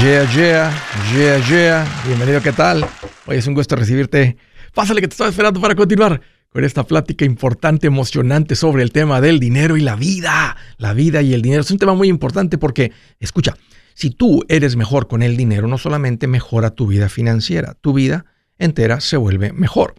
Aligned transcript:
Yeah, 0.00 0.24
yeah, 0.34 0.72
yeah, 1.14 1.48
yeah. 1.48 2.02
Bienvenido, 2.06 2.40
¿qué 2.40 2.52
tal? 2.52 2.84
Hoy 3.26 3.36
es 3.36 3.46
un 3.46 3.54
gusto 3.54 3.76
recibirte. 3.76 4.36
Pásale 4.74 5.00
que 5.00 5.08
te 5.08 5.12
estaba 5.12 5.30
esperando 5.30 5.60
para 5.60 5.74
continuar 5.74 6.20
con 6.48 6.64
esta 6.64 6.84
plática 6.84 7.24
importante, 7.24 7.86
emocionante 7.86 8.56
sobre 8.56 8.82
el 8.82 8.90
tema 8.90 9.20
del 9.20 9.38
dinero 9.38 9.76
y 9.76 9.80
la 9.80 9.94
vida. 9.94 10.56
La 10.78 10.92
vida 10.92 11.22
y 11.22 11.34
el 11.34 11.42
dinero 11.42 11.60
es 11.60 11.70
un 11.70 11.78
tema 11.78 11.94
muy 11.94 12.08
importante 12.08 12.58
porque, 12.58 12.92
escucha, 13.20 13.56
si 13.94 14.10
tú 14.10 14.44
eres 14.48 14.76
mejor 14.76 15.08
con 15.08 15.22
el 15.22 15.36
dinero, 15.36 15.68
no 15.68 15.78
solamente 15.78 16.26
mejora 16.26 16.70
tu 16.70 16.86
vida 16.86 17.08
financiera, 17.08 17.74
tu 17.80 17.92
vida 17.92 18.24
entera 18.58 19.00
se 19.00 19.16
vuelve 19.16 19.52
mejor. 19.52 19.94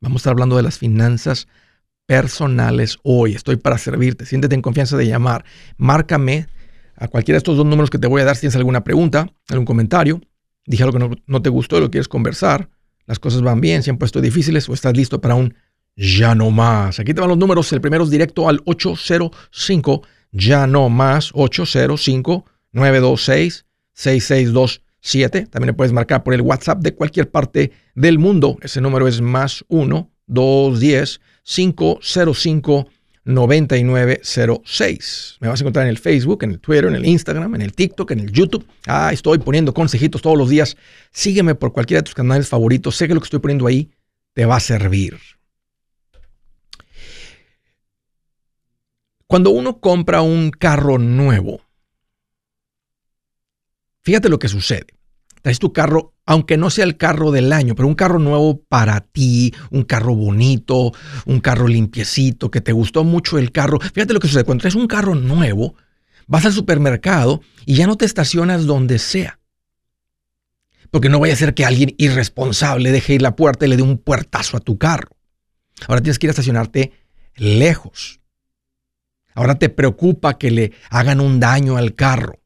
Vamos 0.00 0.16
a 0.16 0.20
estar 0.20 0.32
hablando 0.32 0.56
de 0.56 0.64
las 0.64 0.78
finanzas 0.78 1.48
personales 2.06 2.98
hoy. 3.02 3.34
Estoy 3.34 3.56
para 3.56 3.78
servirte. 3.78 4.26
Siéntete 4.26 4.54
en 4.54 4.62
confianza 4.62 4.96
de 4.96 5.06
llamar. 5.06 5.44
Márcame 5.76 6.46
a 6.96 7.08
cualquiera 7.08 7.36
de 7.36 7.38
estos 7.38 7.56
dos 7.56 7.66
números 7.66 7.90
que 7.90 7.98
te 7.98 8.06
voy 8.06 8.22
a 8.22 8.24
dar 8.24 8.36
si 8.36 8.40
tienes 8.40 8.56
alguna 8.56 8.84
pregunta, 8.84 9.28
algún 9.48 9.66
comentario, 9.66 10.20
dije 10.66 10.82
algo 10.82 10.98
que 10.98 11.20
no, 11.26 11.42
te 11.42 11.50
gustó 11.50 11.80
lo 11.80 11.90
quieres 11.90 12.08
conversar, 12.08 12.68
las 13.06 13.18
cosas 13.18 13.42
van 13.42 13.60
bien, 13.60 13.82
se 13.82 13.90
han 13.90 13.98
puesto 13.98 14.20
difíciles 14.20 14.68
o 14.68 14.74
estás 14.74 14.96
listo 14.96 15.20
para 15.20 15.34
un 15.34 15.54
ya 15.96 16.34
no 16.34 16.50
más. 16.50 16.98
Aquí 16.98 17.14
te 17.14 17.20
van 17.20 17.30
los 17.30 17.38
números, 17.38 17.72
el 17.72 17.80
primero 17.80 18.04
es 18.04 18.10
directo 18.10 18.48
al 18.48 18.60
805 18.64 20.02
ya 20.32 20.66
no 20.66 20.88
más 20.88 21.30
805 21.32 22.44
926 22.72 23.64
6627. 23.94 25.46
También 25.46 25.68
le 25.68 25.72
puedes 25.74 25.92
marcar 25.92 26.22
por 26.22 26.34
el 26.34 26.42
WhatsApp 26.42 26.80
de 26.80 26.94
cualquier 26.94 27.30
parte 27.30 27.72
del 27.94 28.18
mundo. 28.18 28.58
Ese 28.60 28.80
número 28.80 29.08
es 29.08 29.20
más 29.20 29.64
1 29.68 30.10
210 30.26 31.20
505 31.42 32.88
9906. 33.26 35.36
Me 35.40 35.48
vas 35.48 35.60
a 35.60 35.64
encontrar 35.64 35.84
en 35.84 35.90
el 35.90 35.98
Facebook, 35.98 36.44
en 36.44 36.52
el 36.52 36.60
Twitter, 36.60 36.86
en 36.86 36.94
el 36.94 37.04
Instagram, 37.04 37.56
en 37.56 37.62
el 37.62 37.74
TikTok, 37.74 38.12
en 38.12 38.20
el 38.20 38.32
YouTube. 38.32 38.64
Ah, 38.86 39.10
estoy 39.12 39.38
poniendo 39.38 39.74
consejitos 39.74 40.22
todos 40.22 40.38
los 40.38 40.48
días. 40.48 40.76
Sígueme 41.10 41.56
por 41.56 41.72
cualquiera 41.72 42.00
de 42.00 42.04
tus 42.04 42.14
canales 42.14 42.48
favoritos. 42.48 42.96
Sé 42.96 43.08
que 43.08 43.14
lo 43.14 43.20
que 43.20 43.26
estoy 43.26 43.40
poniendo 43.40 43.66
ahí 43.66 43.90
te 44.32 44.46
va 44.46 44.56
a 44.56 44.60
servir. 44.60 45.18
Cuando 49.26 49.50
uno 49.50 49.80
compra 49.80 50.22
un 50.22 50.52
carro 50.52 50.98
nuevo, 50.98 51.62
fíjate 54.02 54.28
lo 54.28 54.38
que 54.38 54.46
sucede. 54.46 54.86
Traes 55.46 55.60
tu 55.60 55.72
carro, 55.72 56.12
aunque 56.26 56.56
no 56.56 56.70
sea 56.70 56.82
el 56.82 56.96
carro 56.96 57.30
del 57.30 57.52
año, 57.52 57.76
pero 57.76 57.86
un 57.86 57.94
carro 57.94 58.18
nuevo 58.18 58.64
para 58.68 58.98
ti, 58.98 59.54
un 59.70 59.84
carro 59.84 60.12
bonito, 60.12 60.92
un 61.24 61.38
carro 61.38 61.68
limpiecito, 61.68 62.50
que 62.50 62.60
te 62.60 62.72
gustó 62.72 63.04
mucho 63.04 63.38
el 63.38 63.52
carro. 63.52 63.78
Fíjate 63.78 64.12
lo 64.12 64.18
que 64.18 64.26
sucede. 64.26 64.42
Cuando 64.42 64.62
traes 64.62 64.74
un 64.74 64.88
carro 64.88 65.14
nuevo, 65.14 65.76
vas 66.26 66.44
al 66.46 66.52
supermercado 66.52 67.42
y 67.64 67.76
ya 67.76 67.86
no 67.86 67.94
te 67.94 68.06
estacionas 68.06 68.66
donde 68.66 68.98
sea. 68.98 69.38
Porque 70.90 71.08
no 71.08 71.20
vaya 71.20 71.34
a 71.34 71.36
ser 71.36 71.54
que 71.54 71.64
alguien 71.64 71.94
irresponsable 71.96 72.90
deje 72.90 73.14
ir 73.14 73.22
la 73.22 73.36
puerta 73.36 73.66
y 73.66 73.68
le 73.68 73.76
dé 73.76 73.82
un 73.82 73.98
puertazo 73.98 74.56
a 74.56 74.60
tu 74.60 74.78
carro. 74.78 75.10
Ahora 75.86 76.00
tienes 76.00 76.18
que 76.18 76.26
ir 76.26 76.30
a 76.30 76.32
estacionarte 76.32 76.90
lejos. 77.36 78.18
Ahora 79.32 79.60
te 79.60 79.68
preocupa 79.68 80.38
que 80.38 80.50
le 80.50 80.72
hagan 80.90 81.20
un 81.20 81.38
daño 81.38 81.76
al 81.76 81.94
carro. 81.94 82.40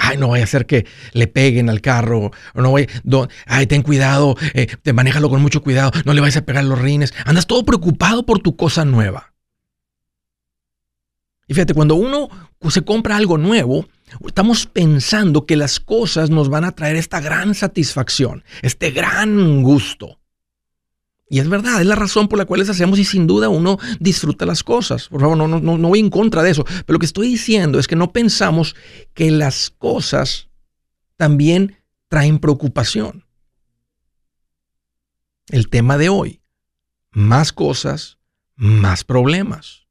Ay, 0.00 0.16
no 0.16 0.28
vaya 0.28 0.44
a 0.44 0.46
ser 0.46 0.66
que 0.66 0.86
le 1.12 1.26
peguen 1.26 1.68
al 1.68 1.80
carro. 1.80 2.30
O 2.54 2.60
no 2.62 2.72
vaya, 2.72 2.88
ay, 3.46 3.66
ten 3.66 3.82
cuidado, 3.82 4.36
eh, 4.54 4.66
te 4.82 4.92
manéjalo 4.92 5.28
con 5.28 5.42
mucho 5.42 5.62
cuidado, 5.62 5.90
no 6.04 6.14
le 6.14 6.20
vayas 6.20 6.38
a 6.38 6.44
pegar 6.46 6.64
los 6.64 6.78
rines. 6.78 7.12
Andas 7.26 7.46
todo 7.46 7.64
preocupado 7.64 8.24
por 8.24 8.38
tu 8.40 8.56
cosa 8.56 8.84
nueva. 8.84 9.34
Y 11.46 11.54
fíjate, 11.54 11.74
cuando 11.74 11.96
uno 11.96 12.28
se 12.68 12.82
compra 12.82 13.16
algo 13.16 13.36
nuevo, 13.36 13.88
estamos 14.24 14.66
pensando 14.66 15.46
que 15.46 15.56
las 15.56 15.80
cosas 15.80 16.30
nos 16.30 16.48
van 16.48 16.64
a 16.64 16.72
traer 16.72 16.94
esta 16.94 17.20
gran 17.20 17.54
satisfacción, 17.54 18.44
este 18.62 18.92
gran 18.92 19.62
gusto. 19.62 20.19
Y 21.32 21.38
es 21.38 21.48
verdad, 21.48 21.80
es 21.80 21.86
la 21.86 21.94
razón 21.94 22.26
por 22.26 22.40
la 22.40 22.44
cual 22.44 22.58
les 22.58 22.70
hacemos 22.70 22.98
y 22.98 23.04
sin 23.04 23.28
duda 23.28 23.48
uno 23.48 23.78
disfruta 24.00 24.44
las 24.44 24.64
cosas. 24.64 25.06
Por 25.06 25.20
favor, 25.20 25.36
no, 25.36 25.78
voy 25.88 26.00
en 26.00 26.10
contra 26.10 26.42
de 26.42 26.50
eso. 26.50 26.64
Pero 26.64 26.94
lo 26.94 26.98
que 26.98 27.06
estoy 27.06 27.28
diciendo 27.28 27.78
es 27.78 27.86
que 27.86 27.94
no 27.94 28.12
pensamos 28.12 28.74
que 29.14 29.30
las 29.30 29.70
cosas 29.70 30.48
también 31.16 31.76
traen 32.08 32.40
preocupación. 32.40 33.24
El 35.46 35.68
tema 35.68 35.98
de 35.98 36.08
hoy, 36.08 36.42
más 37.12 37.52
cosas, 37.52 38.18
más 38.56 39.04
problemas. 39.04 39.86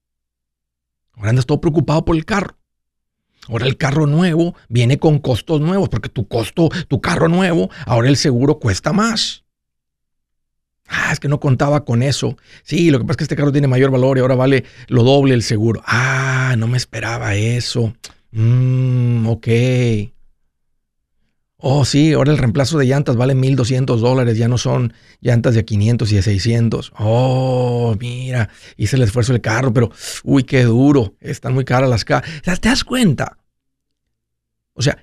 Ahora 1.13 1.29
andas 1.29 1.45
todo 1.45 1.61
preocupado 1.61 2.03
por 2.03 2.17
el 2.17 2.25
carro. 2.25 2.57
Ahora 3.47 3.65
el 3.65 3.77
carro 3.77 4.07
nuevo 4.07 4.55
viene 4.67 4.99
con 4.99 5.19
costos 5.19 5.61
nuevos, 5.61 5.87
porque 5.87 6.09
tu 6.09 6.27
costo, 6.27 6.67
tu 6.89 6.99
carro 6.99 7.29
nuevo, 7.29 7.69
ahora 7.85 8.09
el 8.09 8.17
seguro 8.17 8.59
cuesta 8.59 8.91
más. 8.91 9.45
Ah, 10.89 11.11
es 11.13 11.19
que 11.19 11.27
no 11.27 11.39
contaba 11.39 11.85
con 11.85 12.01
eso. 12.01 12.35
Sí, 12.63 12.89
lo 12.89 12.97
que 12.97 13.05
pasa 13.05 13.13
es 13.13 13.17
que 13.17 13.23
este 13.25 13.35
carro 13.35 13.51
tiene 13.51 13.67
mayor 13.67 13.91
valor 13.91 14.17
y 14.17 14.21
ahora 14.21 14.35
vale 14.35 14.65
lo 14.87 15.03
doble 15.03 15.35
el 15.35 15.43
seguro. 15.43 15.83
Ah, 15.85 16.55
no 16.57 16.67
me 16.67 16.77
esperaba 16.77 17.35
eso. 17.35 17.93
Mmm, 18.31 19.27
ok. 19.27 19.47
Oh, 21.61 21.83
sí, 21.83 22.13
ahora 22.13 22.31
el 22.31 22.37
reemplazo 22.37 22.77
de 22.77 22.85
llantas 22.85 23.17
vale 23.17 23.35
1.200 23.35 23.99
dólares, 23.99 24.37
ya 24.37 24.47
no 24.47 24.57
son 24.57 24.93
llantas 25.19 25.55
de 25.55 25.65
500 25.65 26.09
y 26.11 26.15
de 26.15 26.21
600. 26.21 26.93
Oh, 26.97 27.95
mira, 27.99 28.49
hice 28.77 28.95
el 28.95 29.01
esfuerzo 29.01 29.33
del 29.33 29.41
carro, 29.41 29.73
pero, 29.73 29.91
uy, 30.23 30.43
qué 30.43 30.63
duro, 30.63 31.15
están 31.19 31.53
muy 31.53 31.65
caras 31.65 31.89
las 31.89 32.05
caras. 32.05 32.29
¿Te 32.43 32.69
das 32.69 32.85
cuenta? 32.85 33.37
O 34.73 34.81
sea, 34.81 34.97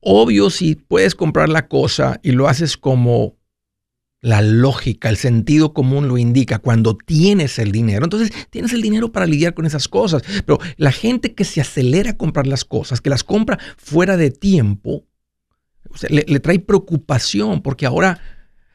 obvio 0.00 0.48
si 0.48 0.76
puedes 0.76 1.14
comprar 1.14 1.50
la 1.50 1.68
cosa 1.68 2.18
y 2.22 2.32
lo 2.32 2.48
haces 2.48 2.78
como 2.78 3.36
la 4.22 4.40
lógica, 4.40 5.08
el 5.08 5.16
sentido 5.16 5.74
común 5.74 6.06
lo 6.06 6.16
indica 6.16 6.60
cuando 6.60 6.96
tienes 6.96 7.58
el 7.58 7.72
dinero. 7.72 8.04
Entonces 8.04 8.32
tienes 8.50 8.72
el 8.72 8.80
dinero 8.80 9.10
para 9.10 9.26
lidiar 9.26 9.52
con 9.52 9.66
esas 9.66 9.88
cosas. 9.88 10.22
Pero 10.46 10.60
la 10.76 10.92
gente 10.92 11.34
que 11.34 11.44
se 11.44 11.60
acelera 11.60 12.12
a 12.12 12.16
comprar 12.16 12.46
las 12.46 12.64
cosas, 12.64 13.00
que 13.00 13.10
las 13.10 13.24
compra 13.24 13.58
fuera 13.76 14.16
de 14.16 14.30
tiempo, 14.30 15.04
le, 16.08 16.40
trae 16.40 16.60
preocupación 16.60 17.62
porque 17.62 17.84
ahora 17.84 18.20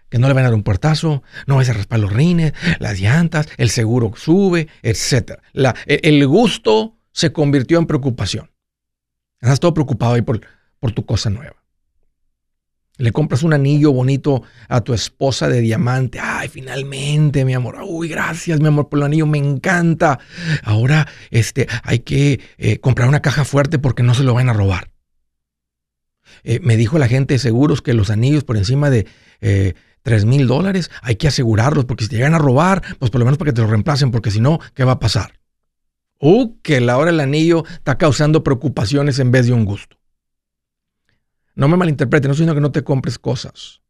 que 0.10 0.20
no 0.20 0.28
le 0.28 0.34
van 0.34 0.44
a 0.44 0.48
dar 0.50 0.54
un 0.54 0.64
puertazo, 0.64 1.24
no 1.48 1.56
vas 1.56 1.70
a 1.70 1.74
raspar 1.74 2.00
los 2.00 2.14
rines, 2.14 2.54
las 2.80 3.00
llantas, 3.00 3.48
el 3.58 3.70
seguro 3.70 4.12
sube, 4.16 4.68
etc. 4.82 5.40
E, 5.86 6.02
el 6.04 6.28
gusto 6.28 6.98
se 7.12 7.32
convirtió 7.32 7.80
en 7.80 7.88
preocupación. 7.88 8.52
Estás 9.40 9.60
todo 9.60 9.74
preocupado 9.74 10.14
ahí 10.14 10.22
por, 10.22 10.42
por 10.80 10.92
tu 10.92 11.06
cosa 11.06 11.30
nueva. 11.30 11.57
Le 12.98 13.12
compras 13.12 13.44
un 13.44 13.54
anillo 13.54 13.92
bonito 13.92 14.44
a 14.68 14.82
tu 14.82 14.94
esposa 14.94 15.48
de 15.48 15.62
diamante. 15.62 16.20
Ay, 16.20 16.48
finalmente, 16.48 17.46
mi 17.46 17.54
amor. 17.54 17.78
Uy, 17.86 18.10
gracias, 18.10 18.60
mi 18.60 18.68
amor, 18.68 18.90
por 18.90 19.00
el 19.00 19.06
anillo. 19.06 19.28
Me 19.28 19.38
encanta. 19.38 20.20
Ahora, 20.64 21.08
este, 21.30 21.68
hay 21.84 22.00
que 22.00 22.40
eh, 22.58 22.80
comprar 22.80 23.08
una 23.08 23.22
caja 23.22 23.46
fuerte 23.46 23.78
porque 23.78 24.04
no 24.04 24.14
se 24.14 24.24
lo 24.24 24.34
van 24.34 24.50
a 24.50 24.54
robar. 24.54 24.90
Eh, 26.44 26.60
me 26.62 26.76
dijo 26.76 26.98
la 26.98 27.08
gente 27.08 27.36
de 27.36 27.40
seguros 27.40 27.82
que 27.82 27.94
los 27.94 28.10
anillos 28.10 28.44
por 28.44 28.58
encima 28.58 28.90
de 28.90 29.08
eh, 29.42 29.74
3 30.04 30.26
mil 30.26 30.48
dólares 30.48 30.90
hay 31.02 31.16
que 31.16 31.28
asegurarlos 31.28 31.86
porque 31.86 32.06
si 32.06 32.10
te 32.10 32.16
llegan 32.16 32.34
a 32.34 32.40
robar, 32.40 32.82
pues 33.00 33.12
por 33.12 33.20
lo 33.20 33.26
menos 33.26 33.38
para 33.38 33.52
que 33.52 33.56
te 33.56 33.62
lo 33.62 33.68
reemplacen, 33.68 34.12
porque 34.12 34.32
si 34.32 34.40
no, 34.40 34.60
¿qué 34.74 34.84
va 34.84 34.94
a 34.94 35.00
pasar? 35.00 35.40
Uh, 36.20 36.60
que 36.62 36.82
la 36.82 36.98
hora 36.98 37.12
el 37.12 37.20
anillo 37.20 37.64
está 37.74 37.98
causando 37.98 38.44
preocupaciones 38.44 39.20
en 39.20 39.32
vez 39.32 39.46
de 39.46 39.54
un 39.54 39.66
gusto. 39.66 39.97
No 41.58 41.68
me 41.68 41.76
malinterprete, 41.76 42.28
no 42.28 42.34
estoy 42.34 42.44
diciendo 42.44 42.54
que 42.54 42.62
no 42.62 42.72
te 42.72 42.84
compres 42.84 43.18
cosas. 43.18 43.82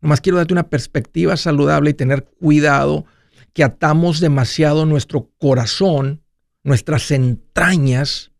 Nomás 0.00 0.20
quiero 0.20 0.38
darte 0.38 0.54
una 0.54 0.68
perspectiva 0.68 1.36
saludable 1.36 1.90
y 1.90 1.94
tener 1.94 2.24
cuidado 2.24 3.06
que 3.52 3.64
atamos 3.64 4.20
demasiado 4.20 4.86
nuestro 4.86 5.32
corazón, 5.38 6.22
nuestras 6.62 7.10
entrañas 7.10 8.30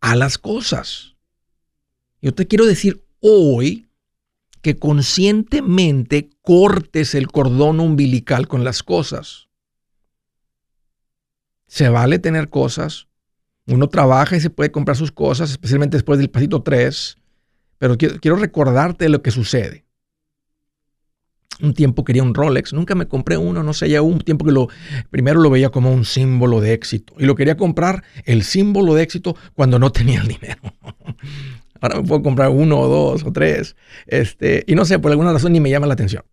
a 0.00 0.16
las 0.16 0.38
cosas. 0.38 1.16
Yo 2.22 2.32
te 2.32 2.46
quiero 2.46 2.64
decir 2.64 3.04
hoy 3.20 3.86
que 4.62 4.78
conscientemente 4.78 6.30
cortes 6.40 7.14
el 7.14 7.28
cordón 7.28 7.80
umbilical 7.80 8.48
con 8.48 8.64
las 8.64 8.82
cosas. 8.82 9.48
Se 11.66 11.90
vale 11.90 12.18
tener 12.20 12.48
cosas. 12.48 13.08
Uno 13.66 13.90
trabaja 13.90 14.34
y 14.34 14.40
se 14.40 14.48
puede 14.48 14.72
comprar 14.72 14.96
sus 14.96 15.12
cosas, 15.12 15.50
especialmente 15.50 15.98
después 15.98 16.18
del 16.18 16.30
pasito 16.30 16.62
3 16.62 17.18
pero 17.78 17.96
quiero, 17.96 18.36
recordarte 18.36 19.08
lo 19.08 19.22
que 19.22 19.30
sucede. 19.30 19.84
Un 21.60 21.72
tiempo 21.72 22.04
quería 22.04 22.22
un 22.22 22.34
Rolex, 22.34 22.74
nunca 22.74 22.94
me 22.94 23.08
compré 23.08 23.38
uno, 23.38 23.62
no 23.62 23.72
sé, 23.72 23.88
ya 23.88 24.02
un 24.02 24.20
tiempo 24.20 24.44
que 24.44 24.52
lo 24.52 24.68
primero 25.08 25.40
lo 25.40 25.48
veía 25.48 25.70
como 25.70 25.90
un 25.90 26.04
símbolo 26.04 26.60
de 26.60 26.74
éxito 26.74 27.14
y 27.18 27.24
lo 27.24 27.34
quería 27.34 27.56
comprar 27.56 28.04
el 28.24 28.42
símbolo 28.42 28.94
de 28.94 29.02
éxito 29.02 29.36
cuando 29.54 29.78
no 29.78 29.90
tenía 29.90 30.20
el 30.20 30.28
dinero. 30.28 30.60
Ahora 31.80 32.00
me 32.00 32.06
puedo 32.06 32.22
comprar 32.22 32.50
uno 32.50 32.80
o 32.80 32.88
dos 32.88 33.24
o 33.24 33.32
tres, 33.32 33.76
este, 34.06 34.64
y 34.66 34.74
no 34.74 34.84
sé, 34.84 34.98
por 34.98 35.10
alguna 35.10 35.32
razón 35.32 35.52
ni 35.52 35.60
me 35.60 35.70
llama 35.70 35.86
la 35.86 35.94
atención. 35.94 36.24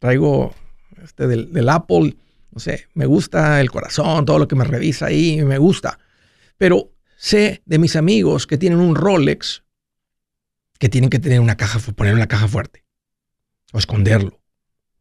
Traigo 0.00 0.54
este 1.02 1.28
del, 1.28 1.52
del 1.52 1.68
Apple, 1.68 2.16
no 2.50 2.58
sé, 2.58 2.86
me 2.94 3.06
gusta 3.06 3.60
el 3.60 3.70
corazón, 3.70 4.24
todo 4.24 4.38
lo 4.38 4.48
que 4.48 4.56
me 4.56 4.64
revisa 4.64 5.06
ahí, 5.06 5.44
me 5.44 5.58
gusta. 5.58 5.98
Pero 6.58 6.90
sé 7.16 7.62
de 7.64 7.78
mis 7.78 7.96
amigos 7.96 8.46
que 8.46 8.58
tienen 8.58 8.80
un 8.80 8.94
Rolex 8.94 9.62
que 10.78 10.88
tienen 10.88 11.10
que 11.10 11.18
tener 11.18 11.40
una 11.40 11.56
caja, 11.56 11.78
poner 11.92 12.14
una 12.14 12.28
caja 12.28 12.48
fuerte 12.48 12.84
o 13.72 13.78
esconderlo. 13.78 14.40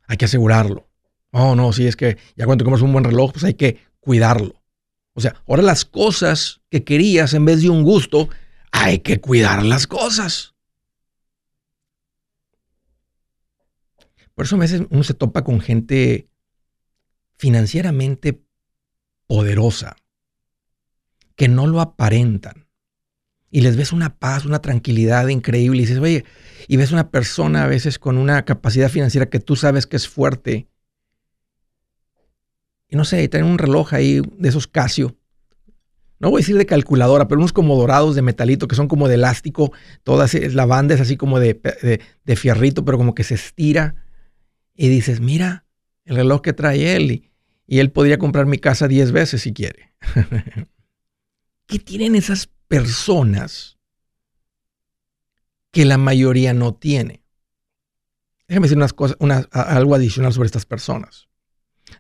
Hay 0.08 0.18
que 0.18 0.26
asegurarlo. 0.26 0.90
Oh, 1.32 1.56
no, 1.56 1.74
si 1.74 1.88
es 1.88 1.96
que 1.96 2.18
ya 2.36 2.46
cuando 2.46 2.64
compras 2.64 2.82
un 2.82 2.94
buen 2.94 3.04
reloj, 3.04 3.34
pues 3.34 3.44
hay 3.44 3.56
que 3.56 3.80
cuidarlo. 4.00 4.64
O 5.14 5.22
sea, 5.22 5.36
ahora 5.48 5.64
las 5.64 5.86
cosas 5.86 6.62
que 6.70 6.84
querías 6.84 7.34
en 7.34 7.46
vez 7.46 7.62
de 7.62 7.70
un 7.70 7.84
gusto, 7.84 8.30
hay 8.72 9.00
que 9.00 9.20
cuidar 9.20 9.64
las 9.64 9.88
cosas. 9.88 10.56
Por 14.34 14.46
eso 14.46 14.58
a 14.58 14.60
veces 14.60 14.84
uno 14.90 15.04
se 15.04 15.14
topa 15.14 15.44
con 15.44 15.62
gente 15.62 16.30
financieramente 17.38 18.42
poderosa, 19.28 19.96
que 21.36 21.48
no 21.48 21.68
lo 21.68 21.80
aparentan. 21.82 22.65
Y 23.56 23.62
les 23.62 23.78
ves 23.78 23.94
una 23.94 24.18
paz, 24.18 24.44
una 24.44 24.60
tranquilidad 24.60 25.30
increíble. 25.30 25.78
Y 25.78 25.86
dices, 25.86 26.00
oye, 26.00 26.26
y 26.68 26.76
ves 26.76 26.92
una 26.92 27.10
persona 27.10 27.64
a 27.64 27.68
veces 27.68 28.00
con 28.00 28.18
una 28.18 28.44
capacidad 28.44 28.90
financiera 28.90 29.30
que 29.30 29.40
tú 29.40 29.56
sabes 29.56 29.88
que 29.88 29.96
es 29.96 30.10
fuerte. 30.10 30.68
Y 32.90 32.98
no 32.98 33.06
sé, 33.06 33.26
tienen 33.30 33.50
un 33.50 33.58
reloj 33.58 33.94
ahí 33.94 34.20
de 34.38 34.50
esos 34.50 34.68
Casio. 34.68 35.16
No 36.20 36.32
voy 36.32 36.40
a 36.40 36.42
decir 36.42 36.58
de 36.58 36.66
calculadora, 36.66 37.30
pero 37.30 37.40
unos 37.40 37.54
como 37.54 37.78
dorados 37.78 38.14
de 38.16 38.22
metalito 38.22 38.68
que 38.68 38.76
son 38.76 38.90
como 38.90 39.08
de 39.08 39.16
elástico. 39.16 39.72
Toda 40.04 40.28
la 40.52 40.66
banda 40.66 40.96
así 40.96 41.16
como 41.16 41.40
de, 41.40 41.54
de, 41.82 42.02
de 42.26 42.36
fierrito, 42.36 42.84
pero 42.84 42.98
como 42.98 43.16
que 43.16 43.24
se 43.24 43.36
estira 43.36 43.96
y 44.74 44.90
dices, 44.90 45.22
mira, 45.22 45.64
el 46.04 46.18
reloj 46.18 46.42
que 46.42 46.52
trae 46.52 46.98
él 46.98 47.12
y, 47.12 47.32
él 47.80 47.90
podría 47.90 48.20
comprar 48.20 48.48
mi 48.48 48.58
casa 48.58 48.90
10 48.90 49.14
veces 49.14 49.44
si 49.44 49.54
quiere. 49.54 49.94
¿Qué 51.68 51.80
tienen 51.80 52.16
esas 52.16 52.50
personas 52.68 53.78
que 55.72 55.86
la 55.86 55.98
mayoría 55.98 56.54
no 56.54 56.74
tiene? 56.74 57.24
Déjame 58.48 58.66
decir 58.66 58.78
unas 58.78 58.94
cosas, 58.94 59.18
algo 59.52 59.96
adicional 59.96 60.34
sobre 60.34 60.48
estas 60.48 60.66
personas. 60.66 61.28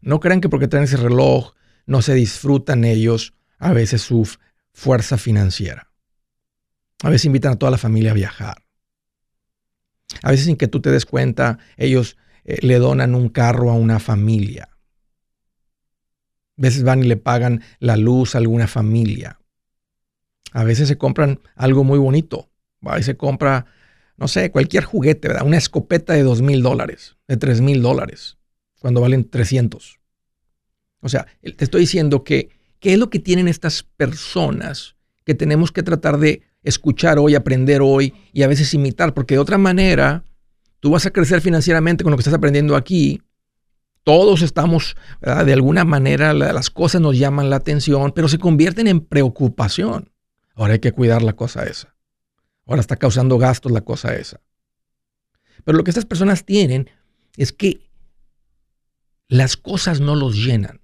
No 0.02 0.20
crean 0.20 0.42
que 0.42 0.50
porque 0.50 0.68
traen 0.68 0.86
ese 0.86 0.98
reloj 0.98 1.54
no 1.86 2.02
se 2.02 2.14
disfrutan 2.14 2.84
ellos 2.84 3.34
a 3.58 3.74
veces 3.74 4.02
su 4.02 4.28
fuerza 4.74 5.18
financiera. 5.18 5.92
A 7.04 7.10
veces 7.10 7.26
invitan 7.26 7.54
a 7.54 7.56
toda 7.58 7.72
la 7.72 7.78
familia 7.78 8.12
a 8.12 8.16
viajar. 8.16 8.64
A 10.24 10.32
veces 10.32 10.46
sin 10.46 10.56
que 10.56 10.68
tú 10.68 10.82
te 10.82 10.92
des 10.92 11.06
cuenta, 11.06 11.60
ellos 11.78 12.18
eh, 12.44 12.58
le 12.62 12.80
donan 12.80 13.16
un 13.16 13.30
carro 13.30 13.70
a 13.72 13.74
una 13.74 14.00
familia. 14.00 14.70
A 16.58 16.62
veces 16.62 16.84
van 16.84 17.04
y 17.04 17.08
le 17.08 17.18
pagan 17.18 17.64
la 17.80 17.98
luz 17.98 18.36
a 18.36 18.38
alguna 18.38 18.68
familia. 18.68 19.40
A 20.52 20.64
veces 20.64 20.88
se 20.88 20.98
compran 20.98 21.40
algo 21.56 21.84
muy 21.84 22.00
bonito. 22.00 22.50
Va 22.86 23.02
se 23.02 23.18
compra, 23.18 23.66
no 24.18 24.28
sé, 24.28 24.52
cualquier 24.52 24.84
juguete, 24.84 25.28
¿verdad? 25.28 25.46
Una 25.46 25.58
escopeta 25.58 26.14
de 26.14 26.24
dos 26.24 26.42
mil 26.42 26.62
dólares, 26.62 27.18
de 27.28 27.38
tres 27.38 27.62
mil 27.62 27.82
dólares, 27.82 28.38
cuando 28.80 29.02
valen 29.02 29.30
300. 29.30 30.00
O 31.02 31.10
sea, 31.10 31.28
te 31.42 31.64
estoy 31.64 31.82
diciendo 31.82 32.24
que, 32.24 32.50
¿qué 32.80 32.94
es 32.94 33.00
lo 33.00 33.10
que 33.10 33.20
tienen 33.20 33.48
estas 33.48 33.84
personas 33.84 34.96
que 35.24 35.36
tenemos 35.36 35.72
que 35.72 35.84
tratar 35.84 36.20
de 36.20 36.44
escuchar 36.64 37.20
hoy, 37.20 37.36
aprender 37.36 37.82
hoy 37.82 38.14
y 38.34 38.44
a 38.44 38.48
veces 38.48 38.74
imitar? 38.74 39.14
Porque 39.14 39.36
de 39.36 39.40
otra 39.40 39.58
manera, 39.58 40.24
Tú 40.86 40.92
vas 40.92 41.08
a 41.08 41.10
crecer 41.10 41.42
financieramente 41.42 42.04
con 42.04 42.12
lo 42.12 42.18
que 42.18 42.22
estás 42.22 42.36
aprendiendo 42.36 42.76
aquí. 42.76 43.20
Todos 44.04 44.44
estamos, 44.44 44.96
de 45.20 45.52
alguna 45.52 45.84
manera, 45.84 46.32
las 46.32 46.70
cosas 46.70 47.02
nos 47.02 47.18
llaman 47.18 47.50
la 47.50 47.56
atención, 47.56 48.12
pero 48.16 48.28
se 48.28 48.38
convierten 48.38 48.86
en 48.86 49.00
preocupación. 49.00 50.12
Ahora 50.56 50.74
hay 50.74 50.80
que 50.80 50.92
cuidar 50.92 51.22
la 51.22 51.34
cosa 51.34 51.64
esa. 51.66 51.96
Ahora 52.66 52.82
está 52.82 52.96
causando 52.96 53.38
gastos 53.38 53.72
la 53.72 53.82
cosa 53.82 54.16
esa. 54.16 54.42
Pero 55.64 55.78
lo 55.78 55.84
que 55.84 55.92
estas 55.92 56.06
personas 56.06 56.46
tienen 56.46 56.90
es 57.38 57.52
que 57.52 57.90
las 59.28 59.58
cosas 59.58 60.00
no 60.00 60.16
los 60.16 60.36
llenan. 60.36 60.82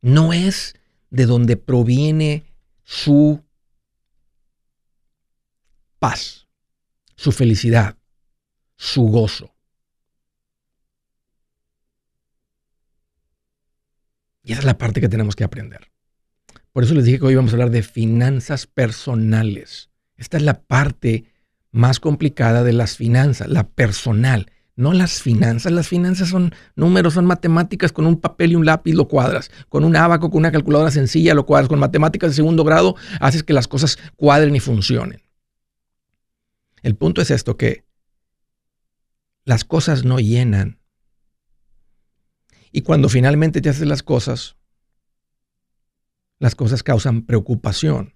No 0.00 0.32
es 0.32 0.74
de 1.10 1.26
donde 1.26 1.56
proviene 1.56 2.44
su 2.84 3.42
paz, 5.98 6.46
su 7.16 7.32
felicidad 7.32 7.98
su 8.78 9.02
gozo. 9.02 9.54
Y 14.42 14.52
esa 14.52 14.60
es 14.60 14.64
la 14.64 14.78
parte 14.78 15.00
que 15.02 15.10
tenemos 15.10 15.36
que 15.36 15.44
aprender. 15.44 15.90
Por 16.78 16.84
eso 16.84 16.94
les 16.94 17.06
dije 17.06 17.18
que 17.18 17.26
hoy 17.26 17.34
vamos 17.34 17.50
a 17.50 17.54
hablar 17.56 17.72
de 17.72 17.82
finanzas 17.82 18.68
personales. 18.68 19.90
Esta 20.16 20.36
es 20.36 20.44
la 20.44 20.62
parte 20.62 21.24
más 21.72 21.98
complicada 21.98 22.62
de 22.62 22.72
las 22.72 22.96
finanzas, 22.96 23.48
la 23.48 23.68
personal, 23.68 24.52
no 24.76 24.92
las 24.92 25.20
finanzas. 25.20 25.72
Las 25.72 25.88
finanzas 25.88 26.28
son 26.28 26.54
números, 26.76 27.14
son 27.14 27.26
matemáticas, 27.26 27.90
con 27.90 28.06
un 28.06 28.20
papel 28.20 28.52
y 28.52 28.54
un 28.54 28.64
lápiz 28.64 28.94
lo 28.94 29.08
cuadras, 29.08 29.50
con 29.68 29.82
un 29.82 29.96
abaco, 29.96 30.30
con 30.30 30.38
una 30.38 30.52
calculadora 30.52 30.92
sencilla 30.92 31.34
lo 31.34 31.46
cuadras, 31.46 31.68
con 31.68 31.80
matemáticas 31.80 32.30
de 32.30 32.36
segundo 32.36 32.62
grado 32.62 32.94
haces 33.18 33.42
que 33.42 33.54
las 33.54 33.66
cosas 33.66 33.98
cuadren 34.14 34.54
y 34.54 34.60
funcionen. 34.60 35.20
El 36.84 36.94
punto 36.94 37.20
es 37.22 37.32
esto, 37.32 37.56
que 37.56 37.86
las 39.44 39.64
cosas 39.64 40.04
no 40.04 40.20
llenan. 40.20 40.78
Y 42.70 42.82
cuando 42.82 43.08
finalmente 43.08 43.60
te 43.60 43.68
haces 43.68 43.88
las 43.88 44.04
cosas, 44.04 44.57
las 46.38 46.54
cosas 46.54 46.82
causan 46.82 47.22
preocupación. 47.22 48.14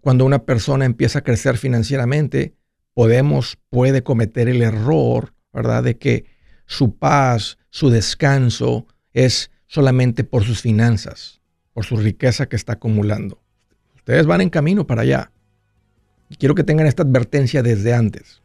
Cuando 0.00 0.24
una 0.24 0.44
persona 0.44 0.84
empieza 0.84 1.20
a 1.20 1.24
crecer 1.24 1.56
financieramente, 1.56 2.54
podemos, 2.94 3.58
puede 3.70 4.02
cometer 4.02 4.48
el 4.48 4.62
error, 4.62 5.34
¿verdad?, 5.52 5.82
de 5.82 5.98
que 5.98 6.26
su 6.66 6.96
paz, 6.96 7.58
su 7.70 7.90
descanso 7.90 8.86
es 9.12 9.50
solamente 9.66 10.24
por 10.24 10.44
sus 10.44 10.60
finanzas, 10.60 11.40
por 11.72 11.84
su 11.84 11.96
riqueza 11.96 12.48
que 12.48 12.56
está 12.56 12.74
acumulando. 12.74 13.42
Ustedes 13.96 14.26
van 14.26 14.40
en 14.40 14.50
camino 14.50 14.86
para 14.86 15.02
allá. 15.02 15.32
Quiero 16.38 16.54
que 16.54 16.64
tengan 16.64 16.86
esta 16.86 17.02
advertencia 17.02 17.62
desde 17.62 17.92
antes. 17.94 18.42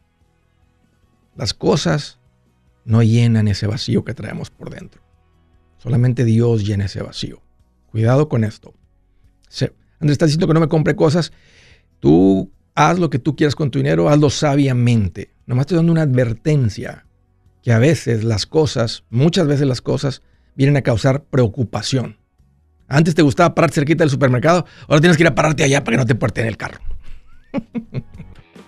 Las 1.36 1.54
cosas 1.54 2.18
no 2.84 3.02
llenan 3.02 3.48
ese 3.48 3.66
vacío 3.66 4.04
que 4.04 4.14
traemos 4.14 4.50
por 4.50 4.70
dentro. 4.70 5.02
Solamente 5.78 6.24
Dios 6.24 6.64
llena 6.66 6.86
ese 6.86 7.02
vacío. 7.02 7.42
Cuidado 7.90 8.28
con 8.28 8.44
esto. 8.44 8.74
Andrés 9.98 10.12
está 10.12 10.26
diciendo 10.26 10.46
que 10.46 10.54
no 10.54 10.60
me 10.60 10.68
compre 10.68 10.96
cosas. 10.96 11.32
Tú 12.00 12.52
haz 12.74 12.98
lo 12.98 13.10
que 13.10 13.18
tú 13.18 13.36
quieras 13.36 13.54
con 13.54 13.70
tu 13.70 13.78
dinero, 13.78 14.08
hazlo 14.08 14.30
sabiamente. 14.30 15.34
Nomás 15.46 15.64
estoy 15.64 15.76
dando 15.76 15.92
una 15.92 16.02
advertencia 16.02 17.06
que 17.62 17.72
a 17.72 17.78
veces 17.78 18.22
las 18.22 18.46
cosas, 18.46 19.04
muchas 19.10 19.46
veces 19.46 19.66
las 19.66 19.80
cosas, 19.80 20.22
vienen 20.54 20.76
a 20.76 20.82
causar 20.82 21.24
preocupación. 21.24 22.18
Antes 22.88 23.14
te 23.14 23.22
gustaba 23.22 23.54
pararte 23.54 23.76
cerquita 23.76 24.04
del 24.04 24.10
supermercado, 24.10 24.66
ahora 24.86 25.00
tienes 25.00 25.16
que 25.16 25.24
ir 25.24 25.28
a 25.28 25.34
pararte 25.34 25.64
allá 25.64 25.82
para 25.82 25.96
que 25.96 26.14
no 26.14 26.30
te 26.30 26.40
en 26.40 26.46
el 26.46 26.56
carro. 26.56 26.80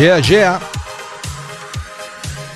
Yeah, 0.00 0.18
yeah. 0.20 0.60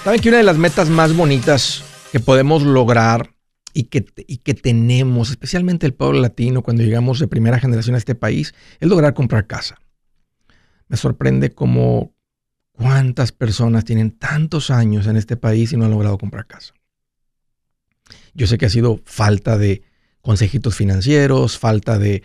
Saben 0.02 0.18
que 0.22 0.30
una 0.30 0.38
de 0.38 0.44
las 0.44 0.56
metas 0.56 0.88
más 0.88 1.14
bonitas 1.14 1.84
que 2.10 2.18
podemos 2.18 2.62
lograr 2.62 3.34
y 3.74 3.84
que, 3.84 4.06
y 4.26 4.38
que 4.38 4.54
tenemos, 4.54 5.28
especialmente 5.28 5.84
el 5.84 5.92
pueblo 5.92 6.22
latino, 6.22 6.62
cuando 6.62 6.82
llegamos 6.82 7.18
de 7.18 7.28
primera 7.28 7.58
generación 7.60 7.96
a 7.96 7.98
este 7.98 8.14
país, 8.14 8.54
es 8.80 8.88
lograr 8.88 9.12
comprar 9.12 9.46
casa. 9.46 9.78
Me 10.88 10.96
sorprende 10.96 11.52
cómo 11.52 12.14
cuántas 12.72 13.30
personas 13.32 13.84
tienen 13.84 14.12
tantos 14.12 14.70
años 14.70 15.06
en 15.06 15.18
este 15.18 15.36
país 15.36 15.70
y 15.74 15.76
no 15.76 15.84
han 15.84 15.90
logrado 15.90 16.16
comprar 16.16 16.46
casa. 16.46 16.72
Yo 18.32 18.46
sé 18.46 18.56
que 18.56 18.64
ha 18.64 18.70
sido 18.70 19.02
falta 19.04 19.58
de 19.58 19.82
consejitos 20.22 20.76
financieros, 20.76 21.58
falta 21.58 21.98
de 21.98 22.22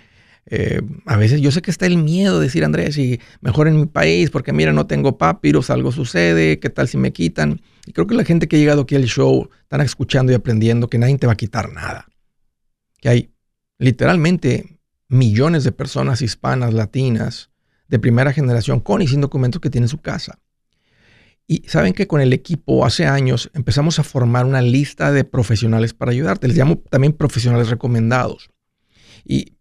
eh, 0.51 0.81
a 1.05 1.15
veces 1.15 1.41
yo 1.41 1.51
sé 1.51 1.61
que 1.61 1.69
está 1.69 1.85
el 1.85 1.97
miedo 1.97 2.39
de 2.39 2.47
decir, 2.47 2.65
Andrés, 2.65 2.97
y 2.97 3.19
mejor 3.41 3.67
en 3.67 3.79
mi 3.79 3.85
país, 3.85 4.31
porque 4.31 4.51
mira, 4.51 4.73
no 4.73 4.87
tengo 4.87 5.17
papiros, 5.17 5.69
algo 5.69 5.91
sucede, 5.91 6.59
¿qué 6.59 6.69
tal 6.71 6.87
si 6.87 6.97
me 6.97 7.13
quitan? 7.13 7.61
Y 7.85 7.93
creo 7.93 8.07
que 8.07 8.15
la 8.15 8.23
gente 8.23 8.47
que 8.47 8.55
ha 8.55 8.59
llegado 8.59 8.81
aquí 8.81 8.95
al 8.95 9.03
show 9.05 9.49
están 9.61 9.81
escuchando 9.81 10.31
y 10.31 10.35
aprendiendo 10.35 10.89
que 10.89 10.97
nadie 10.97 11.17
te 11.19 11.27
va 11.27 11.33
a 11.33 11.37
quitar 11.37 11.71
nada. 11.71 12.07
Que 12.99 13.09
hay 13.09 13.33
literalmente 13.77 14.79
millones 15.07 15.63
de 15.63 15.71
personas 15.71 16.21
hispanas, 16.23 16.73
latinas, 16.73 17.51
de 17.87 17.99
primera 17.99 18.33
generación, 18.33 18.79
con 18.79 19.01
y 19.03 19.07
sin 19.07 19.21
documentos 19.21 19.61
que 19.61 19.69
tienen 19.69 19.87
su 19.87 19.99
casa. 19.99 20.39
Y 21.45 21.63
saben 21.67 21.93
que 21.93 22.07
con 22.07 22.21
el 22.21 22.33
equipo 22.33 22.85
hace 22.85 23.05
años 23.05 23.49
empezamos 23.53 23.99
a 23.99 24.03
formar 24.03 24.45
una 24.45 24.61
lista 24.61 25.11
de 25.11 25.23
profesionales 25.23 25.93
para 25.93 26.11
ayudarte. 26.11 26.47
Les 26.47 26.57
llamo 26.57 26.77
también 26.89 27.13
profesionales 27.13 27.69
recomendados. 27.69 28.49
Y 29.25 29.58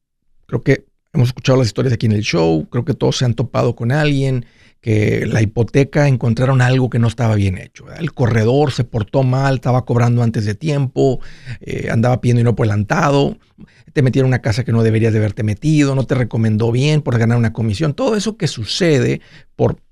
Creo 0.49 0.63
que 0.63 0.87
hemos 1.13 1.29
escuchado 1.29 1.59
las 1.59 1.67
historias 1.67 1.93
aquí 1.93 2.07
en 2.07 2.13
el 2.13 2.23
show, 2.23 2.67
creo 2.71 2.87
que 2.87 2.95
todos 2.95 3.19
se 3.19 3.27
han 3.27 3.35
topado 3.35 3.77
con 3.77 3.93
alguien 3.93 4.47
que 4.81 5.27
la 5.27 5.43
hipoteca 5.43 6.09
encontraron 6.09 6.63
algo 6.63 6.89
que 6.89 6.99
no 6.99 7.07
estaba 7.07 7.35
bien 7.35 7.59
hecho. 7.59 7.85
El 7.93 8.15
corredor 8.15 8.73
se 8.73 8.85
portó 8.85 9.25
mal, 9.25 9.57
estaba 9.57 9.85
cobrando 9.85 10.23
antes 10.23 10.47
de 10.47 10.55
tiempo, 10.55 11.21
eh, 11.61 11.89
andaba 11.91 12.23
pidiendo 12.23 12.41
y 12.41 12.45
no 12.45 12.55
adelantado, 12.57 13.37
te 13.93 14.01
metieron 14.01 14.29
una 14.29 14.41
casa 14.41 14.65
que 14.65 14.73
no 14.73 14.83
deberías 14.83 15.13
de 15.13 15.19
haberte 15.19 15.43
metido, 15.43 15.95
no 15.95 16.05
te 16.05 16.15
recomendó 16.15 16.73
bien 16.73 17.03
por 17.03 17.19
ganar 17.19 17.37
una 17.37 17.53
comisión. 17.53 17.93
Todo 17.93 18.17
eso 18.17 18.39
que 18.39 18.47
sucede 18.47 19.21
por 19.55 19.83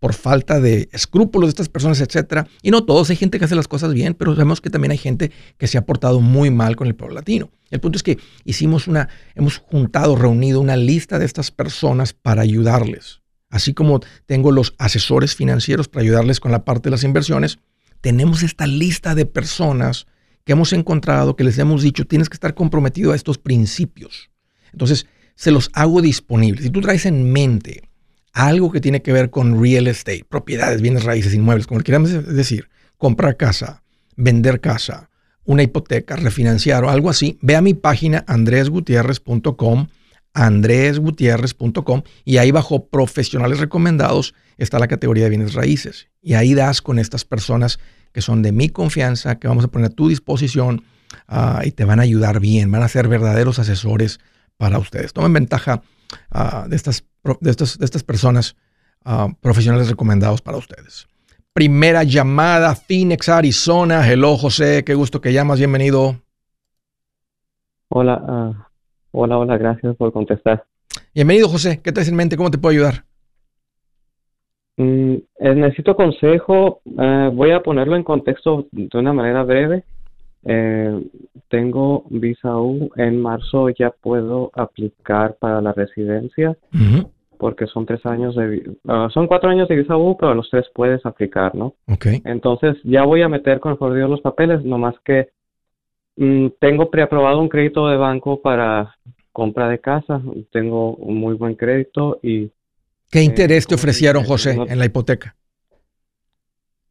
por 0.00 0.14
falta 0.14 0.60
de 0.60 0.88
escrúpulos 0.92 1.48
de 1.48 1.50
estas 1.50 1.68
personas, 1.68 2.00
etcétera. 2.00 2.46
Y 2.62 2.70
no 2.70 2.84
todos, 2.84 3.10
hay 3.10 3.16
gente 3.16 3.38
que 3.38 3.44
hace 3.44 3.54
las 3.54 3.68
cosas 3.68 3.92
bien, 3.92 4.14
pero 4.14 4.32
sabemos 4.32 4.60
que 4.60 4.70
también 4.70 4.92
hay 4.92 4.98
gente 4.98 5.32
que 5.56 5.66
se 5.66 5.78
ha 5.78 5.84
portado 5.84 6.20
muy 6.20 6.50
mal 6.50 6.76
con 6.76 6.86
el 6.86 6.94
pueblo 6.94 7.16
latino. 7.16 7.50
El 7.70 7.80
punto 7.80 7.96
es 7.96 8.02
que 8.02 8.18
hicimos 8.44 8.88
una, 8.88 9.08
hemos 9.34 9.58
juntado, 9.58 10.16
reunido 10.16 10.60
una 10.60 10.76
lista 10.76 11.18
de 11.18 11.24
estas 11.24 11.50
personas 11.50 12.12
para 12.12 12.42
ayudarles. 12.42 13.20
Así 13.50 13.74
como 13.74 14.00
tengo 14.26 14.52
los 14.52 14.74
asesores 14.78 15.34
financieros 15.34 15.88
para 15.88 16.02
ayudarles 16.02 16.38
con 16.38 16.52
la 16.52 16.64
parte 16.64 16.88
de 16.88 16.92
las 16.92 17.04
inversiones, 17.04 17.58
tenemos 18.00 18.42
esta 18.42 18.66
lista 18.66 19.14
de 19.14 19.26
personas 19.26 20.06
que 20.44 20.52
hemos 20.52 20.72
encontrado, 20.72 21.34
que 21.34 21.44
les 21.44 21.58
hemos 21.58 21.82
dicho, 21.82 22.06
tienes 22.06 22.28
que 22.28 22.34
estar 22.34 22.54
comprometido 22.54 23.12
a 23.12 23.16
estos 23.16 23.38
principios. 23.38 24.30
Entonces, 24.72 25.06
se 25.34 25.50
los 25.50 25.70
hago 25.72 26.02
disponibles. 26.02 26.64
Si 26.64 26.70
tú 26.70 26.80
traes 26.80 27.06
en 27.06 27.30
mente 27.32 27.87
algo 28.32 28.70
que 28.70 28.80
tiene 28.80 29.02
que 29.02 29.12
ver 29.12 29.30
con 29.30 29.60
real 29.60 29.86
estate, 29.86 30.24
propiedades, 30.28 30.82
bienes 30.82 31.04
raíces, 31.04 31.34
inmuebles, 31.34 31.66
como 31.66 31.80
queramos 31.80 32.34
decir, 32.34 32.68
comprar 32.96 33.36
casa, 33.36 33.82
vender 34.16 34.60
casa, 34.60 35.10
una 35.44 35.62
hipoteca, 35.62 36.16
refinanciar 36.16 36.84
o 36.84 36.90
algo 36.90 37.08
así, 37.08 37.38
ve 37.40 37.56
a 37.56 37.62
mi 37.62 37.74
página 37.74 38.24
andresgutierrez.com, 38.26 39.88
andresgutierrez.com 40.34 42.02
y 42.24 42.36
ahí 42.36 42.50
bajo 42.50 42.86
profesionales 42.88 43.58
recomendados 43.58 44.34
está 44.58 44.78
la 44.78 44.88
categoría 44.88 45.24
de 45.24 45.30
bienes 45.30 45.54
raíces. 45.54 46.08
Y 46.20 46.34
ahí 46.34 46.54
das 46.54 46.82
con 46.82 46.98
estas 46.98 47.24
personas 47.24 47.78
que 48.12 48.20
son 48.20 48.42
de 48.42 48.52
mi 48.52 48.68
confianza, 48.68 49.38
que 49.38 49.48
vamos 49.48 49.64
a 49.64 49.68
poner 49.68 49.90
a 49.90 49.94
tu 49.94 50.08
disposición 50.08 50.82
ah, 51.28 51.62
y 51.64 51.70
te 51.70 51.84
van 51.84 52.00
a 52.00 52.02
ayudar 52.02 52.40
bien, 52.40 52.70
van 52.70 52.82
a 52.82 52.88
ser 52.88 53.08
verdaderos 53.08 53.58
asesores 53.58 54.20
para 54.58 54.78
ustedes. 54.78 55.12
Tomen 55.12 55.32
ventaja 55.32 55.82
ah, 56.30 56.66
de, 56.68 56.76
estas, 56.76 57.04
de, 57.40 57.50
estas, 57.50 57.78
de 57.78 57.84
estas 57.84 58.02
personas 58.02 58.56
ah, 59.04 59.28
profesionales 59.40 59.88
recomendados 59.88 60.42
para 60.42 60.58
ustedes. 60.58 61.06
Primera 61.52 62.04
llamada, 62.04 62.74
Phoenix, 62.74 63.28
Arizona. 63.28 64.08
Hello, 64.08 64.36
José, 64.36 64.84
qué 64.84 64.94
gusto 64.94 65.20
que 65.20 65.32
llamas, 65.32 65.58
bienvenido. 65.58 66.16
Hola, 67.88 68.22
ah, 68.26 68.68
hola, 69.12 69.38
hola, 69.38 69.56
gracias 69.56 69.96
por 69.96 70.12
contestar. 70.12 70.64
Bienvenido, 71.14 71.48
José, 71.48 71.80
¿qué 71.82 71.92
te 71.92 72.00
hace 72.00 72.10
en 72.10 72.16
mente? 72.16 72.36
¿Cómo 72.36 72.50
te 72.50 72.58
puedo 72.58 72.72
ayudar? 72.72 73.04
Mm, 74.76 75.14
eh, 75.40 75.54
necesito 75.54 75.96
consejo, 75.96 76.80
voy 76.84 77.50
a 77.50 77.62
ponerlo 77.62 77.96
en 77.96 78.04
contexto 78.04 78.66
de 78.70 78.98
una 78.98 79.12
manera 79.12 79.42
breve. 79.42 79.84
Eh, 80.44 81.02
tengo 81.48 82.04
visa 82.10 82.56
U. 82.56 82.90
En 82.96 83.20
marzo 83.20 83.68
ya 83.70 83.90
puedo 83.90 84.50
aplicar 84.54 85.36
para 85.38 85.60
la 85.60 85.72
residencia 85.72 86.56
porque 87.38 87.66
son 87.66 87.86
tres 87.86 88.04
años 88.04 88.34
de 88.34 88.68
ah, 88.88 89.08
son 89.14 89.26
cuatro 89.26 89.48
años 89.48 89.68
de 89.68 89.76
visa 89.76 89.96
U, 89.96 90.16
pero 90.18 90.34
los 90.34 90.50
tres 90.50 90.66
puedes 90.74 91.04
aplicar, 91.06 91.54
¿no? 91.54 91.74
Okay. 91.86 92.20
Entonces 92.24 92.76
ya 92.82 93.04
voy 93.04 93.22
a 93.22 93.28
meter 93.28 93.60
con 93.60 93.72
el 93.72 93.78
favor 93.78 93.94
de 93.94 94.08
los 94.08 94.20
papeles, 94.20 94.64
nomás 94.64 94.96
que 95.04 95.28
mm, 96.16 96.48
tengo 96.58 96.90
preaprobado 96.90 97.40
un 97.40 97.48
crédito 97.48 97.88
de 97.88 97.96
banco 97.96 98.42
para 98.42 98.96
compra 99.32 99.68
de 99.68 99.78
casa. 99.78 100.20
Tengo 100.50 100.94
un 100.96 101.16
muy 101.16 101.34
buen 101.34 101.54
crédito 101.54 102.18
y 102.22 102.50
¿Qué 103.10 103.22
interés 103.22 103.66
te 103.66 103.74
ofrecieron, 103.74 104.24
José, 104.24 104.58
en 104.68 104.78
la 104.78 104.84
hipoteca? 104.84 105.34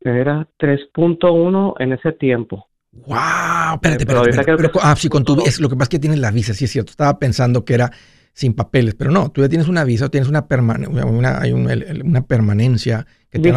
Era 0.01 0.48
3.1 0.58 1.75
en 1.77 1.94
ese 1.94 2.12
tiempo. 2.12 2.68
¡Wow! 3.06 3.75
Espérate, 3.75 4.04
espérate. 4.04 4.80
ah, 4.82 4.96
sí, 4.96 5.10
con 5.10 5.24
tu 5.24 5.42
es, 5.46 5.60
lo 5.60 5.70
que 5.70 5.75
pasa 5.75 5.86
es 5.86 5.89
que 5.89 6.00
tienes 6.00 6.20
la 6.20 6.32
visa, 6.32 6.54
sí 6.54 6.66
es 6.66 6.72
cierto. 6.72 6.92
Estaba 6.92 7.20
pensando 7.20 7.63
que 7.63 7.74
era 7.74 7.92
sin 8.34 8.54
papeles, 8.54 8.96
pero 8.96 9.10
no, 9.10 9.32
tú 9.32 9.42
ya 9.42 9.50
tienes 9.50 9.68
una 9.68 9.84
visa, 9.84 10.10
tienes 10.10 10.30
una, 10.30 10.46
una, 10.48 11.42
hay 11.42 11.54
una 11.54 12.22
permanencia 12.22 13.06
que 13.32 13.39
te 13.39 13.51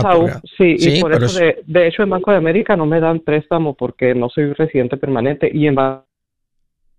Sí, 0.56 0.78
sí, 0.78 0.98
y 0.98 1.00
por 1.02 1.12
eso, 1.12 1.38
de, 1.38 1.62
de, 1.66 1.86
hecho, 1.86 2.02
en 2.02 2.10
Banco 2.10 2.30
de 2.30 2.38
América 2.38 2.76
no 2.76 2.86
me 2.86 2.98
dan 2.98 3.20
préstamo 3.20 3.74
porque 3.74 4.14
no 4.14 4.30
soy 4.30 4.52
residente 4.54 4.96
permanente 4.96 5.50
y 5.52 5.66
en 5.66 5.76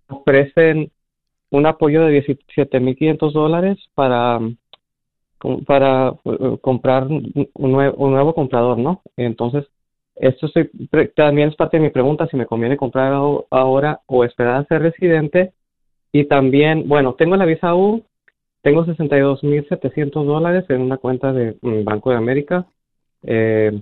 ofrecen 0.08 0.92
un 1.50 1.66
apoyo 1.66 2.04
de 2.04 2.24
17.500 2.24 3.32
dólares 3.32 3.78
para 3.94 4.38
para 5.66 6.14
eh, 6.24 6.58
comprar 6.60 7.06
un 7.08 7.72
nuevo, 7.72 7.96
un 7.96 8.12
nuevo 8.12 8.34
comprador, 8.34 8.78
¿no? 8.78 9.02
Entonces, 9.16 9.66
esto 10.22 10.48
también 11.16 11.48
es 11.48 11.56
parte 11.56 11.76
de 11.78 11.82
mi 11.82 11.90
pregunta, 11.90 12.28
si 12.28 12.36
me 12.36 12.46
conviene 12.46 12.76
comprar 12.76 13.12
ahora 13.50 14.00
o 14.06 14.24
esperar 14.24 14.56
a 14.60 14.64
ser 14.66 14.80
residente. 14.80 15.52
Y 16.12 16.24
también, 16.26 16.86
bueno, 16.86 17.14
tengo 17.14 17.36
la 17.36 17.44
visa 17.44 17.74
U, 17.74 18.04
tengo 18.62 18.84
62.700 18.86 20.24
dólares 20.24 20.64
en 20.68 20.80
una 20.82 20.98
cuenta 20.98 21.32
de 21.32 21.56
mm, 21.60 21.82
Banco 21.82 22.10
de 22.10 22.16
América. 22.16 22.66
Eh, 23.24 23.80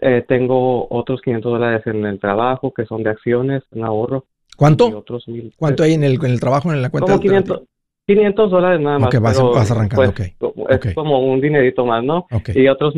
eh, 0.00 0.24
tengo 0.28 0.86
otros 0.90 1.22
500 1.22 1.52
dólares 1.52 1.86
en 1.86 2.04
el 2.04 2.20
trabajo 2.20 2.72
que 2.74 2.84
son 2.84 3.02
de 3.02 3.10
acciones, 3.10 3.62
en 3.72 3.84
ahorro. 3.84 4.26
y 4.50 4.56
¿Cuánto? 4.56 4.98
otros 4.98 5.26
mil. 5.26 5.54
¿Cuánto 5.56 5.84
hay 5.84 5.94
en 5.94 6.04
el, 6.04 6.14
en 6.22 6.32
el 6.32 6.40
trabajo, 6.40 6.70
en 6.70 6.82
la 6.82 6.90
cuenta? 6.90 7.12
Como 7.12 7.20
500, 7.20 7.62
500 8.06 8.50
dólares 8.50 8.80
nada 8.80 8.98
más. 8.98 9.14
Ok, 9.14 9.22
vas- 9.22 9.70
arrancando, 9.70 10.12
pues, 10.12 10.34
ok, 10.68 10.86
Es 10.86 10.94
como 10.94 11.20
un 11.24 11.40
dinerito 11.40 11.86
más, 11.86 12.04
¿no? 12.04 12.26
Ok, 12.30 12.50
Y 12.54 12.68
otros 12.68 12.94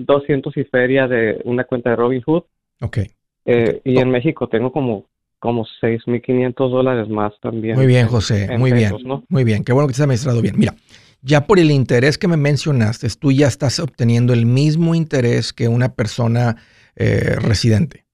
1200 0.00 0.56
y 0.56 0.64
feria 0.64 1.06
de 1.08 1.40
una 1.44 1.64
cuenta 1.64 1.90
de 1.90 1.96
Robinhood. 1.96 2.42
ok. 2.80 2.98
Eh, 3.46 3.74
Ok. 3.76 3.80
Y 3.84 3.98
en 3.98 4.10
México 4.10 4.48
tengo 4.48 4.70
como, 4.72 5.06
como 5.38 5.64
6500 5.80 6.70
dólares 6.70 7.08
más 7.08 7.32
también. 7.40 7.76
Muy 7.76 7.86
bien, 7.86 8.02
en- 8.02 8.08
José, 8.08 8.44
en 8.44 8.60
muy 8.60 8.72
bien. 8.72 8.92
Muy 9.28 9.44
bien, 9.44 9.64
qué 9.64 9.72
bueno 9.72 9.86
que 9.88 9.92
te 9.94 9.96
has 9.96 10.04
administrado 10.04 10.42
bien. 10.42 10.58
Mira, 10.58 10.74
ya 11.22 11.46
por 11.46 11.58
el 11.58 11.70
interés 11.70 12.18
que 12.18 12.28
me 12.28 12.36
mencionaste, 12.36 13.08
tú 13.18 13.32
ya 13.32 13.46
estás 13.46 13.78
obteniendo 13.80 14.32
el 14.32 14.46
mismo 14.46 14.94
interés 14.94 15.52
que 15.52 15.68
una 15.68 15.94
persona 15.94 16.56
eh, 16.96 17.36
residente. 17.40 18.04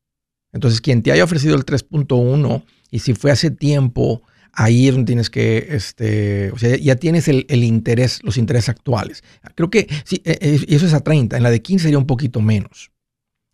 Entonces, 0.52 0.80
quien 0.80 1.02
te 1.02 1.12
haya 1.12 1.24
ofrecido 1.24 1.56
el 1.56 1.64
3.1 1.64 2.62
y 2.90 3.00
si 3.00 3.14
fue 3.14 3.30
hace 3.30 3.50
tiempo, 3.50 4.22
ahí 4.56 4.88
es 4.88 4.94
donde 4.94 5.06
tienes 5.06 5.30
que, 5.30 5.68
este, 5.70 6.50
o 6.50 6.58
sea, 6.58 6.76
ya 6.76 6.96
tienes 6.96 7.28
el, 7.28 7.46
interés, 7.48 8.20
los 8.24 8.38
intereses 8.38 8.70
actuales. 8.70 9.22
Creo 9.54 9.70
que 9.70 9.86
sí, 10.04 10.22
eh, 10.24 10.38
eh, 10.40 10.60
y 10.66 10.74
eso 10.74 10.86
es 10.86 10.94
a 10.94 11.00
30, 11.00 11.36
en 11.36 11.42
la 11.42 11.50
de 11.50 11.62
15 11.62 11.84
sería 11.84 11.98
un 11.98 12.06
poquito 12.06 12.40
menos. 12.40 12.90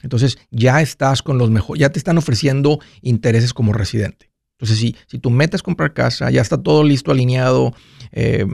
Entonces, 0.02 0.38
ya 0.50 0.80
estás 0.80 1.22
con 1.22 1.38
los 1.38 1.50
mejores, 1.50 1.80
ya 1.80 1.90
te 1.90 1.98
están 1.98 2.18
ofreciendo 2.18 2.80
intereses 3.02 3.52
como 3.52 3.72
residente. 3.72 4.30
Entonces, 4.58 4.78
si, 4.78 4.96
si 5.06 5.18
tu 5.18 5.30
meta 5.30 5.56
es 5.56 5.62
comprar 5.62 5.92
casa, 5.92 6.30
ya 6.30 6.40
está 6.40 6.56
todo 6.56 6.84
listo, 6.84 7.10
alineado, 7.10 7.74
eh, 8.12 8.46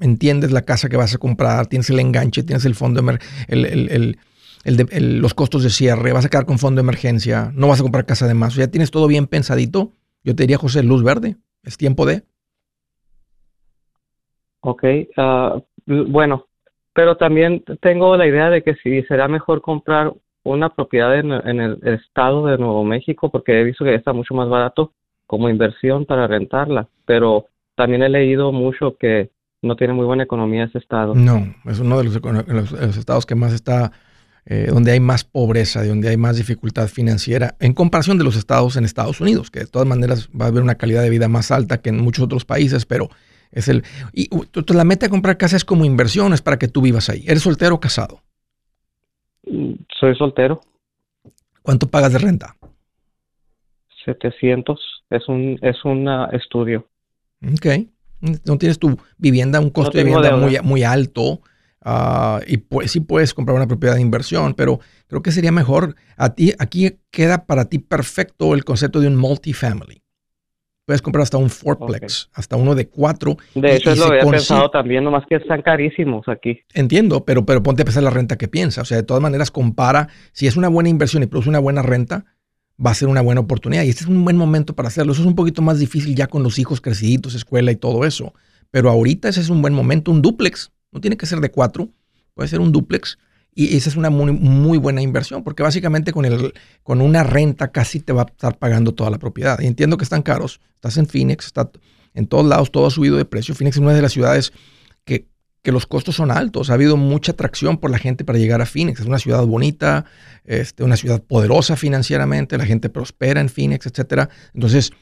entiendes 0.00 0.50
la 0.52 0.62
casa 0.62 0.88
que 0.88 0.96
vas 0.96 1.14
a 1.14 1.18
comprar, 1.18 1.66
tienes 1.66 1.90
el 1.90 1.98
enganche, 1.98 2.42
tienes 2.42 2.64
el 2.64 2.74
fondo, 2.74 3.02
emer- 3.02 3.20
el, 3.48 3.64
el- 4.64 4.76
de- 4.76 5.00
los 5.00 5.32
costos 5.34 5.62
de 5.62 5.70
cierre, 5.70 6.12
vas 6.12 6.24
a 6.24 6.28
quedar 6.28 6.44
con 6.46 6.58
fondo 6.58 6.80
de 6.80 6.84
emergencia, 6.84 7.50
no 7.54 7.68
vas 7.68 7.80
a 7.80 7.82
comprar 7.82 8.04
casa 8.06 8.26
de 8.26 8.34
más, 8.34 8.54
ya 8.54 8.68
tienes 8.68 8.90
todo 8.90 9.06
bien 9.06 9.26
pensadito, 9.26 9.94
yo 10.22 10.34
te 10.36 10.42
diría, 10.42 10.58
José, 10.58 10.82
luz 10.82 11.02
verde, 11.02 11.36
es 11.62 11.76
tiempo 11.76 12.06
de... 12.06 12.22
Ok, 14.62 14.84
ah, 15.16 15.58
bueno, 15.86 16.46
pero 16.92 17.16
también 17.16 17.64
tengo 17.80 18.16
la 18.16 18.26
idea 18.26 18.50
de 18.50 18.62
que 18.62 18.74
si 18.76 19.02
será 19.04 19.26
mejor 19.26 19.62
comprar 19.62 20.12
una 20.42 20.68
propiedad 20.74 21.18
en, 21.18 21.32
en 21.32 21.60
el 21.60 21.80
estado 21.88 22.46
de 22.46 22.58
Nuevo 22.58 22.84
México, 22.84 23.30
porque 23.30 23.58
he 23.60 23.64
visto 23.64 23.84
que 23.84 23.94
está 23.94 24.12
mucho 24.12 24.34
más 24.34 24.48
barato 24.48 24.92
como 25.26 25.48
inversión 25.48 26.04
para 26.04 26.26
rentarla, 26.26 26.88
pero 27.06 27.46
también 27.74 28.02
he 28.02 28.08
leído 28.08 28.52
mucho 28.52 28.96
que 28.98 29.30
no 29.62 29.76
tiene 29.76 29.92
muy 29.94 30.04
buena 30.04 30.24
economía 30.24 30.64
ese 30.64 30.78
estado. 30.78 31.14
No, 31.14 31.54
es 31.66 31.80
uno 31.80 31.98
de 31.98 32.04
los, 32.04 32.16
econo- 32.20 32.44
los- 32.46 32.72
los 32.72 32.96
estados 32.96 33.24
que 33.26 33.34
más 33.34 33.52
está, 33.52 33.92
eh, 34.52 34.66
donde 34.68 34.90
hay 34.90 34.98
más 34.98 35.22
pobreza, 35.22 35.80
de 35.80 35.88
donde 35.88 36.08
hay 36.08 36.16
más 36.16 36.36
dificultad 36.36 36.88
financiera, 36.88 37.54
en 37.60 37.72
comparación 37.72 38.18
de 38.18 38.24
los 38.24 38.34
estados 38.34 38.76
en 38.76 38.84
Estados 38.84 39.20
Unidos, 39.20 39.48
que 39.48 39.60
de 39.60 39.66
todas 39.66 39.86
maneras 39.86 40.28
va 40.28 40.46
a 40.46 40.48
haber 40.48 40.60
una 40.60 40.74
calidad 40.74 41.02
de 41.02 41.08
vida 41.08 41.28
más 41.28 41.52
alta 41.52 41.80
que 41.80 41.90
en 41.90 42.00
muchos 42.00 42.24
otros 42.24 42.44
países, 42.44 42.84
pero 42.84 43.10
es 43.52 43.68
el... 43.68 43.84
Y 44.12 44.28
la 44.74 44.82
meta 44.82 45.06
de 45.06 45.10
comprar 45.10 45.36
casa 45.36 45.54
es 45.54 45.64
como 45.64 45.84
inversión, 45.84 46.32
es 46.32 46.42
para 46.42 46.58
que 46.58 46.66
tú 46.66 46.82
vivas 46.82 47.08
ahí. 47.08 47.22
¿Eres 47.28 47.44
soltero 47.44 47.76
o 47.76 47.80
casado? 47.80 48.22
Mm, 49.46 49.74
Soy 50.00 50.16
soltero, 50.16 50.60
¿Cuánto 51.62 51.88
pagas 51.88 52.12
de 52.12 52.18
renta? 52.18 52.56
700, 54.04 54.80
es 55.10 55.28
un 55.28 55.58
es 55.62 55.84
un 55.84 56.08
ah, 56.08 56.28
estudio. 56.32 56.88
Ok. 57.40 57.66
No 58.20 58.58
tienes 58.58 58.80
tu 58.80 58.98
vivienda, 59.16 59.60
un 59.60 59.70
costo 59.70 59.96
de 59.96 60.02
vivienda 60.02 60.30
deuda. 60.30 60.42
muy, 60.42 60.58
muy 60.62 60.82
alto. 60.82 61.40
Ah, 61.82 62.40
y 62.46 62.58
pues 62.58 62.92
sí 62.92 63.00
puedes 63.00 63.34
comprar 63.34 63.56
una 63.56 63.66
propiedad 63.66 63.94
de 63.96 64.00
inversión, 64.02 64.54
pero 64.54 64.80
creo 65.06 65.22
que 65.22 65.32
sería 65.32 65.52
mejor. 65.52 65.94
A 66.16 66.34
ti, 66.34 66.52
aquí 66.58 66.98
queda 67.10 67.46
para 67.46 67.66
ti 67.66 67.78
perfecto 67.78 68.54
el 68.54 68.64
concepto 68.64 69.00
de 69.00 69.08
un 69.08 69.16
multifamily. 69.16 70.02
Puedes 70.86 71.02
comprar 71.02 71.22
hasta 71.22 71.36
un 71.36 71.50
fourplex, 71.50 72.30
hasta 72.32 72.56
uno 72.56 72.74
de 72.74 72.88
cuatro. 72.88 73.36
De 73.54 73.68
Y- 73.68 73.76
hecho, 73.76 73.90
y 73.90 73.92
es 73.92 73.98
lo 74.00 74.06
había 74.06 74.24
pensado 74.28 74.70
también, 74.70 75.04
nomás 75.04 75.24
que 75.28 75.36
están 75.36 75.62
carísimos 75.62 76.26
aquí. 76.26 76.58
Entiendo, 76.74 77.24
pero, 77.24 77.46
pero 77.46 77.62
ponte 77.62 77.82
a 77.82 77.84
pensar 77.84 78.02
la 78.02 78.10
renta 78.10 78.36
que 78.36 78.48
piensa. 78.48 78.82
O 78.82 78.84
sea, 78.84 78.96
de 78.96 79.04
todas 79.04 79.22
maneras, 79.22 79.52
compara. 79.52 80.08
Si 80.32 80.48
es 80.48 80.56
una 80.56 80.66
buena 80.68 80.88
inversión 80.88 81.22
y 81.22 81.26
produce 81.26 81.48
una 81.48 81.60
buena 81.60 81.82
renta, 81.82 82.24
va 82.84 82.90
a 82.90 82.94
ser 82.94 83.06
una 83.06 83.20
buena 83.20 83.40
oportunidad. 83.40 83.84
Y 83.84 83.90
este 83.90 84.02
es 84.02 84.08
un 84.10 84.24
buen 84.24 84.36
momento 84.36 84.74
para 84.74 84.88
hacerlo. 84.88 85.12
Eso 85.12 85.20
es 85.22 85.28
un 85.28 85.36
poquito 85.36 85.62
más 85.62 85.78
difícil 85.78 86.16
ya 86.16 86.26
con 86.26 86.42
los 86.42 86.58
hijos 86.58 86.80
creciditos, 86.80 87.36
escuela 87.36 87.70
y 87.70 87.76
todo 87.76 88.04
eso. 88.04 88.34
Pero 88.72 88.90
ahorita 88.90 89.28
ese 89.28 89.42
es 89.42 89.48
un 89.50 89.62
buen 89.62 89.74
momento. 89.74 90.10
Un 90.10 90.22
duplex. 90.22 90.72
No 90.92 91.00
tiene 91.00 91.16
que 91.16 91.26
ser 91.26 91.40
de 91.40 91.50
cuatro. 91.50 91.90
Puede 92.34 92.48
ser 92.48 92.60
un 92.60 92.72
duplex. 92.72 93.18
Y 93.54 93.76
esa 93.76 93.90
es 93.90 93.96
una 93.96 94.10
muy, 94.10 94.78
buena 94.78 95.02
inversión. 95.02 95.42
Porque 95.44 95.62
básicamente 95.62 96.12
con, 96.12 96.24
el, 96.24 96.52
con 96.82 97.00
una 97.00 97.22
renta 97.22 97.72
casi 97.72 98.00
te 98.00 98.12
va 98.12 98.22
a 98.22 98.26
estar 98.26 98.58
pagando 98.58 98.94
toda 98.94 99.10
la 99.10 99.18
propiedad. 99.18 99.58
Y 99.60 99.66
entiendo 99.66 99.96
que 99.96 100.04
están 100.04 100.22
caros. 100.22 100.60
Estás 100.74 100.96
en 100.96 101.06
Phoenix. 101.06 101.46
Está 101.46 101.70
en 102.14 102.26
todos 102.26 102.46
lados. 102.46 102.70
Todo 102.70 102.86
ha 102.86 102.90
subido 102.90 103.16
de 103.16 103.24
precio. 103.24 103.54
Phoenix 103.54 103.76
es 103.76 103.82
una 103.82 103.94
de 103.94 104.02
las 104.02 104.12
ciudades 104.12 104.52
que 105.04 105.30
que 105.62 105.72
los 105.72 105.86
costos 105.86 106.16
son 106.16 106.30
altos. 106.30 106.70
Ha 106.70 106.74
habido 106.74 106.96
mucha 106.96 107.32
atracción 107.32 107.78
por 107.78 107.90
la 107.90 107.98
gente 107.98 108.24
para 108.24 108.38
llegar 108.38 108.60
a 108.62 108.66
Phoenix. 108.66 109.00
Es 109.00 109.06
una 109.06 109.18
ciudad 109.18 109.44
bonita, 109.44 110.06
este, 110.44 110.84
una 110.84 110.96
ciudad 110.96 111.22
poderosa 111.22 111.76
financieramente, 111.76 112.56
la 112.56 112.64
gente 112.64 112.88
prospera 112.88 113.40
en 113.40 113.48
Phoenix, 113.48 113.86
etcétera. 113.86 114.30
Entonces, 114.54 114.92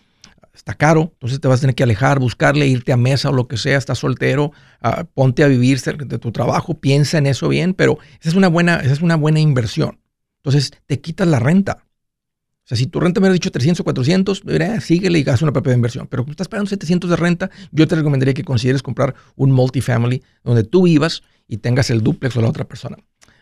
está 0.59 0.75
caro, 0.75 1.11
entonces 1.15 1.41
te 1.41 1.49
vas 1.49 1.61
a 1.61 1.63
tener 1.63 1.75
que 1.75 1.83
alejar, 1.83 2.19
buscarle, 2.19 2.67
irte 2.67 2.93
a 2.93 2.97
mesa 2.97 3.31
o 3.31 3.33
lo 3.33 3.49
que 3.49 3.57
sea, 3.57 3.79
estás 3.79 3.99
soltero, 3.99 4.53
ah, 4.81 5.05
ponte 5.15 5.43
a 5.43 5.49
vivir 5.49 5.79
cerca 5.79 6.05
de 6.05 6.19
tu 6.19 6.33
trabajo, 6.33 6.75
piensa 6.79 7.19
en 7.19 7.27
eso 7.27 7.49
bien, 7.49 7.75
pero 7.75 7.99
esa 8.21 8.31
es 8.31 8.35
una 8.35 8.49
buena, 8.49 8.77
esa 8.77 8.93
es 8.93 9.01
una 9.01 9.17
buena 9.17 9.41
inversión. 9.41 10.01
Entonces, 10.39 10.73
te 10.87 11.01
quitas 11.01 11.27
la 11.27 11.39
renta. 11.39 11.85
O 11.85 12.69
sea, 12.69 12.77
si 12.77 12.87
tu 12.87 13.01
renta 13.01 13.21
me 13.21 13.25
hubiera 13.25 13.35
dicho 13.35 13.51
300 13.51 13.81
o 13.81 13.85
400, 13.85 14.45
mira, 14.45 14.81
síguele 14.81 15.19
y 15.21 15.29
haz 15.29 15.41
una 15.41 15.53
propiedad 15.53 15.75
de 15.75 15.79
inversión. 15.79 16.07
Pero 16.07 16.25
como 16.25 16.33
estás 16.33 16.49
pagando 16.49 16.69
700 16.69 17.09
de 17.09 17.17
renta, 17.17 17.51
yo 17.73 17.89
te 17.89 17.97
recomendaría 17.97 18.35
que 18.35 18.45
consideres 18.45 18.83
comprar 18.83 19.15
un 19.37 19.53
multifamily 19.53 20.23
donde 20.45 20.65
tú 20.65 20.83
vivas 20.83 21.23
y 21.47 21.59
tengas 21.59 21.89
el 21.89 22.03
duplex 22.03 22.37
o 22.37 22.43
la 22.43 22.49
otra 22.49 22.65
persona. 22.65 22.99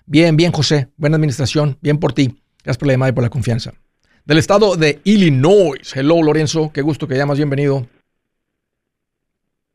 Bien, 0.07 0.37
bien, 0.37 0.53
José. 0.53 0.89
Buena 0.97 1.17
administración. 1.17 1.77
Bien 1.81 1.99
por 1.99 2.13
ti. 2.13 2.41
Gracias 2.63 2.79
por 2.79 2.87
la 2.87 2.95
llamada 2.95 3.11
y 3.11 3.13
por 3.15 3.25
la 3.25 3.31
confianza. 3.31 3.73
Del 4.27 4.39
estado 4.39 4.75
de 4.75 4.99
Illinois. 5.05 5.95
Hello, 5.95 6.21
Lorenzo. 6.21 6.73
Qué 6.75 6.83
gusto 6.83 7.07
que 7.07 7.15
llamas. 7.15 7.37
Bienvenido. 7.37 7.87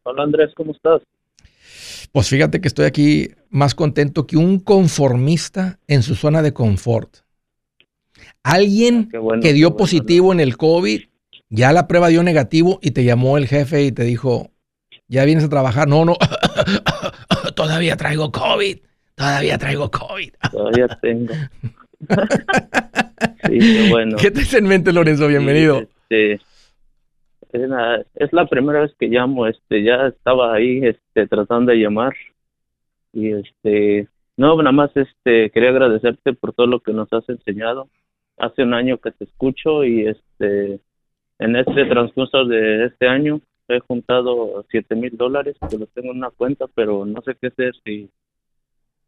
Hola 0.03 0.23
Andrés, 0.23 0.51
¿cómo 0.57 0.73
estás? 0.73 1.01
Pues 2.11 2.27
fíjate 2.27 2.59
que 2.59 2.67
estoy 2.67 2.85
aquí 2.85 3.29
más 3.49 3.75
contento 3.75 4.27
que 4.27 4.35
un 4.35 4.59
conformista 4.59 5.79
en 5.87 6.03
su 6.03 6.15
zona 6.15 6.41
de 6.41 6.51
confort. 6.51 7.19
Alguien 8.43 9.09
bueno, 9.21 9.41
que 9.41 9.53
dio 9.53 9.69
bueno, 9.69 9.77
positivo 9.77 10.33
en 10.33 10.41
el 10.41 10.57
COVID, 10.57 11.01
ya 11.47 11.71
la 11.71 11.87
prueba 11.87 12.09
dio 12.09 12.21
negativo 12.21 12.79
y 12.81 12.91
te 12.91 13.05
llamó 13.05 13.37
el 13.37 13.47
jefe 13.47 13.85
y 13.85 13.93
te 13.93 14.03
dijo, 14.03 14.51
ya 15.07 15.23
vienes 15.23 15.45
a 15.45 15.49
trabajar. 15.49 15.87
No, 15.87 16.03
no, 16.03 16.17
todavía 17.55 17.95
traigo 17.95 18.33
COVID, 18.33 18.79
todavía 19.15 19.57
traigo 19.57 19.89
COVID. 19.89 20.33
Todavía 20.51 20.87
tengo. 21.01 21.33
sí, 23.47 23.59
qué 23.59 23.87
bueno. 23.89 24.17
¿Qué 24.17 24.31
te 24.31 24.57
en 24.57 24.67
mente, 24.67 24.91
Lorenzo? 24.91 25.27
Bienvenido. 25.27 25.79
Sí, 25.79 25.85
este, 26.15 26.41
es, 27.51 27.69
la, 27.69 28.05
es 28.15 28.33
la 28.33 28.45
primera 28.45 28.81
vez 28.81 28.93
que 28.99 29.07
llamo, 29.07 29.47
este, 29.47 29.83
ya 29.83 30.07
estaba 30.07 30.53
ahí, 30.53 30.81
este, 30.83 31.27
tratando 31.27 31.71
de 31.71 31.79
llamar 31.79 32.13
y 33.13 33.31
este, 33.31 34.07
no, 34.37 34.55
nada 34.57 34.71
más, 34.71 34.91
este, 34.95 35.49
quería 35.51 35.69
agradecerte 35.69 36.33
por 36.33 36.53
todo 36.53 36.67
lo 36.67 36.79
que 36.79 36.93
nos 36.93 37.11
has 37.13 37.27
enseñado. 37.29 37.89
Hace 38.37 38.63
un 38.63 38.73
año 38.73 38.97
que 38.97 39.11
te 39.11 39.25
escucho 39.25 39.83
y 39.83 40.07
este, 40.07 40.79
en 41.39 41.55
este 41.55 41.85
transcurso 41.85 42.45
de 42.45 42.85
este 42.85 43.07
año 43.07 43.41
he 43.67 43.79
juntado 43.79 44.65
siete 44.69 44.95
mil 44.95 45.15
dólares 45.15 45.55
que 45.69 45.77
los 45.77 45.89
tengo 45.89 46.11
en 46.11 46.17
una 46.17 46.31
cuenta, 46.31 46.65
pero 46.73 47.05
no 47.05 47.21
sé 47.21 47.35
qué 47.39 47.47
hacer 47.47 47.73
si 47.83 48.09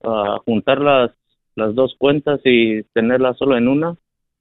ah, 0.04 0.38
juntar 0.46 0.82
las 1.56 1.76
dos 1.76 1.96
cuentas 1.98 2.40
y 2.44 2.84
tenerlas 2.94 3.38
solo 3.38 3.58
en 3.58 3.68
una 3.68 3.96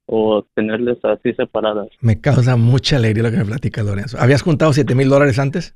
o 0.05 0.45
tenerlas 0.53 0.97
así 1.03 1.33
separadas. 1.33 1.87
Me 2.01 2.19
causa 2.19 2.55
mucha 2.55 2.97
alegría 2.97 3.23
lo 3.23 3.31
que 3.31 3.37
me 3.37 3.45
platica 3.45 3.83
Lorenzo. 3.83 4.17
¿Habías 4.19 4.41
juntado 4.41 4.73
7 4.73 4.95
mil 4.95 5.09
dólares 5.09 5.39
antes? 5.39 5.75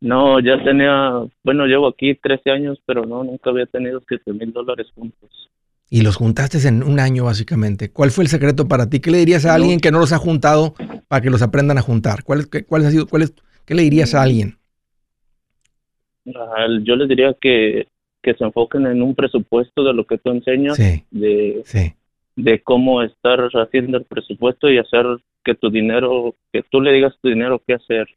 No, 0.00 0.40
ya 0.40 0.62
tenía, 0.62 1.24
bueno, 1.42 1.66
llevo 1.66 1.88
aquí 1.88 2.14
13 2.14 2.50
años, 2.50 2.78
pero 2.84 3.06
no, 3.06 3.24
nunca 3.24 3.50
había 3.50 3.66
tenido 3.66 4.02
7 4.06 4.32
mil 4.32 4.52
dólares 4.52 4.88
juntos. 4.94 5.50
Y 5.88 6.02
los 6.02 6.16
juntaste 6.16 6.58
en 6.66 6.82
un 6.82 6.98
año, 6.98 7.24
básicamente. 7.24 7.90
¿Cuál 7.90 8.10
fue 8.10 8.24
el 8.24 8.28
secreto 8.28 8.66
para 8.66 8.90
ti? 8.90 9.00
¿Qué 9.00 9.10
le 9.10 9.18
dirías 9.18 9.46
a 9.46 9.54
alguien 9.54 9.78
que 9.78 9.92
no 9.92 10.00
los 10.00 10.12
ha 10.12 10.18
juntado 10.18 10.74
para 11.06 11.22
que 11.22 11.30
los 11.30 11.42
aprendan 11.42 11.78
a 11.78 11.82
juntar? 11.82 12.24
¿Cuál, 12.24 12.50
qué, 12.50 12.64
cuál 12.64 12.84
ha 12.84 12.90
sido, 12.90 13.06
cuál 13.06 13.22
es, 13.22 13.34
¿Qué 13.64 13.74
le 13.74 13.82
dirías 13.82 14.14
a 14.14 14.22
alguien? 14.22 14.58
Ah, 16.34 16.66
Yo 16.82 16.96
les 16.96 17.08
diría 17.08 17.34
que, 17.40 17.86
que 18.26 18.34
se 18.34 18.42
enfoquen 18.44 18.86
en 18.86 19.02
un 19.02 19.14
presupuesto 19.14 19.84
de 19.84 19.94
lo 19.94 20.04
que 20.04 20.18
tú 20.18 20.30
enseñas, 20.32 20.76
Sí, 20.76 21.04
de, 21.12 21.62
sí. 21.64 21.94
de 22.34 22.60
cómo 22.60 23.00
estar 23.02 23.38
haciendo 23.52 23.98
el 23.98 24.04
presupuesto 24.04 24.68
y 24.68 24.78
hacer 24.78 25.06
que 25.44 25.54
tu 25.54 25.70
dinero, 25.70 26.34
que 26.52 26.64
tú 26.68 26.80
le 26.80 26.92
digas 26.92 27.14
tu 27.22 27.28
dinero 27.28 27.62
qué 27.64 27.74
hacer. 27.74 28.08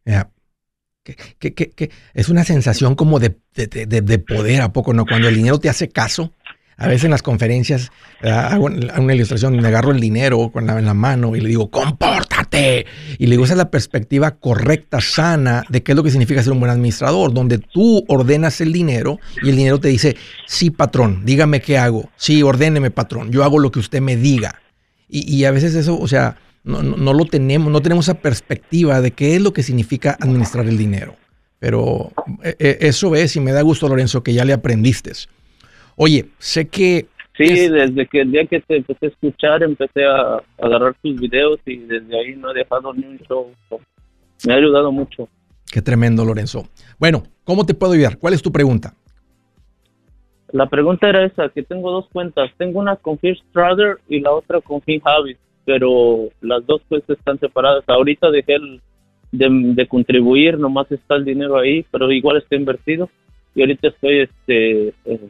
Que, 1.03 1.53
que- 1.53 1.89
es 2.13 2.29
una 2.29 2.43
sensación 2.43 2.95
como 2.95 3.19
de- 3.19 3.35
de- 3.55 3.67
de- 3.85 4.01
de 4.01 4.19
poder, 4.19 4.61
¿a 4.61 4.73
poco 4.73 4.93
no? 4.93 5.05
Cuando 5.05 5.27
el 5.29 5.35
dinero 5.35 5.59
te 5.59 5.69
hace 5.69 5.89
caso. 5.89 6.33
A 6.79 6.87
veces 6.87 7.03
en 7.05 7.11
las 7.11 7.21
conferencias 7.21 7.91
hago 8.21 8.65
una 8.65 9.13
ilustración, 9.13 9.57
me 9.57 9.67
agarro 9.67 9.91
el 9.91 9.99
dinero 9.99 10.49
con 10.49 10.65
la, 10.65 10.79
en 10.79 10.85
la 10.85 10.93
mano 10.93 11.35
y 11.35 11.41
le 11.41 11.49
digo, 11.49 11.69
compórtate. 11.69 12.85
Y 13.17 13.25
le 13.25 13.31
digo, 13.31 13.43
esa 13.43 13.53
es 13.53 13.57
la 13.57 13.69
perspectiva 13.69 14.31
correcta, 14.31 15.01
sana, 15.01 15.65
de 15.67 15.83
qué 15.83 15.91
es 15.91 15.95
lo 15.97 16.03
que 16.03 16.09
significa 16.09 16.41
ser 16.41 16.53
un 16.53 16.61
buen 16.61 16.71
administrador, 16.71 17.33
donde 17.33 17.57
tú 17.57 18.05
ordenas 18.07 18.61
el 18.61 18.71
dinero 18.71 19.19
y 19.43 19.49
el 19.49 19.57
dinero 19.57 19.79
te 19.79 19.89
dice, 19.89 20.15
sí, 20.47 20.69
patrón, 20.69 21.23
dígame 21.25 21.61
qué 21.61 21.77
hago. 21.77 22.09
Sí, 22.15 22.41
ordéneme, 22.43 22.91
patrón, 22.91 23.29
yo 23.29 23.43
hago 23.43 23.59
lo 23.59 23.71
que 23.71 23.79
usted 23.79 24.01
me 24.01 24.15
diga. 24.15 24.55
Y, 25.09 25.35
y 25.35 25.43
a 25.43 25.51
veces 25.51 25.75
eso, 25.75 25.99
o 25.99 26.07
sea, 26.07 26.37
no, 26.63 26.81
no, 26.81 27.13
lo 27.13 27.25
tenemos, 27.25 27.71
no 27.71 27.81
tenemos 27.81 28.05
esa 28.05 28.15
perspectiva 28.15 29.01
de 29.01 29.11
qué 29.11 29.35
es 29.35 29.41
lo 29.41 29.53
que 29.53 29.63
significa 29.63 30.17
administrar 30.19 30.65
el 30.67 30.77
dinero. 30.77 31.15
Pero 31.59 32.11
eh, 32.43 32.55
eh, 32.59 32.77
eso 32.81 33.15
es, 33.15 33.35
y 33.35 33.39
me 33.39 33.51
da 33.51 33.61
gusto, 33.61 33.87
Lorenzo, 33.87 34.23
que 34.23 34.33
ya 34.33 34.45
le 34.45 34.53
aprendiste. 34.53 35.11
Oye, 36.01 36.29
sé 36.37 36.65
que... 36.69 37.07
Sí, 37.35 37.67
desde 37.67 38.07
que 38.07 38.21
el 38.21 38.31
día 38.31 38.45
que 38.45 38.61
te 38.61 38.77
empecé 38.77 39.07
a 39.07 39.09
escuchar, 39.09 39.63
empecé 39.63 40.05
a, 40.05 40.41
agarrar 40.57 40.95
tus 41.01 41.19
videos 41.19 41.59
y 41.65 41.75
desde 41.75 42.17
ahí 42.17 42.37
no 42.37 42.51
he 42.51 42.53
dejado 42.53 42.93
ni 42.93 43.05
un 43.05 43.19
show. 43.27 43.51
Me 44.47 44.53
ha 44.53 44.55
ayudado 44.55 44.93
mucho. 44.93 45.27
Qué 45.69 45.81
tremendo, 45.81 46.23
Lorenzo. 46.23 46.69
Bueno, 46.99 47.23
¿cómo 47.43 47.65
te 47.65 47.73
puedo 47.73 47.91
ayudar? 47.93 48.17
¿Cuál 48.17 48.33
es 48.33 48.41
tu 48.41 48.49
pregunta? 48.49 48.93
La 50.53 50.69
pregunta 50.69 51.09
era 51.09 51.25
esa, 51.25 51.49
que 51.49 51.63
tengo 51.63 51.91
dos 51.91 52.07
cuentas. 52.13 52.49
Tengo 52.57 52.79
una 52.79 52.95
con 52.95 53.19
First 53.19 53.43
y 54.07 54.21
la 54.21 54.31
otra 54.31 54.61
con 54.61 54.81
FinHabit, 54.81 55.37
pero 55.65 56.29
las 56.39 56.65
dos 56.65 56.81
pues 56.87 57.03
están 57.09 57.39
separadas. 57.39 57.83
Ahorita 57.87 58.31
dejé 58.31 58.55
el, 58.55 58.81
de, 59.33 59.87
contribuir, 59.89 60.57
nomás 60.57 60.89
está 60.93 61.15
el 61.15 61.25
dinero 61.25 61.57
ahí, 61.57 61.85
pero 61.91 62.09
igual 62.09 62.37
está 62.37 62.55
invertido. 62.55 63.09
Y 63.53 63.61
ahorita 63.61 63.89
estoy 63.89 64.19
este, 64.19 64.93
eh, 65.05 65.29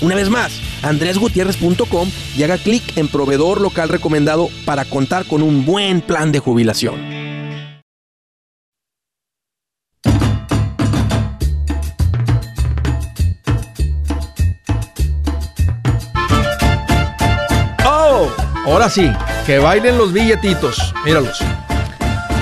Una 0.00 0.14
vez 0.14 0.30
más, 0.30 0.52
andresgutierrez.com 0.82 2.08
y 2.36 2.42
haga 2.44 2.56
clic 2.56 2.96
en 2.96 3.08
proveedor 3.08 3.60
local 3.60 3.88
recomendado 3.88 4.48
para 4.64 4.84
contar 4.84 5.24
con 5.26 5.42
un 5.42 5.64
buen 5.64 6.00
plan 6.00 6.30
de 6.30 6.38
jubilación. 6.38 7.18
Oh, 17.84 18.28
ahora 18.66 18.88
sí, 18.88 19.10
que 19.46 19.58
bailen 19.58 19.98
los 19.98 20.12
billetitos. 20.12 20.94
Míralos. 21.04 21.40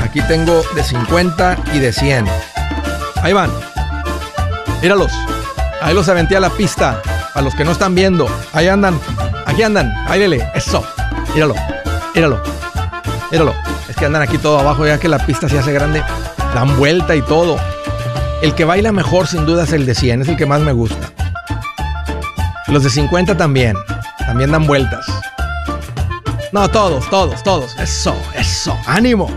Aquí 0.04 0.20
tengo 0.28 0.62
de 0.74 0.84
50 0.84 1.56
y 1.72 1.78
de 1.78 1.92
100. 1.92 2.26
Ahí 3.22 3.32
van. 3.32 3.50
Míralos. 4.82 5.12
Ahí 5.80 5.94
los 5.94 6.08
aventé 6.10 6.36
a 6.36 6.40
la 6.40 6.50
pista. 6.50 7.00
A 7.36 7.42
los 7.42 7.54
que 7.54 7.64
no 7.64 7.72
están 7.72 7.94
viendo. 7.94 8.26
Ahí 8.54 8.66
andan. 8.66 8.98
Aquí 9.44 9.62
andan. 9.62 9.92
Ahí 10.08 10.40
Eso. 10.54 10.82
Míralo. 11.34 11.54
Míralo. 12.14 12.42
Míralo. 13.30 13.54
Es 13.90 13.94
que 13.94 14.06
andan 14.06 14.22
aquí 14.22 14.38
todo 14.38 14.58
abajo 14.58 14.86
ya 14.86 14.98
que 14.98 15.06
la 15.06 15.18
pista 15.18 15.46
se 15.46 15.58
hace 15.58 15.70
grande. 15.70 16.02
Dan 16.54 16.78
vuelta 16.78 17.14
y 17.14 17.20
todo. 17.20 17.58
El 18.40 18.54
que 18.54 18.64
baila 18.64 18.90
mejor 18.90 19.26
sin 19.26 19.44
duda 19.44 19.64
es 19.64 19.74
el 19.74 19.84
de 19.84 19.94
100. 19.94 20.22
Es 20.22 20.28
el 20.28 20.36
que 20.38 20.46
más 20.46 20.62
me 20.62 20.72
gusta. 20.72 21.10
Los 22.68 22.84
de 22.84 22.88
50 22.88 23.36
también. 23.36 23.76
También 24.20 24.50
dan 24.50 24.66
vueltas. 24.66 25.04
No, 26.52 26.66
todos, 26.70 27.08
todos, 27.10 27.42
todos. 27.42 27.78
Eso, 27.78 28.16
eso. 28.34 28.74
Ánimo. 28.86 29.30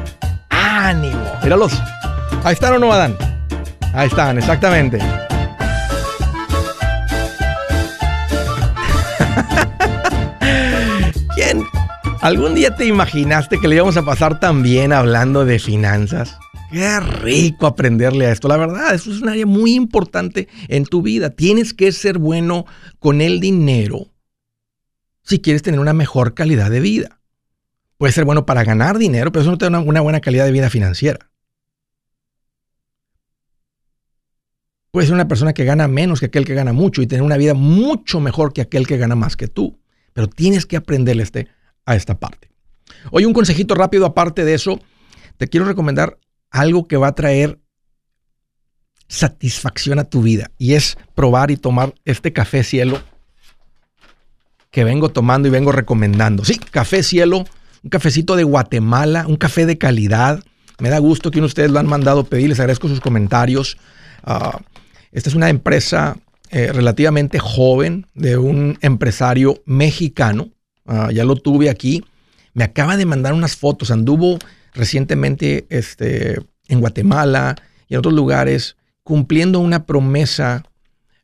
Ánimo. 0.49 1.29
Míralos. 1.43 1.73
Ahí 2.45 2.53
están 2.53 2.75
o 2.75 2.79
no, 2.79 2.93
Adán. 2.93 3.17
Ahí 3.93 4.07
están, 4.07 4.37
exactamente. 4.37 4.99
¿Algún 12.29 12.53
día 12.53 12.75
te 12.75 12.85
imaginaste 12.85 13.59
que 13.59 13.67
le 13.67 13.77
íbamos 13.77 13.97
a 13.97 14.05
pasar 14.05 14.39
tan 14.39 14.61
bien 14.61 14.93
hablando 14.93 15.45
de 15.45 15.57
finanzas? 15.57 16.37
Qué 16.71 16.99
rico 16.99 17.65
aprenderle 17.65 18.27
a 18.27 18.31
esto. 18.31 18.47
La 18.47 18.55
verdad, 18.55 18.93
eso 18.93 19.11
es 19.11 19.21
un 19.21 19.29
área 19.29 19.47
muy 19.47 19.73
importante 19.73 20.47
en 20.67 20.85
tu 20.85 21.01
vida. 21.01 21.31
Tienes 21.31 21.73
que 21.73 21.91
ser 21.91 22.19
bueno 22.19 22.67
con 22.99 23.21
el 23.21 23.39
dinero 23.39 24.13
si 25.23 25.39
quieres 25.39 25.63
tener 25.63 25.79
una 25.79 25.93
mejor 25.93 26.35
calidad 26.35 26.69
de 26.69 26.81
vida. 26.81 27.19
Puede 27.97 28.13
ser 28.13 28.25
bueno 28.25 28.45
para 28.45 28.63
ganar 28.63 28.99
dinero, 28.99 29.31
pero 29.31 29.41
eso 29.41 29.49
no 29.49 29.57
te 29.57 29.67
da 29.67 29.79
una 29.79 30.01
buena 30.01 30.21
calidad 30.21 30.45
de 30.45 30.51
vida 30.51 30.69
financiera. 30.69 31.31
Puedes 34.91 35.07
ser 35.07 35.15
una 35.15 35.27
persona 35.27 35.53
que 35.53 35.65
gana 35.65 35.87
menos 35.87 36.19
que 36.19 36.27
aquel 36.27 36.45
que 36.45 36.53
gana 36.53 36.73
mucho 36.73 37.01
y 37.01 37.07
tener 37.07 37.23
una 37.23 37.37
vida 37.37 37.55
mucho 37.55 38.19
mejor 38.19 38.53
que 38.53 38.61
aquel 38.61 38.85
que 38.85 38.97
gana 38.97 39.15
más 39.15 39.35
que 39.35 39.47
tú. 39.47 39.79
Pero 40.13 40.27
tienes 40.27 40.67
que 40.67 40.77
aprenderle 40.77 41.23
este, 41.23 41.47
a 41.89 41.95
esta 41.95 42.19
parte. 42.19 42.49
Hoy 43.11 43.25
un 43.25 43.33
consejito 43.33 43.73
rápido 43.73 44.05
aparte 44.05 44.45
de 44.45 44.53
eso. 44.53 44.79
Te 45.37 45.47
quiero 45.47 45.65
recomendar 45.65 46.19
algo 46.51 46.87
que 46.87 46.97
va 46.97 47.07
a 47.07 47.15
traer 47.15 47.59
satisfacción 49.07 49.97
a 49.97 50.03
tu 50.03 50.21
vida 50.21 50.51
y 50.59 50.75
es 50.75 50.97
probar 51.15 51.49
y 51.49 51.57
tomar 51.57 51.95
este 52.05 52.31
café 52.31 52.63
cielo 52.63 53.01
que 54.69 54.83
vengo 54.83 55.09
tomando 55.09 55.47
y 55.47 55.51
vengo 55.51 55.71
recomendando. 55.71 56.45
Sí, 56.45 56.59
café 56.59 57.01
cielo, 57.01 57.45
un 57.83 57.89
cafecito 57.89 58.35
de 58.35 58.43
Guatemala, 58.43 59.25
un 59.27 59.37
café 59.37 59.65
de 59.65 59.79
calidad. 59.79 60.43
Me 60.77 60.89
da 60.89 60.99
gusto 60.99 61.31
que 61.31 61.41
ustedes 61.41 61.71
lo 61.71 61.79
han 61.79 61.87
mandado 61.87 62.25
pedir, 62.25 62.49
les 62.49 62.59
agradezco 62.59 62.87
sus 62.87 63.01
comentarios. 63.01 63.79
Ah, 64.23 64.59
esta 65.11 65.29
es 65.29 65.35
una 65.35 65.49
empresa 65.49 66.17
eh, 66.51 66.71
relativamente 66.71 67.39
joven 67.39 68.05
de 68.13 68.37
un 68.37 68.77
empresario 68.81 69.63
mexicano. 69.65 70.49
Ah, 70.91 71.11
ya 71.13 71.23
lo 71.23 71.35
tuve 71.35 71.69
aquí. 71.69 72.03
Me 72.55 72.63
acaba 72.63 72.97
de 72.97 73.05
mandar 73.05 73.33
unas 73.33 73.55
fotos. 73.55 73.91
Anduvo 73.91 74.39
recientemente 74.73 75.67
este, 75.69 76.41
en 76.67 76.79
Guatemala 76.79 77.55
y 77.87 77.93
en 77.93 77.99
otros 77.99 78.15
lugares 78.15 78.75
cumpliendo 79.03 79.59
una 79.59 79.85
promesa 79.85 80.63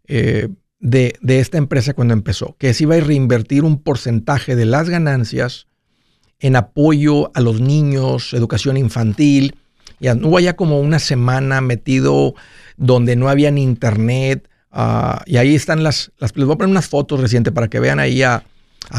eh, 0.08 0.50
de, 0.80 1.16
de, 1.22 1.40
esta 1.40 1.58
empresa 1.58 1.96
cuando 1.96 2.14
empezó, 2.14 2.56
que 2.60 2.76
se 2.76 2.84
iba 2.84 2.96
a 2.96 3.00
reinvertir 3.00 3.64
un 3.64 3.82
porcentaje 3.82 4.56
de 4.56 4.66
las 4.66 4.88
ganancias 4.88 5.66
en 6.40 6.56
apoyo 6.56 7.32
a 7.36 7.42
los 7.42 7.60
niños, 7.60 8.34
educación 8.34 8.78
infantil. 8.78 9.56
Y 10.00 10.08
anduvo 10.08 10.38
allá 10.38 10.56
como 10.56 10.80
una 10.80 11.00
semana 11.00 11.62
metido 11.62 12.36
donde 12.78 13.16
no 13.16 13.30
había 13.30 13.50
ni 13.50 13.64
internet. 13.64 14.48
Ah, 14.72 15.24
y 15.26 15.38
ahí 15.38 15.56
están 15.56 15.82
las, 15.82 16.12
las, 16.20 16.36
Les 16.36 16.46
voy 16.46 16.54
a 16.54 16.58
poner 16.58 16.70
unas 16.70 16.88
fotos 16.88 17.20
recientes 17.20 17.52
para 17.52 17.68
que 17.68 17.80
vean 17.80 18.00
ahí 18.00 18.22
a, 18.22 18.44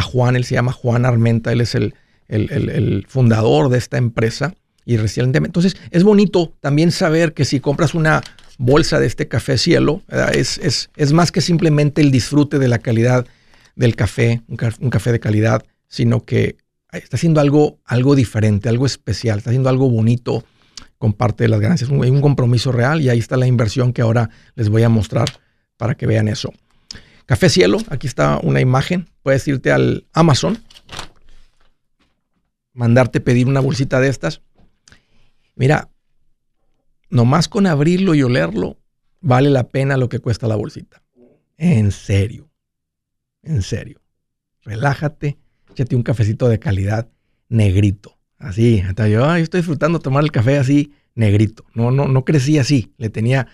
Juan. 0.03 0.37
Él 0.37 0.44
se 0.44 0.55
llama 0.55 0.72
Juan 0.72 1.05
Armenta. 1.05 1.53
Él 1.53 1.61
es 1.61 1.75
el, 1.75 1.94
el, 2.29 3.07
fundador 3.09 3.68
de 3.68 3.79
esta 3.79 3.99
empresa. 3.99 4.55
Y 4.85 4.99
recientemente. 4.99 5.49
Entonces, 5.49 5.77
es 5.90 6.05
bonito 6.05 6.55
también 6.61 6.92
saber 6.92 7.35
que 7.35 7.44
si 7.44 7.59
compras 7.59 7.94
una 7.94 8.22
bolsa 8.57 9.01
de 9.01 9.07
este 9.07 9.27
café 9.27 9.59
cielo, 9.59 10.03
es, 10.33 10.59
es, 10.59 10.90
es, 10.96 11.12
más 11.12 11.33
que 11.33 11.40
simplemente 11.40 12.01
el 12.01 12.12
disfrute 12.12 12.61
de 12.61 12.68
la 12.68 12.79
calidad 12.79 13.27
del 13.75 13.96
café, 13.96 14.42
un, 14.46 14.57
un 14.81 14.90
café 14.90 15.11
de 15.11 15.18
calidad, 15.18 15.64
sino 15.88 16.25
que 16.25 16.57
está 16.92 17.16
haciendo 17.16 17.40
algo, 17.40 17.81
algo 17.85 18.14
diferente, 18.14 18.68
algo 18.68 18.87
especial, 18.87 19.38
está 19.38 19.51
haciendo 19.51 19.68
algo 19.68 19.90
bonito 19.90 20.44
con 20.99 21.12
parte 21.12 21.44
de 21.44 21.49
las 21.49 21.61
ganancias. 21.61 21.90
Hay 21.90 22.11
un 22.11 22.20
compromiso 22.20 22.72
real 22.72 23.01
y 23.01 23.09
ahí 23.09 23.18
está 23.18 23.37
la 23.37 23.46
inversión 23.46 23.92
que 23.92 24.03
ahora 24.03 24.31
les 24.55 24.68
voy 24.68 24.83
a 24.83 24.88
mostrar 24.88 25.29
para 25.77 25.94
que 25.94 26.07
vean 26.07 26.29
eso. 26.29 26.53
Café 27.27 27.49
Cielo, 27.49 27.79
aquí 27.89 28.07
está 28.07 28.39
una 28.43 28.61
imagen. 28.61 29.09
Puedes 29.23 29.47
irte 29.49 29.73
al 29.73 30.07
Amazon, 30.12 30.62
mandarte 32.73 33.21
pedir 33.21 33.49
una 33.49 33.61
bolsita 33.61 34.01
de 34.01 34.09
estas. 34.09 34.43
Mira, 35.57 35.91
nomás 37.11 37.49
con 37.49 37.67
abrirlo 37.67 38.15
y 38.15 38.23
olerlo, 38.23 38.79
vale 39.21 39.51
la 39.51 39.65
pena 39.69 39.97
lo 39.97 40.09
que 40.09 40.21
cuesta 40.21 40.47
la 40.47 40.55
bolsita. 40.55 41.03
En 41.57 41.91
serio. 41.91 42.49
En 43.43 43.62
serio. 43.62 44.01
Relájate, 44.62 45.37
échate 45.71 45.97
un 45.97 46.03
cafecito 46.03 46.49
de 46.49 46.61
calidad 46.61 47.09
negrito. 47.49 48.19
Así, 48.39 48.81
hasta 48.81 49.09
yo, 49.09 49.35
estoy 49.35 49.61
disfrutando 49.61 49.99
tomar 49.99 50.23
el 50.23 50.31
café 50.31 50.59
así, 50.59 50.93
negrito. 51.15 51.65
No, 51.75 51.91
no, 51.91 52.07
no 52.07 52.25
crecí 52.25 52.59
así. 52.59 52.93
Le 52.99 53.09
tenía 53.09 53.49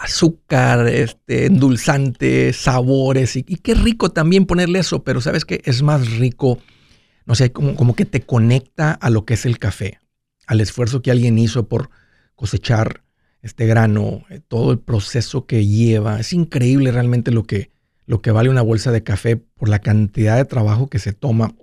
azúcar, 0.00 0.88
este, 0.88 1.46
endulzantes, 1.46 2.56
sabores. 2.56 3.36
Y, 3.36 3.42
qué 3.42 3.74
rico 3.74 4.10
también 4.10 4.46
ponerle 4.46 4.78
eso, 4.78 5.04
pero 5.04 5.20
sabes 5.20 5.44
que 5.44 5.60
es 5.64 5.82
más 5.82 6.10
rico, 6.18 6.58
no 7.26 7.34
sé, 7.34 7.52
como, 7.52 7.76
como 7.76 7.94
que 7.94 8.06
te 8.06 8.22
conecta 8.22 8.92
a 8.92 9.10
lo 9.10 9.24
que 9.24 9.34
es 9.34 9.44
el 9.44 9.58
café, 9.58 10.00
al 10.46 10.60
esfuerzo 10.60 11.02
que 11.02 11.10
alguien 11.10 11.38
hizo 11.38 11.68
por 11.68 11.90
cosechar 12.34 13.02
este 13.42 13.66
grano, 13.66 14.24
eh, 14.30 14.40
todo 14.46 14.72
el 14.72 14.78
proceso 14.78 15.46
que 15.46 15.66
lleva. 15.66 16.18
Es 16.18 16.32
increíble 16.32 16.92
realmente 16.92 17.30
lo 17.30 17.44
que, 17.44 17.70
lo 18.06 18.22
que 18.22 18.30
vale 18.30 18.48
una 18.48 18.62
bolsa 18.62 18.92
de 18.92 19.02
café 19.02 19.36
por 19.36 19.68
la 19.68 19.80
cantidad 19.80 20.36
de 20.36 20.46
trabajo 20.46 20.88
que 20.88 20.98
se 20.98 21.12
toma. 21.12 21.54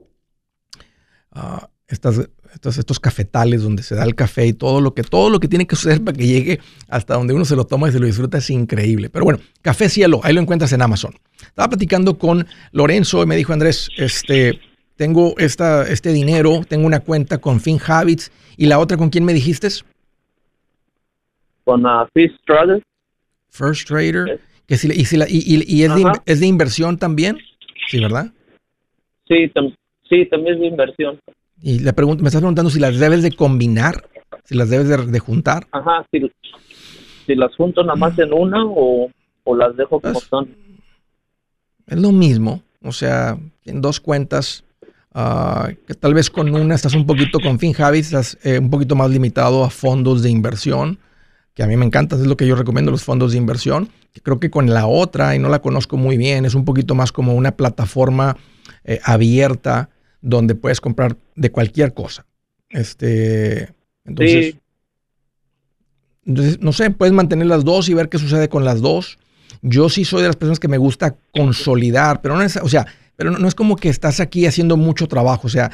Ah, 1.32 1.70
estas 1.88 2.30
estos, 2.54 3.00
cafetales 3.00 3.64
donde 3.64 3.84
se 3.84 3.96
da 3.96 4.04
el 4.04 4.16
café 4.16 4.48
y 4.48 4.54
todo 4.54 4.82
lo 4.82 4.94
que, 4.94 5.04
todo 5.04 5.30
lo 5.30 5.40
que 5.40 5.48
tiene 5.48 5.66
que 5.66 5.76
suceder 5.76 6.04
para 6.04 6.18
que 6.18 6.26
llegue 6.26 6.60
hasta 6.90 7.16
donde 7.16 7.34
uno 7.34 7.46
se 7.46 7.56
lo 7.56 7.66
toma 7.66 7.90
y 7.90 7.92
se 7.92 8.00
lo 8.00 8.06
disfruta 8.06 8.38
es 8.38 8.50
increíble. 8.50 9.10
Pero 9.10 9.26
bueno, 9.26 9.40
Café 9.62 9.90
Cielo, 9.90 10.22
ahí 10.24 10.34
lo 10.34 10.42
encuentras 10.42 10.72
en 10.74 10.82
Amazon. 10.82 11.14
Estaba 11.42 11.70
platicando 11.70 12.18
con 12.18 12.46
Lorenzo 12.72 13.24
y 13.24 13.26
me 13.26 13.36
dijo, 13.36 13.54
Andrés, 13.54 13.90
este, 13.98 14.60
tengo 14.96 15.36
esta, 15.38 15.88
este 15.88 16.12
dinero, 16.12 16.62
tengo 16.68 16.86
una 16.86 17.00
cuenta 17.00 17.38
con 17.38 17.60
FinHabits 17.60 18.32
y 18.58 18.66
la 18.66 18.80
otra 18.80 18.98
con 18.98 19.10
quién 19.10 19.24
me 19.24 19.34
dijiste? 19.34 19.68
Con 21.64 21.86
uh, 21.86 22.06
First 22.14 22.36
Trader. 22.46 22.84
First 23.50 23.88
Trader. 23.88 24.40
Que 24.68 24.76
si, 24.76 24.88
y, 24.88 24.92
y, 24.92 25.84
es, 25.84 25.96
de, 25.96 26.04
es, 26.26 26.40
de, 26.42 26.46
inversión 26.46 26.98
también, 26.98 27.38
¿sí, 27.88 28.02
verdad? 28.02 28.34
Sí, 29.26 29.50
sí, 30.10 30.26
también 30.26 30.56
es 30.56 30.60
de 30.60 30.68
inversión. 30.68 31.20
Y 31.62 31.80
le 31.80 31.94
pregunto, 31.94 32.24
me 32.24 32.30
estás 32.30 32.42
preguntando 32.42 32.70
si 32.70 32.80
las 32.80 32.98
debes 33.00 33.24
de 33.24 33.32
combinar, 33.32 34.08
si 34.44 34.56
las 34.56 34.70
debes 34.70 35.12
de, 35.12 35.20
juntar. 35.20 35.68
Ajá, 35.72 36.06
si, 36.12 37.36
las 37.36 37.56
junto 37.56 37.84
nada 37.84 37.96
más 37.96 38.18
en 38.20 38.32
una 38.34 38.64
o, 38.66 39.10
las 39.56 39.76
dejo 39.76 40.00
como 40.00 40.20
son. 40.20 40.56
Es 41.88 42.00
lo 42.00 42.12
mismo, 42.12 42.62
o 42.84 42.92
sea, 42.92 43.38
en 43.66 43.82
dos 43.82 44.00
cuentas, 44.00 44.66
ah, 45.14 45.70
que 45.88 45.94
tal 45.94 46.14
vez 46.14 46.30
con 46.30 46.54
una 46.54 46.76
estás 46.76 46.94
un 46.94 47.06
poquito 47.06 47.40
con 47.40 47.60
FinHabit, 47.60 48.04
estás 48.04 48.38
eh, 48.44 48.60
un 48.60 48.70
poquito 48.70 48.96
más 48.96 49.10
limitado 49.10 49.64
a 49.64 49.70
fondos 49.70 50.22
de 50.22 50.30
inversión, 50.30 51.00
que 51.54 51.64
a 51.64 51.68
mí 51.68 51.76
me 51.76 51.86
encanta, 51.86 52.16
es 52.18 52.28
lo 52.28 52.38
que 52.38 52.46
yo 52.46 52.56
recomiendo, 52.56 52.92
los 52.92 53.04
fondos 53.04 53.32
de 53.32 53.40
inversión. 53.40 53.90
Que 54.14 54.22
creo 54.22 54.40
que 54.40 54.52
con 54.52 54.70
la 54.70 54.86
otra, 54.86 55.36
y 55.36 55.40
no 55.40 55.50
la 55.50 55.60
conozco 55.60 55.98
muy 55.98 56.16
bien, 56.16 56.46
es 56.46 56.54
un 56.54 56.66
poquito 56.66 56.94
más 56.94 57.12
como 57.12 57.34
una 57.34 57.54
plataforma 57.54 58.38
eh, 58.84 59.00
abierta 59.04 59.90
donde 60.28 60.56
puedes 60.56 60.82
comprar 60.82 61.18
de 61.36 61.52
cualquier 61.52 61.94
cosa. 61.94 62.26
Este, 62.70 63.74
entonces, 64.04 64.56
entonces, 66.26 66.60
no 66.60 66.74
sé, 66.74 66.92
puedes 66.92 67.14
mantener 67.14 67.48
las 67.48 67.64
dos 67.64 67.88
y 67.88 67.94
ver 67.94 68.10
qué 68.10 68.18
sucede 68.18 68.50
con 68.50 68.66
las 68.66 68.82
dos. 68.82 69.18
Yo 69.62 69.88
sí 69.88 70.04
soy 70.04 70.22
de 70.22 70.28
las 70.28 70.36
personas 70.36 70.60
que 70.60 70.68
me 70.68 70.78
gusta 70.78 71.16
consolidar, 71.34 72.22
pero 72.22 72.36
no 72.36 72.44
es, 72.44 72.58
o 72.58 72.68
sea, 72.68 72.86
pero 73.16 73.32
no, 73.32 73.48
es 73.48 73.56
como 73.56 73.78
que 73.78 73.88
estás 73.88 74.20
aquí 74.20 74.46
haciendo 74.46 74.76
mucho 74.76 75.08
trabajo. 75.08 75.48
O 75.48 75.50
sea, 75.50 75.72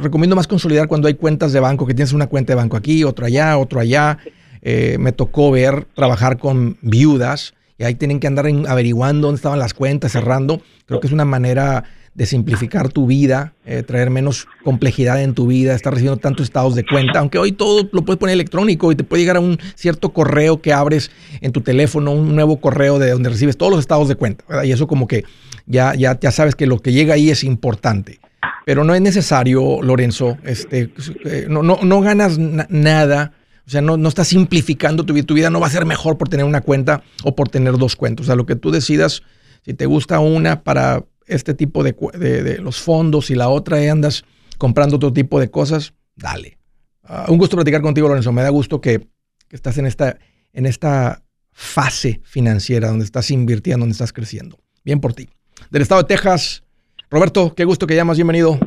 recomiendo 0.00 0.36
más 0.36 0.46
consolidar 0.46 0.86
cuando 0.86 1.08
hay 1.08 1.14
cuentas 1.14 1.52
de 1.52 1.60
banco, 1.60 1.86
que 1.86 1.94
tienes 1.94 2.12
una 2.12 2.26
cuenta 2.26 2.52
de 2.52 2.56
banco 2.56 2.76
aquí, 2.76 3.02
otro 3.04 3.24
allá, 3.24 3.56
otro 3.56 3.80
allá. 3.80 4.18
Eh, 4.60 4.96
me 4.98 5.12
tocó 5.12 5.50
ver, 5.50 5.86
trabajar 5.94 6.38
con 6.38 6.76
viudas 6.82 7.54
y 7.78 7.84
ahí 7.84 7.94
tienen 7.94 8.20
que 8.20 8.26
andar 8.26 8.46
averiguando 8.68 9.26
dónde 9.26 9.36
estaban 9.36 9.58
las 9.58 9.74
cuentas, 9.74 10.12
cerrando. 10.12 10.60
Creo 10.86 11.00
que 11.00 11.06
es 11.06 11.12
una 11.12 11.24
manera 11.24 11.84
de 12.14 12.26
simplificar 12.26 12.90
tu 12.90 13.06
vida, 13.06 13.54
eh, 13.66 13.82
traer 13.82 14.08
menos 14.10 14.46
complejidad 14.62 15.20
en 15.20 15.34
tu 15.34 15.48
vida, 15.48 15.74
estar 15.74 15.92
recibiendo 15.92 16.20
tantos 16.20 16.44
estados 16.44 16.76
de 16.76 16.84
cuenta, 16.84 17.18
aunque 17.18 17.38
hoy 17.38 17.50
todo 17.50 17.88
lo 17.90 18.04
puedes 18.04 18.20
poner 18.20 18.34
electrónico 18.34 18.92
y 18.92 18.96
te 18.96 19.02
puede 19.02 19.22
llegar 19.22 19.36
a 19.36 19.40
un 19.40 19.58
cierto 19.74 20.10
correo 20.10 20.60
que 20.60 20.72
abres 20.72 21.10
en 21.40 21.50
tu 21.50 21.60
teléfono, 21.60 22.12
un 22.12 22.36
nuevo 22.36 22.60
correo 22.60 23.00
de 23.00 23.10
donde 23.10 23.30
recibes 23.30 23.56
todos 23.56 23.72
los 23.72 23.80
estados 23.80 24.06
de 24.08 24.14
cuenta, 24.14 24.44
Y 24.64 24.70
eso 24.70 24.86
como 24.86 25.08
que 25.08 25.24
ya, 25.66 25.94
ya, 25.94 26.18
ya 26.18 26.30
sabes 26.30 26.54
que 26.54 26.66
lo 26.66 26.78
que 26.78 26.92
llega 26.92 27.14
ahí 27.14 27.30
es 27.30 27.42
importante. 27.42 28.20
Pero 28.64 28.84
no 28.84 28.94
es 28.94 29.00
necesario, 29.00 29.82
Lorenzo, 29.82 30.38
este, 30.44 30.90
eh, 31.24 31.46
no, 31.48 31.62
no, 31.62 31.80
no 31.82 32.00
ganas 32.00 32.38
nada. 32.38 33.32
O 33.66 33.70
sea, 33.70 33.80
no, 33.80 33.96
no 33.96 34.08
estás 34.08 34.28
simplificando 34.28 35.04
tu 35.04 35.14
vida. 35.14 35.26
Tu 35.26 35.34
vida 35.34 35.50
no 35.50 35.60
va 35.60 35.66
a 35.66 35.70
ser 35.70 35.84
mejor 35.84 36.16
por 36.16 36.28
tener 36.28 36.46
una 36.46 36.60
cuenta 36.60 37.02
o 37.24 37.34
por 37.34 37.48
tener 37.48 37.76
dos 37.76 37.96
cuentas. 37.96 38.24
O 38.24 38.26
sea, 38.26 38.36
lo 38.36 38.46
que 38.46 38.56
tú 38.56 38.70
decidas, 38.70 39.22
si 39.64 39.74
te 39.74 39.86
gusta 39.86 40.20
una 40.20 40.62
para 40.62 41.04
este 41.26 41.54
tipo 41.54 41.82
de, 41.82 41.92
de, 41.92 42.58
los 42.58 42.80
fondos 42.80 43.30
y 43.30 43.34
la 43.34 43.48
otra 43.48 43.82
y 43.82 43.88
andas 43.88 44.24
comprando 44.58 44.96
otro 44.96 45.12
tipo 45.12 45.40
de 45.40 45.50
cosas, 45.50 45.94
dale. 46.16 46.58
Ah, 47.02 47.26
un 47.28 47.38
gusto 47.38 47.56
platicar 47.56 47.82
contigo, 47.82 48.08
Lorenzo. 48.08 48.32
Me 48.32 48.42
da 48.42 48.48
gusto 48.48 48.80
que, 48.80 49.08
estás 49.50 49.78
en 49.78 49.86
esta, 49.86 50.18
en 50.52 50.66
esta 50.66 51.22
fase 51.52 52.20
financiera 52.24 52.88
donde 52.88 53.04
estás 53.04 53.30
invirtiendo, 53.30 53.82
donde 53.82 53.92
estás 53.92 54.12
creciendo. 54.12 54.58
Bien 54.84 55.00
por 55.00 55.12
ti. 55.12 55.28
Del 55.70 55.82
estado 55.82 56.02
de 56.02 56.08
Texas, 56.08 56.64
Roberto, 57.10 57.54
qué 57.54 57.64
gusto 57.64 57.86
que 57.86 57.94
llamas. 57.94 58.16
Bienvenido. 58.16 58.58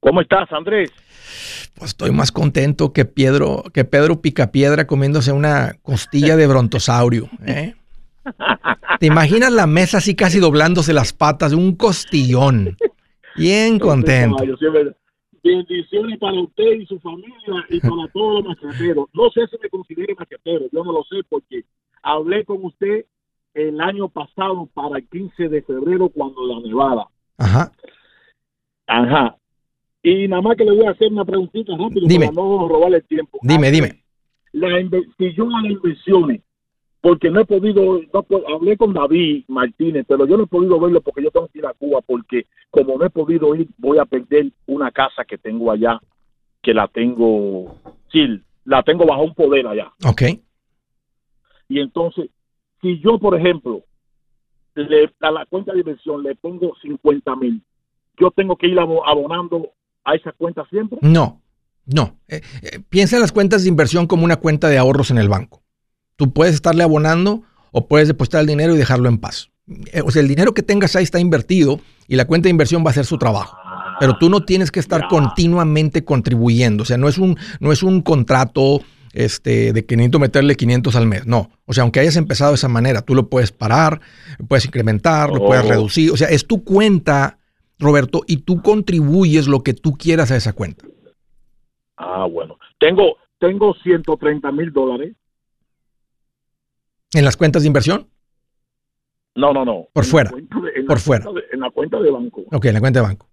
¿Cómo 0.00 0.20
estás, 0.20 0.50
Andrés? 0.52 0.90
Pues 1.74 1.90
estoy 1.90 2.10
más 2.10 2.32
contento 2.32 2.92
que 2.92 3.04
Pedro, 3.04 3.64
que 3.72 3.84
Pedro 3.84 4.20
Picapiedra 4.20 4.86
comiéndose 4.86 5.32
una 5.32 5.76
costilla 5.82 6.36
de 6.36 6.46
brontosaurio. 6.46 7.28
¿eh? 7.46 7.74
¿Te 9.00 9.06
imaginas 9.06 9.52
la 9.52 9.66
mesa 9.66 9.98
así 9.98 10.14
casi 10.14 10.38
doblándose 10.38 10.92
las 10.92 11.12
patas 11.12 11.50
de 11.50 11.56
un 11.56 11.76
costillón? 11.76 12.76
Bien 13.36 13.78
contento. 13.78 14.44
Bendiciones 15.42 16.18
para 16.20 16.40
usted 16.40 16.72
y 16.80 16.86
su 16.86 17.00
familia 17.00 17.66
y 17.68 17.80
para 17.80 18.06
todos 18.12 18.44
los 18.44 18.56
macheteros. 18.64 19.08
No 19.12 19.28
sé 19.30 19.40
si 19.48 19.56
me 19.60 19.68
considere 19.68 20.14
machetero, 20.16 20.66
yo 20.70 20.84
no 20.84 20.92
lo 20.92 21.02
sé 21.04 21.16
porque 21.28 21.64
hablé 22.02 22.44
con 22.44 22.64
usted 22.64 23.06
el 23.54 23.80
año 23.80 24.08
pasado 24.08 24.68
para 24.72 24.98
el 24.98 25.08
15 25.08 25.48
de 25.48 25.62
febrero 25.62 26.08
cuando 26.10 26.46
la 26.46 26.60
nevada. 26.60 27.08
Ajá. 27.38 27.72
Ajá. 28.86 29.36
Y 30.02 30.28
nada 30.28 30.42
más 30.42 30.56
que 30.56 30.64
le 30.64 30.76
voy 30.76 30.86
a 30.86 30.90
hacer 30.90 31.10
una 31.10 31.24
preguntita 31.24 31.76
rápido 31.76 32.06
dime. 32.06 32.26
para 32.26 32.36
no 32.36 32.68
robarle 32.68 32.98
el 32.98 33.04
tiempo. 33.04 33.38
Dime, 33.42 33.70
dime. 33.70 34.04
La 34.52 34.68
si 35.18 35.34
yo 35.34 35.44
a 35.44 35.62
las 35.62 35.72
inversiones 35.72 36.42
porque 37.02 37.30
no 37.30 37.40
he 37.40 37.44
podido, 37.44 38.00
no, 38.14 38.26
hablé 38.54 38.76
con 38.76 38.94
David 38.94 39.44
Martínez, 39.48 40.06
pero 40.08 40.24
yo 40.24 40.36
no 40.36 40.44
he 40.44 40.46
podido 40.46 40.78
verlo 40.78 41.00
porque 41.00 41.24
yo 41.24 41.32
tengo 41.32 41.48
que 41.48 41.58
ir 41.58 41.66
a 41.66 41.74
Cuba, 41.74 42.00
porque 42.00 42.46
como 42.70 42.96
no 42.96 43.04
he 43.04 43.10
podido 43.10 43.54
ir, 43.56 43.68
voy 43.76 43.98
a 43.98 44.04
perder 44.04 44.52
una 44.66 44.92
casa 44.92 45.24
que 45.24 45.36
tengo 45.36 45.72
allá, 45.72 46.00
que 46.62 46.72
la 46.72 46.86
tengo, 46.86 47.76
sí, 48.12 48.40
la 48.64 48.84
tengo 48.84 49.04
bajo 49.04 49.24
un 49.24 49.34
poder 49.34 49.66
allá. 49.66 49.92
Ok. 50.06 50.22
Y 51.68 51.80
entonces, 51.80 52.30
si 52.80 53.00
yo, 53.00 53.18
por 53.18 53.36
ejemplo, 53.36 53.82
le, 54.76 55.12
a 55.22 55.30
la 55.32 55.44
cuenta 55.46 55.72
de 55.72 55.80
inversión 55.80 56.22
le 56.22 56.36
pongo 56.36 56.72
50 56.82 57.34
mil, 57.34 57.60
yo 58.16 58.30
tengo 58.30 58.54
que 58.54 58.68
ir 58.68 58.78
abonando 58.78 59.72
a 60.04 60.14
esa 60.14 60.30
cuenta 60.30 60.64
siempre. 60.70 61.00
No, 61.02 61.42
no. 61.84 62.16
Eh, 62.28 62.42
eh, 62.62 62.78
piensa 62.88 63.16
en 63.16 63.22
las 63.22 63.32
cuentas 63.32 63.64
de 63.64 63.70
inversión 63.70 64.06
como 64.06 64.24
una 64.24 64.36
cuenta 64.36 64.68
de 64.68 64.78
ahorros 64.78 65.10
en 65.10 65.18
el 65.18 65.28
banco. 65.28 65.61
Tú 66.16 66.32
puedes 66.32 66.54
estarle 66.54 66.82
abonando 66.82 67.42
o 67.70 67.86
puedes 67.86 68.08
depositar 68.08 68.42
el 68.42 68.46
dinero 68.46 68.74
y 68.74 68.78
dejarlo 68.78 69.08
en 69.08 69.18
paz. 69.18 69.50
Eh, 69.92 70.02
o 70.04 70.10
sea, 70.10 70.22
el 70.22 70.28
dinero 70.28 70.54
que 70.54 70.62
tengas 70.62 70.96
ahí 70.96 71.04
está 71.04 71.20
invertido 71.20 71.80
y 72.08 72.16
la 72.16 72.26
cuenta 72.26 72.44
de 72.44 72.50
inversión 72.50 72.84
va 72.84 72.88
a 72.88 72.90
hacer 72.90 73.04
su 73.04 73.18
trabajo. 73.18 73.56
Pero 74.00 74.18
tú 74.18 74.28
no 74.28 74.44
tienes 74.44 74.70
que 74.70 74.80
estar 74.80 75.08
continuamente 75.08 76.04
contribuyendo. 76.04 76.82
O 76.82 76.86
sea, 76.86 76.96
no 76.96 77.08
es 77.08 77.18
un, 77.18 77.36
no 77.60 77.72
es 77.72 77.82
un 77.82 78.02
contrato 78.02 78.80
este, 79.12 79.72
de 79.72 79.84
que 79.84 79.96
necesito 79.96 80.18
meterle 80.18 80.56
500 80.56 80.96
al 80.96 81.06
mes. 81.06 81.26
No. 81.26 81.50
O 81.66 81.72
sea, 81.72 81.82
aunque 81.82 82.00
hayas 82.00 82.16
empezado 82.16 82.50
de 82.50 82.56
esa 82.56 82.68
manera, 82.68 83.02
tú 83.02 83.14
lo 83.14 83.28
puedes 83.28 83.52
parar, 83.52 84.00
lo 84.38 84.46
puedes 84.46 84.64
incrementar, 84.64 85.30
lo 85.30 85.46
puedes 85.46 85.64
oh. 85.64 85.68
reducir. 85.68 86.10
O 86.10 86.16
sea, 86.16 86.28
es 86.28 86.46
tu 86.46 86.64
cuenta, 86.64 87.38
Roberto, 87.78 88.22
y 88.26 88.38
tú 88.38 88.60
contribuyes 88.62 89.46
lo 89.46 89.62
que 89.62 89.74
tú 89.74 89.92
quieras 89.92 90.30
a 90.30 90.36
esa 90.36 90.52
cuenta. 90.52 90.86
Ah, 91.96 92.26
bueno. 92.30 92.58
Tengo, 92.80 93.16
tengo 93.38 93.74
130 93.82 94.50
mil 94.52 94.72
dólares 94.72 95.14
¿En 97.14 97.24
las 97.24 97.36
cuentas 97.36 97.62
de 97.62 97.68
inversión? 97.68 98.08
No, 99.34 99.52
no, 99.52 99.64
no. 99.64 99.88
Por 99.92 100.04
fuera. 100.04 100.30
por 100.86 100.98
fuera. 100.98 101.26
en 101.52 101.60
la 101.60 101.70
cuenta 101.70 102.00
de 102.00 102.10
banco. 102.10 102.44
Ok, 102.52 102.66
en 102.66 102.74
la 102.74 102.80
cuenta 102.80 103.00
de 103.00 103.06
banco. 103.06 103.28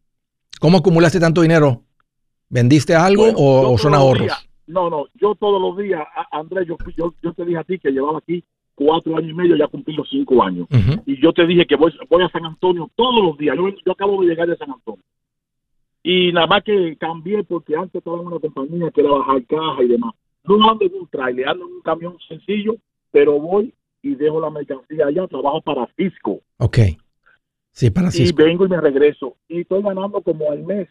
¿Cómo 0.60 0.78
acumulaste 0.78 1.20
tanto 1.20 1.42
dinero? 1.42 1.84
¿Vendiste 2.50 2.96
algo 2.96 3.26
o, 3.36 3.78
son 3.78 3.94
ahorros? 3.94 4.32
no, 4.68 4.90
no, 4.90 5.06
yo 5.16 5.36
todos 5.36 5.62
los 5.62 5.78
días, 5.78 6.02
Andrés, 6.32 6.68
yo, 6.68 6.78
yo, 6.96 7.34
te 7.34 7.46
dije 7.46 7.58
a 7.58 7.64
ti 7.64 7.80
que 7.80 7.92
llevaba 7.92 8.20
aquí 8.20 8.44
cuatro 8.76 9.18
años 9.18 9.32
y 9.32 9.34
medio, 9.34 9.56
ya 9.56 9.68
cumplí 9.68 9.96
los 9.96 10.10
cinco 10.10 10.44
años. 10.44 10.68
Y 11.06 11.22
yo 11.22 11.34
te 11.34 11.46
dije 11.46 11.66
que 11.66 11.76
voy, 11.76 11.94
voy 12.10 12.24
a 12.24 12.30
San 12.30 12.46
Antonio 12.46 12.90
todos 12.96 13.24
los 13.24 13.38
días. 13.38 13.56
Yo, 13.58 13.92
acabo 13.92 14.22
de 14.22 14.28
llegar 14.28 14.48
de 14.48 14.58
San 14.58 14.72
Antonio. 14.72 15.04
Y 16.02 16.32
nada 16.32 16.48
más 16.48 16.64
que 16.64 16.96
cambié 16.98 17.44
porque 17.44 17.76
antes 17.76 17.96
estaba 17.96 18.20
en 18.20 18.28
una 18.28 18.40
compañía 18.40 18.90
que 18.92 19.02
era 19.02 19.12
bajar 19.12 19.46
caja 19.46 19.84
y 19.84 19.88
demás. 19.88 20.14
No 20.44 20.70
ando 20.70 20.86
en 20.86 20.94
un 20.94 21.08
trailer, 21.08 21.50
ando 21.50 21.66
en 21.66 21.74
un 21.74 21.82
camión 21.82 22.18
sencillo, 22.28 22.76
pero 23.12 23.40
voy 23.40 23.74
y 24.02 24.16
dejo 24.16 24.40
la 24.40 24.50
mercancía 24.50 25.08
allá, 25.08 25.28
trabajo 25.28 25.62
para 25.62 25.88
Cisco. 25.98 26.40
Ok. 26.58 26.78
Sí, 27.72 27.90
para 27.90 28.08
Y 28.10 28.12
Cisco. 28.12 28.44
vengo 28.44 28.66
y 28.66 28.70
me 28.70 28.80
regreso. 28.82 29.36
Y 29.48 29.62
estoy 29.62 29.82
ganando 29.84 30.22
como 30.22 30.50
al 30.52 30.64
mes, 30.64 30.88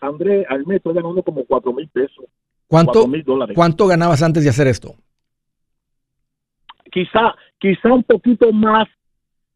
André, 0.00 0.46
al 0.48 0.66
mes 0.66 0.76
estoy 0.78 0.94
ganando 0.94 1.22
como 1.22 1.44
cuatro 1.44 1.72
mil 1.72 1.88
pesos, 1.88 2.24
¿Cuánto, 2.66 3.06
dólares. 3.24 3.54
¿Cuánto 3.54 3.86
ganabas 3.86 4.22
antes 4.22 4.44
de 4.44 4.50
hacer 4.50 4.66
esto? 4.66 4.94
quizá, 6.92 7.34
quizá 7.58 7.92
un 7.92 8.02
poquito 8.02 8.52
más 8.52 8.88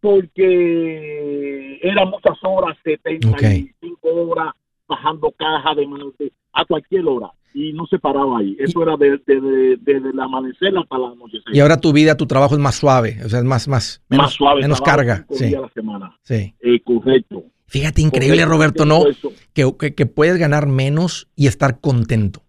porque 0.01 1.79
eran 1.83 2.11
muchas 2.11 2.37
horas, 2.43 2.77
75 2.85 4.09
horas, 4.09 4.53
bajando 4.87 5.33
caja 5.33 5.75
de 5.75 5.87
de- 6.19 6.33
a 6.53 6.65
cualquier 6.65 7.07
hora. 7.07 7.31
Y 7.57 7.73
no 7.73 7.87
se 7.87 7.99
paraba 8.01 8.41
ahí. 8.41 8.57
Eso 8.59 8.83
era 8.83 8.97
desde 8.97 9.23
de, 9.27 9.41
de- 9.41 9.77
desde 9.81 10.11
el 10.11 10.19
amanecer 10.21 10.77
hasta 10.77 10.99
la 10.99 11.15
noche. 11.15 11.39
Y 11.53 11.61
ahora 11.61 11.81
tu 11.81 11.93
vida, 11.93 12.17
tu 12.17 12.27
trabajo 12.27 12.55
es 12.55 12.61
más 12.61 12.75
suave, 12.75 13.21
o 13.25 13.29
sea, 13.29 13.39
es 13.39 13.45
más, 13.45 13.69
más, 13.69 14.03
menos, 14.09 14.25
más 14.27 14.33
suave. 14.35 14.61
menos 14.63 14.81
carga. 14.81 15.25
Sí, 15.31 15.55
a 15.55 15.61
la 15.61 15.71
semana. 15.73 16.19
sí. 16.23 16.55
Eh, 16.61 16.81
correcto. 16.85 17.45
Fíjate, 17.67 18.03
increíble, 18.03 18.45
Correcto, 18.45 18.85
Roberto, 18.85 18.85
¿no? 18.85 19.05
Que, 19.53 19.73
que- 19.79 19.95
que 19.95 20.07
puedes 20.07 20.37
ganar 20.37 20.67
menos 20.67 21.29
y 21.37 21.47
estar 21.47 21.81
contento. 21.81 22.43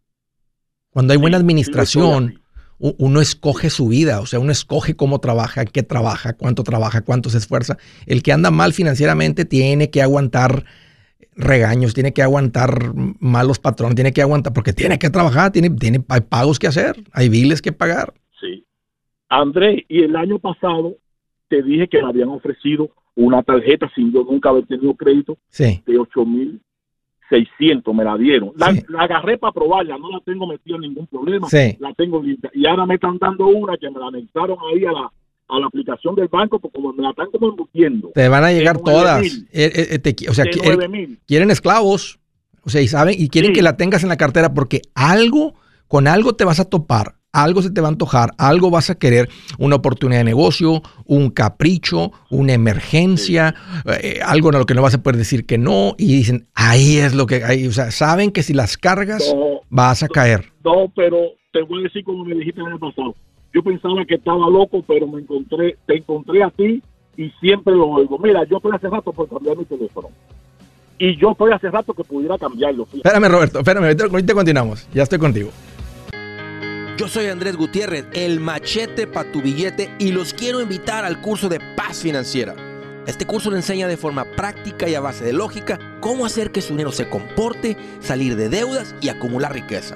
Cuando 0.90 1.14
hay 1.14 1.20
buena 1.20 1.38
Sí, 1.38 1.42
administración, 1.42 2.42
uno 2.78 3.22
escoge 3.22 3.70
su 3.70 3.88
vida, 3.88 4.20
o 4.22 4.26
sea, 4.26 4.40
uno 4.40 4.52
escoge 4.52 4.96
cómo 4.96 5.20
trabaja, 5.20 5.66
qué 5.66 5.84
trabaja, 5.84 6.34
cuánto 6.34 6.64
trabaja, 6.64 7.02
cuánto 7.02 7.30
se 7.30 7.38
esfuerza. 7.38 7.78
El 8.06 8.24
que 8.24 8.32
anda 8.34 8.50
mal 8.52 8.74
financieramente 8.74 9.46
tiene 9.46 9.90
que 9.90 10.02
aguantar 10.02 10.66
regaños, 11.36 11.94
tiene 11.94 12.14
que 12.14 12.22
aguantar 12.24 12.94
malos 13.20 13.60
patrones, 13.60 13.96
tiene 13.96 14.14
que 14.14 14.22
aguantar, 14.22 14.54
porque 14.54 14.74
tiene 14.74 14.98
que 15.00 15.10
trabajar, 15.10 15.52
tiene, 15.52 15.70
tiene, 15.70 16.04
hay 16.10 16.22
pagos 16.22 16.60
que 16.60 16.68
hacer, 16.68 16.96
hay 17.12 17.30
biles 17.30 17.62
que 17.62 17.72
pagar. 17.72 18.14
Sí. 18.40 18.66
André, 19.30 19.86
y 19.90 20.04
el 20.04 20.16
año 20.16 20.40
pasado 20.40 20.96
te 21.50 21.62
dije 21.62 21.88
que 21.88 22.02
me 22.02 22.10
habían 22.10 22.30
ofrecido 22.30 22.90
una 23.16 23.44
tarjeta 23.44 23.90
sin 23.96 24.12
yo 24.12 24.24
nunca 24.24 24.50
haber 24.50 24.66
tenido 24.66 24.94
crédito 24.94 25.38
Sí, 25.50 25.82
de 25.86 25.94
8.600 25.98 27.94
me 27.94 28.04
la 28.04 28.18
dieron. 28.18 28.52
La, 28.56 28.72
Sí. 28.74 28.84
la 28.90 29.02
agarré 29.04 29.38
para 29.38 29.54
probarla, 29.54 29.98
no 29.98 30.10
la 30.12 30.20
tengo 30.22 30.48
metida 30.48 30.76
en 30.76 30.82
ningún 30.82 31.08
problema. 31.08 31.48
Sí. 31.50 31.76
La 31.80 31.94
tengo 31.94 32.22
limpia. 32.22 32.52
Y 32.54 32.66
ahora 32.68 32.86
me 32.86 32.96
están 32.96 33.18
dando 33.18 33.48
una 33.48 33.78
que 33.78 33.90
me 33.90 34.00
la 34.00 34.08
anexaron 34.08 34.58
ahí 34.74 34.86
a 34.86 34.92
la, 34.92 35.12
a 35.48 35.60
la 35.60 35.68
aplicación 35.68 36.16
del 36.16 36.28
banco, 36.28 36.60
porque 36.60 36.76
como 36.76 36.94
me 36.94 37.04
la 37.04 37.12
están 37.12 37.28
como 37.32 37.50
embutiendo. 37.50 38.12
te 38.16 38.28
van 38.30 38.44
a 38.44 38.52
llegar 38.52 38.80
todas. 38.80 39.24
Eh, 39.26 39.44
eh, 39.54 39.88
eh, 39.92 40.00
te 40.00 40.30
o 40.30 40.34
sea, 40.34 40.46
de 40.46 40.52
qui- 40.52 40.62
9 40.64 40.88
mil. 40.88 41.20
quieren 41.28 41.52
esclavos, 41.52 42.20
o 42.64 42.70
sea, 42.70 42.82
y 42.82 42.88
saben, 42.88 43.16
y 43.18 43.30
quieren 43.30 43.52
Sí. 43.52 43.56
que 43.56 43.62
la 43.62 43.78
tengas 43.78 44.02
en 44.04 44.10
la 44.10 44.18
cartera 44.18 44.54
porque 44.54 44.82
algo, 44.96 45.54
con 45.88 46.08
algo 46.08 46.34
te 46.36 46.46
vas 46.46 46.60
a 46.60 46.66
topar, 46.66 47.16
algo 47.32 47.62
se 47.62 47.70
te 47.70 47.80
va 47.82 47.90
a 47.90 47.92
antojar, 47.92 48.32
algo 48.40 48.72
vas 48.72 48.90
a 48.90 48.96
querer, 48.98 49.30
una 49.60 49.76
oportunidad 49.76 50.22
de 50.22 50.24
negocio, 50.24 50.82
un 51.06 51.30
capricho, 51.30 52.12
una 52.32 52.54
emergencia, 52.54 53.54
eh, 54.02 54.20
algo 54.26 54.50
en 54.52 54.58
lo 54.60 54.66
que 54.66 54.74
no 54.74 54.82
vas 54.82 54.96
a 54.96 55.04
poder 55.04 55.18
decir 55.18 55.46
que 55.46 55.58
no, 55.58 55.96
y 55.98 56.08
dicen, 56.08 56.48
ahí 56.56 56.98
es 56.98 57.14
lo 57.14 57.26
que 57.28 57.44
hay, 57.44 57.68
o 57.68 57.72
sea, 57.72 57.92
saben 57.92 58.32
que 58.32 58.42
si 58.42 58.54
las 58.54 58.78
cargas 58.78 59.32
No, 59.36 59.62
vas 59.70 60.02
a 60.02 60.08
caer. 60.08 60.52
no, 60.64 60.92
pero 60.96 61.18
te 61.54 61.62
voy 61.62 61.82
a 61.82 61.84
decir 61.84 62.04
como 62.04 62.24
me 62.26 62.36
dijiste 62.36 62.62
el 62.62 62.68
año 62.68 62.80
pasado. 62.80 63.14
Yo 63.56 63.64
pensaba 63.64 64.04
que 64.06 64.16
estaba 64.16 64.50
loco, 64.50 64.84
pero 64.86 65.08
me 65.08 65.22
encontré, 65.22 65.78
te 65.86 65.96
encontré 65.96 66.44
a 66.44 66.50
ti 66.50 66.84
y 67.16 67.30
siempre 67.40 67.74
lo 67.74 67.88
oigo. 67.88 68.20
Mira, 68.20 68.44
yo 68.44 68.58
estoy 68.58 68.74
hace 68.76 68.90
rato 68.90 69.14
por 69.14 69.30
cambiar 69.30 69.56
mi 69.56 69.64
teléfono. 69.64 70.10
Y 71.00 71.16
yo 71.16 71.32
estoy 71.32 71.54
hace 71.54 71.72
rato 71.72 71.94
que 71.94 72.04
pudiera 72.04 72.38
cambiarlo. 72.38 72.86
Espérame, 72.94 73.30
Roberto, 73.30 73.60
espérame, 73.60 73.86
ahorita, 73.86 74.04
ahorita 74.04 74.34
continuamos, 74.34 74.90
ya 74.94 75.04
estoy 75.04 75.20
contigo. 75.20 75.52
Yo 76.98 77.08
soy 77.08 77.28
Andrés 77.28 77.56
Gutiérrez, 77.56 78.06
el 78.12 78.42
machete 78.42 79.08
para 79.08 79.32
tu 79.32 79.42
billete 79.42 79.90
y 80.00 80.12
los 80.12 80.34
quiero 80.34 80.60
invitar 80.60 81.06
al 81.06 81.22
curso 81.22 81.48
de 81.48 81.62
paz 81.78 82.02
financiera. 82.02 82.56
Este 83.08 83.26
curso 83.26 83.52
le 83.52 83.58
enseña 83.58 83.88
de 83.88 83.96
forma 83.96 84.26
práctica 84.36 84.90
y 84.90 84.96
a 84.96 85.00
base 85.00 85.24
de 85.24 85.32
lógica 85.32 85.80
cómo 86.02 86.26
hacer 86.26 86.52
que 86.52 86.62
su 86.62 86.74
dinero 86.74 86.92
se 86.92 87.08
comporte, 87.08 87.78
salir 88.02 88.36
de 88.36 88.50
deudas 88.50 88.94
y 89.00 89.08
acumular 89.08 89.54
riqueza. 89.54 89.96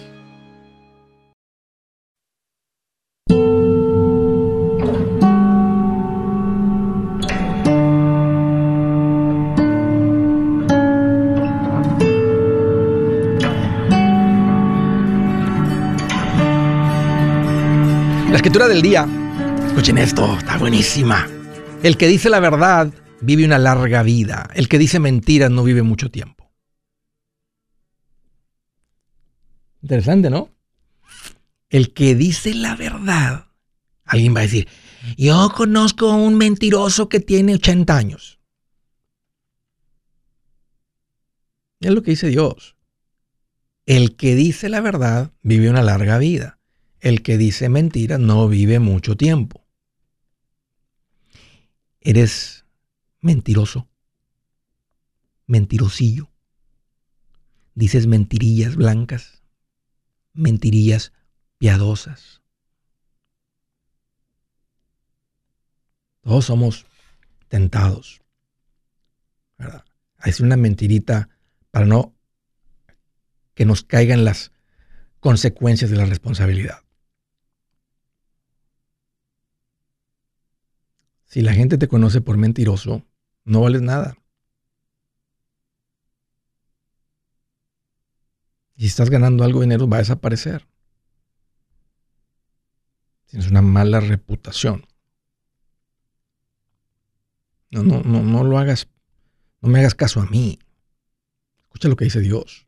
La 18.31 18.37
escritura 18.37 18.69
del 18.69 18.81
día, 18.81 19.05
escuchen 19.67 19.97
esto, 19.97 20.37
está 20.37 20.57
buenísima. 20.57 21.27
El 21.83 21.97
que 21.97 22.07
dice 22.07 22.29
la 22.29 22.39
verdad 22.39 22.93
vive 23.19 23.43
una 23.43 23.57
larga 23.57 24.03
vida. 24.03 24.49
El 24.55 24.69
que 24.69 24.77
dice 24.77 25.01
mentiras 25.01 25.51
no 25.51 25.65
vive 25.65 25.81
mucho 25.81 26.09
tiempo. 26.09 26.49
Interesante, 29.81 30.29
¿no? 30.29 30.49
El 31.69 31.91
que 31.91 32.15
dice 32.15 32.53
la 32.53 32.77
verdad, 32.77 33.47
alguien 34.05 34.33
va 34.33 34.39
a 34.39 34.43
decir, 34.43 34.69
yo 35.17 35.51
conozco 35.53 36.09
a 36.09 36.15
un 36.15 36.37
mentiroso 36.37 37.09
que 37.09 37.19
tiene 37.19 37.55
80 37.55 37.97
años. 37.97 38.39
Es 41.81 41.91
lo 41.91 42.01
que 42.01 42.11
dice 42.11 42.29
Dios. 42.29 42.77
El 43.85 44.15
que 44.15 44.35
dice 44.35 44.69
la 44.69 44.79
verdad 44.79 45.33
vive 45.41 45.69
una 45.69 45.83
larga 45.83 46.17
vida. 46.17 46.60
El 47.01 47.23
que 47.23 47.37
dice 47.39 47.67
mentiras 47.67 48.19
no 48.19 48.47
vive 48.47 48.77
mucho 48.77 49.17
tiempo. 49.17 49.65
Eres 51.99 52.63
mentiroso, 53.19 53.89
mentirosillo. 55.47 56.29
Dices 57.73 58.05
mentirillas 58.05 58.75
blancas, 58.75 59.41
mentirillas 60.33 61.11
piadosas. 61.57 62.43
Todos 66.21 66.45
somos 66.45 66.85
tentados. 67.47 68.21
¿verdad? 69.57 69.83
Decir 70.23 70.45
una 70.45 70.57
mentirita 70.57 71.29
para 71.71 71.87
no 71.87 72.13
que 73.55 73.65
nos 73.65 73.81
caigan 73.81 74.23
las 74.23 74.51
consecuencias 75.19 75.89
de 75.89 75.97
la 75.97 76.05
responsabilidad. 76.05 76.83
Si 81.31 81.39
la 81.39 81.53
gente 81.53 81.77
te 81.77 81.87
conoce 81.87 82.19
por 82.19 82.35
mentiroso, 82.35 83.05
no 83.45 83.61
vales 83.61 83.81
nada. 83.81 84.17
Si 88.75 88.87
estás 88.87 89.09
ganando 89.09 89.45
algo 89.45 89.61
de 89.61 89.67
dinero, 89.67 89.87
va 89.87 89.95
a 89.95 90.01
desaparecer. 90.01 90.67
Tienes 93.27 93.49
una 93.49 93.61
mala 93.61 94.01
reputación. 94.01 94.85
No, 97.69 97.81
no, 97.81 98.01
no, 98.01 98.23
no 98.23 98.43
lo 98.43 98.57
hagas. 98.57 98.89
No 99.61 99.69
me 99.69 99.79
hagas 99.79 99.95
caso 99.95 100.19
a 100.19 100.25
mí. 100.25 100.59
Escucha 101.61 101.87
lo 101.87 101.95
que 101.95 102.03
dice 102.03 102.19
Dios. 102.19 102.67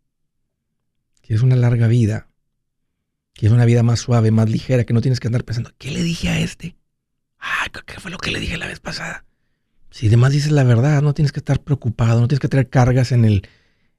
Quieres 1.21 1.43
una 1.43 1.57
larga 1.57 1.87
vida. 1.87 2.29
Quieres 3.33 3.53
una 3.53 3.65
vida 3.65 3.83
más 3.83 3.99
suave, 3.99 4.31
más 4.31 4.49
ligera, 4.49 4.85
que 4.85 4.93
no 4.93 5.01
tienes 5.01 5.19
que 5.19 5.27
andar 5.27 5.43
pensando, 5.43 5.73
¿qué 5.77 5.91
le 5.91 6.01
dije 6.01 6.29
a 6.29 6.39
este? 6.39 6.77
Ah, 7.43 7.67
¿qué 7.85 7.99
fue 7.99 8.09
lo 8.09 8.17
que 8.17 8.31
le 8.31 8.39
dije 8.39 8.57
la 8.57 8.67
vez 8.67 8.79
pasada? 8.79 9.25
Si 9.91 10.07
además 10.07 10.31
dices 10.31 10.51
la 10.53 10.63
verdad, 10.63 11.01
no 11.01 11.13
tienes 11.13 11.33
que 11.33 11.39
estar 11.39 11.59
preocupado, 11.59 12.21
no 12.21 12.27
tienes 12.29 12.39
que 12.39 12.47
traer 12.47 12.69
cargas 12.69 13.11
en 13.11 13.25
el, 13.25 13.47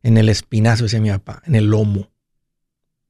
en 0.03 0.16
el 0.16 0.30
espinazo, 0.30 0.84
decía 0.84 1.01
mi 1.01 1.11
papá, 1.11 1.42
en 1.45 1.55
el 1.55 1.66
lomo. 1.66 2.11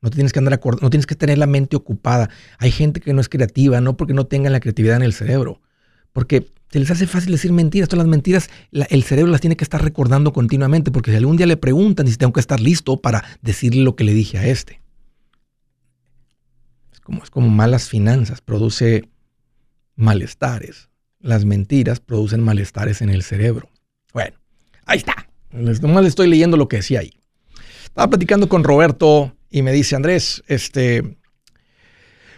No 0.00 0.10
tienes 0.10 0.32
que 0.32 0.40
andar 0.40 0.60
no 0.64 0.90
tienes 0.90 1.06
que 1.06 1.14
tener 1.14 1.38
la 1.38 1.46
mente 1.46 1.76
ocupada. 1.76 2.28
Hay 2.58 2.72
gente 2.72 3.00
que 3.00 3.14
no 3.14 3.20
es 3.20 3.28
creativa, 3.28 3.80
no 3.80 3.96
porque 3.96 4.12
no 4.12 4.26
tengan 4.26 4.52
la 4.52 4.60
creatividad 4.60 4.96
en 4.96 5.02
el 5.02 5.14
cerebro, 5.14 5.62
porque 6.12 6.52
se 6.68 6.80
les 6.80 6.90
hace 6.90 7.06
fácil 7.06 7.30
decir 7.30 7.52
mentiras. 7.52 7.88
Todas 7.88 8.04
las 8.04 8.10
mentiras, 8.10 8.50
el 8.72 9.04
cerebro 9.04 9.30
las 9.30 9.40
tiene 9.40 9.56
que 9.56 9.64
estar 9.64 9.82
recordando 9.82 10.32
continuamente, 10.32 10.90
porque 10.90 11.12
si 11.12 11.16
algún 11.16 11.36
día 11.36 11.46
le 11.46 11.56
preguntan, 11.56 12.08
si 12.08 12.16
tengo 12.16 12.32
que 12.32 12.40
estar 12.40 12.60
listo 12.60 13.00
para 13.00 13.24
decirle 13.40 13.82
lo 13.82 13.94
que 13.94 14.04
le 14.04 14.12
dije 14.12 14.36
a 14.36 14.46
este. 14.46 14.82
Es 16.92 17.00
como, 17.00 17.22
es 17.22 17.30
como 17.30 17.48
malas 17.48 17.88
finanzas, 17.88 18.40
produce 18.40 19.08
malestares. 19.96 20.90
Las 21.20 21.44
mentiras 21.44 22.00
producen 22.00 22.42
malestares 22.42 23.00
en 23.02 23.08
el 23.08 23.22
cerebro. 23.22 23.68
Bueno, 24.12 24.36
ahí 24.86 24.98
está. 24.98 25.28
Nomás 25.50 26.02
le 26.02 26.08
estoy 26.08 26.28
leyendo 26.28 26.56
lo 26.56 26.68
que 26.68 26.76
decía 26.76 27.00
ahí. 27.00 27.12
Estaba 27.84 28.10
platicando 28.10 28.48
con 28.48 28.64
Roberto 28.64 29.34
y 29.50 29.62
me 29.62 29.72
dice, 29.72 29.96
Andrés, 29.96 30.42
este, 30.48 31.16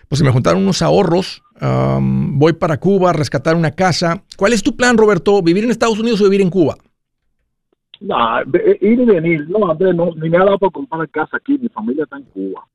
pues 0.09 0.19
se 0.19 0.25
me 0.25 0.31
juntaron 0.31 0.63
unos 0.63 0.83
ahorros, 0.83 1.43
voy 1.61 2.53
para 2.53 2.79
Cuba 2.79 3.11
a 3.11 3.13
rescatar 3.15 3.57
una 3.57 3.71
casa. 3.71 4.23
¿Cuál 4.37 4.53
es 4.53 4.63
tu 4.63 4.77
plan, 4.77 4.99
Roberto? 4.99 5.43
¿Vivir 5.43 5.65
en 5.65 5.71
Estados 5.71 5.99
Unidos 5.99 6.21
o 6.21 6.25
vivir 6.25 6.43
en 6.43 6.51
Cuba? 6.51 6.77
No, 8.01 8.15
ir 8.43 9.01
y 9.01 9.05
venir. 9.07 9.49
No, 9.49 9.71
Andrés, 9.71 9.95
no, 9.95 10.15
ni 10.15 10.29
me 10.29 10.37
ha 10.37 10.45
dado 10.45 10.59
para 10.59 10.71
comprar 10.71 11.09
casa 11.09 11.39
aquí. 11.39 11.57
Mi 11.59 11.71
familia 11.71 12.05
está 12.05 12.19
en 12.19 12.25
Cuba. 12.25 12.69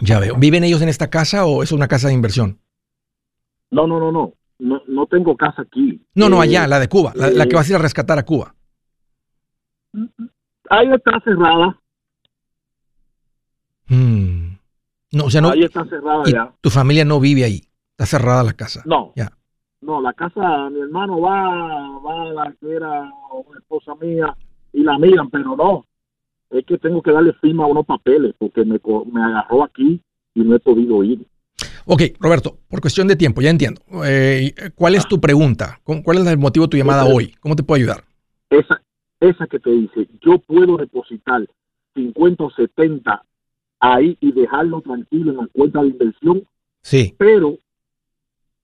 Ya 0.00 0.18
veo. 0.18 0.36
¿Viven 0.36 0.64
ellos 0.64 0.80
en 0.80 0.88
esta 0.88 1.10
casa 1.10 1.44
o 1.44 1.62
es 1.62 1.70
una 1.70 1.86
casa 1.86 2.08
de 2.08 2.14
inversión? 2.14 2.58
No, 3.70 3.86
no, 3.86 4.00
no, 4.00 4.12
no. 4.12 4.32
No, 4.58 4.82
no 4.88 5.06
tengo 5.06 5.36
casa 5.36 5.62
aquí. 5.62 6.00
No, 6.14 6.28
no, 6.28 6.40
allá, 6.40 6.64
eh, 6.64 6.68
la 6.68 6.80
de 6.80 6.88
Cuba, 6.88 7.12
la, 7.14 7.30
que 7.30 7.52
eh, 7.52 7.54
vas 7.54 7.68
a 7.68 7.72
ir 7.72 7.76
a 7.76 7.82
rescatar 7.82 8.18
a 8.18 8.24
Cuba. 8.24 8.54
Ahí 10.68 10.88
está 10.92 11.20
cerrada. 11.20 11.78
Hmm. 13.88 14.56
No, 15.12 15.24
o 15.26 15.30
sea, 15.30 15.40
no. 15.40 15.50
Ahí 15.50 15.62
está 15.62 15.84
cerrada 15.84 16.24
ya. 16.26 16.52
Tu 16.60 16.70
familia 16.70 17.04
no 17.04 17.20
vive 17.20 17.44
ahí. 17.44 17.62
Está 17.92 18.06
cerrada 18.06 18.42
la 18.42 18.52
casa. 18.52 18.82
No. 18.84 19.12
Ya. 19.14 19.30
No, 19.80 20.00
la 20.00 20.12
casa, 20.12 20.68
mi 20.70 20.80
hermano 20.80 21.20
va, 21.20 21.98
va 22.00 22.22
a 22.22 22.32
la 22.32 22.54
que 22.60 22.74
era 22.74 23.10
una 23.30 23.58
esposa 23.58 23.94
mía 23.94 24.36
y 24.72 24.82
la 24.82 24.98
miran, 24.98 25.30
pero 25.30 25.56
no. 25.56 25.86
Es 26.50 26.64
que 26.66 26.78
tengo 26.78 27.00
que 27.00 27.12
darle 27.12 27.32
firma 27.34 27.64
a 27.64 27.68
unos 27.68 27.86
papeles 27.86 28.34
porque 28.38 28.64
me, 28.64 28.80
me 29.12 29.22
agarró 29.22 29.64
aquí 29.64 30.00
y 30.34 30.40
no 30.40 30.56
he 30.56 30.60
podido 30.60 31.04
ir. 31.04 31.24
Ok, 31.90 32.02
Roberto, 32.20 32.58
por 32.68 32.82
cuestión 32.82 33.08
de 33.08 33.16
tiempo, 33.16 33.40
ya 33.40 33.48
entiendo. 33.48 33.80
Eh, 34.04 34.52
¿Cuál 34.74 34.94
es 34.94 35.08
tu 35.08 35.18
pregunta? 35.22 35.80
¿Cuál 35.84 36.18
es 36.18 36.26
el 36.26 36.36
motivo 36.36 36.66
de 36.66 36.70
tu 36.70 36.76
llamada 36.76 37.06
hoy? 37.06 37.34
¿Cómo 37.40 37.56
te 37.56 37.62
puedo 37.62 37.78
ayudar? 37.78 38.04
Esa, 38.50 38.82
esa 39.20 39.46
que 39.46 39.58
te 39.58 39.70
dice, 39.70 40.06
yo 40.20 40.38
puedo 40.38 40.76
depositar 40.76 41.48
50 41.94 42.44
o 42.44 42.50
70 42.50 43.22
ahí 43.80 44.18
y 44.20 44.32
dejarlo 44.32 44.82
tranquilo 44.82 45.30
en 45.30 45.36
la 45.38 45.48
cuenta 45.50 45.80
de 45.80 45.88
inversión. 45.88 46.42
Sí. 46.82 47.14
Pero 47.16 47.56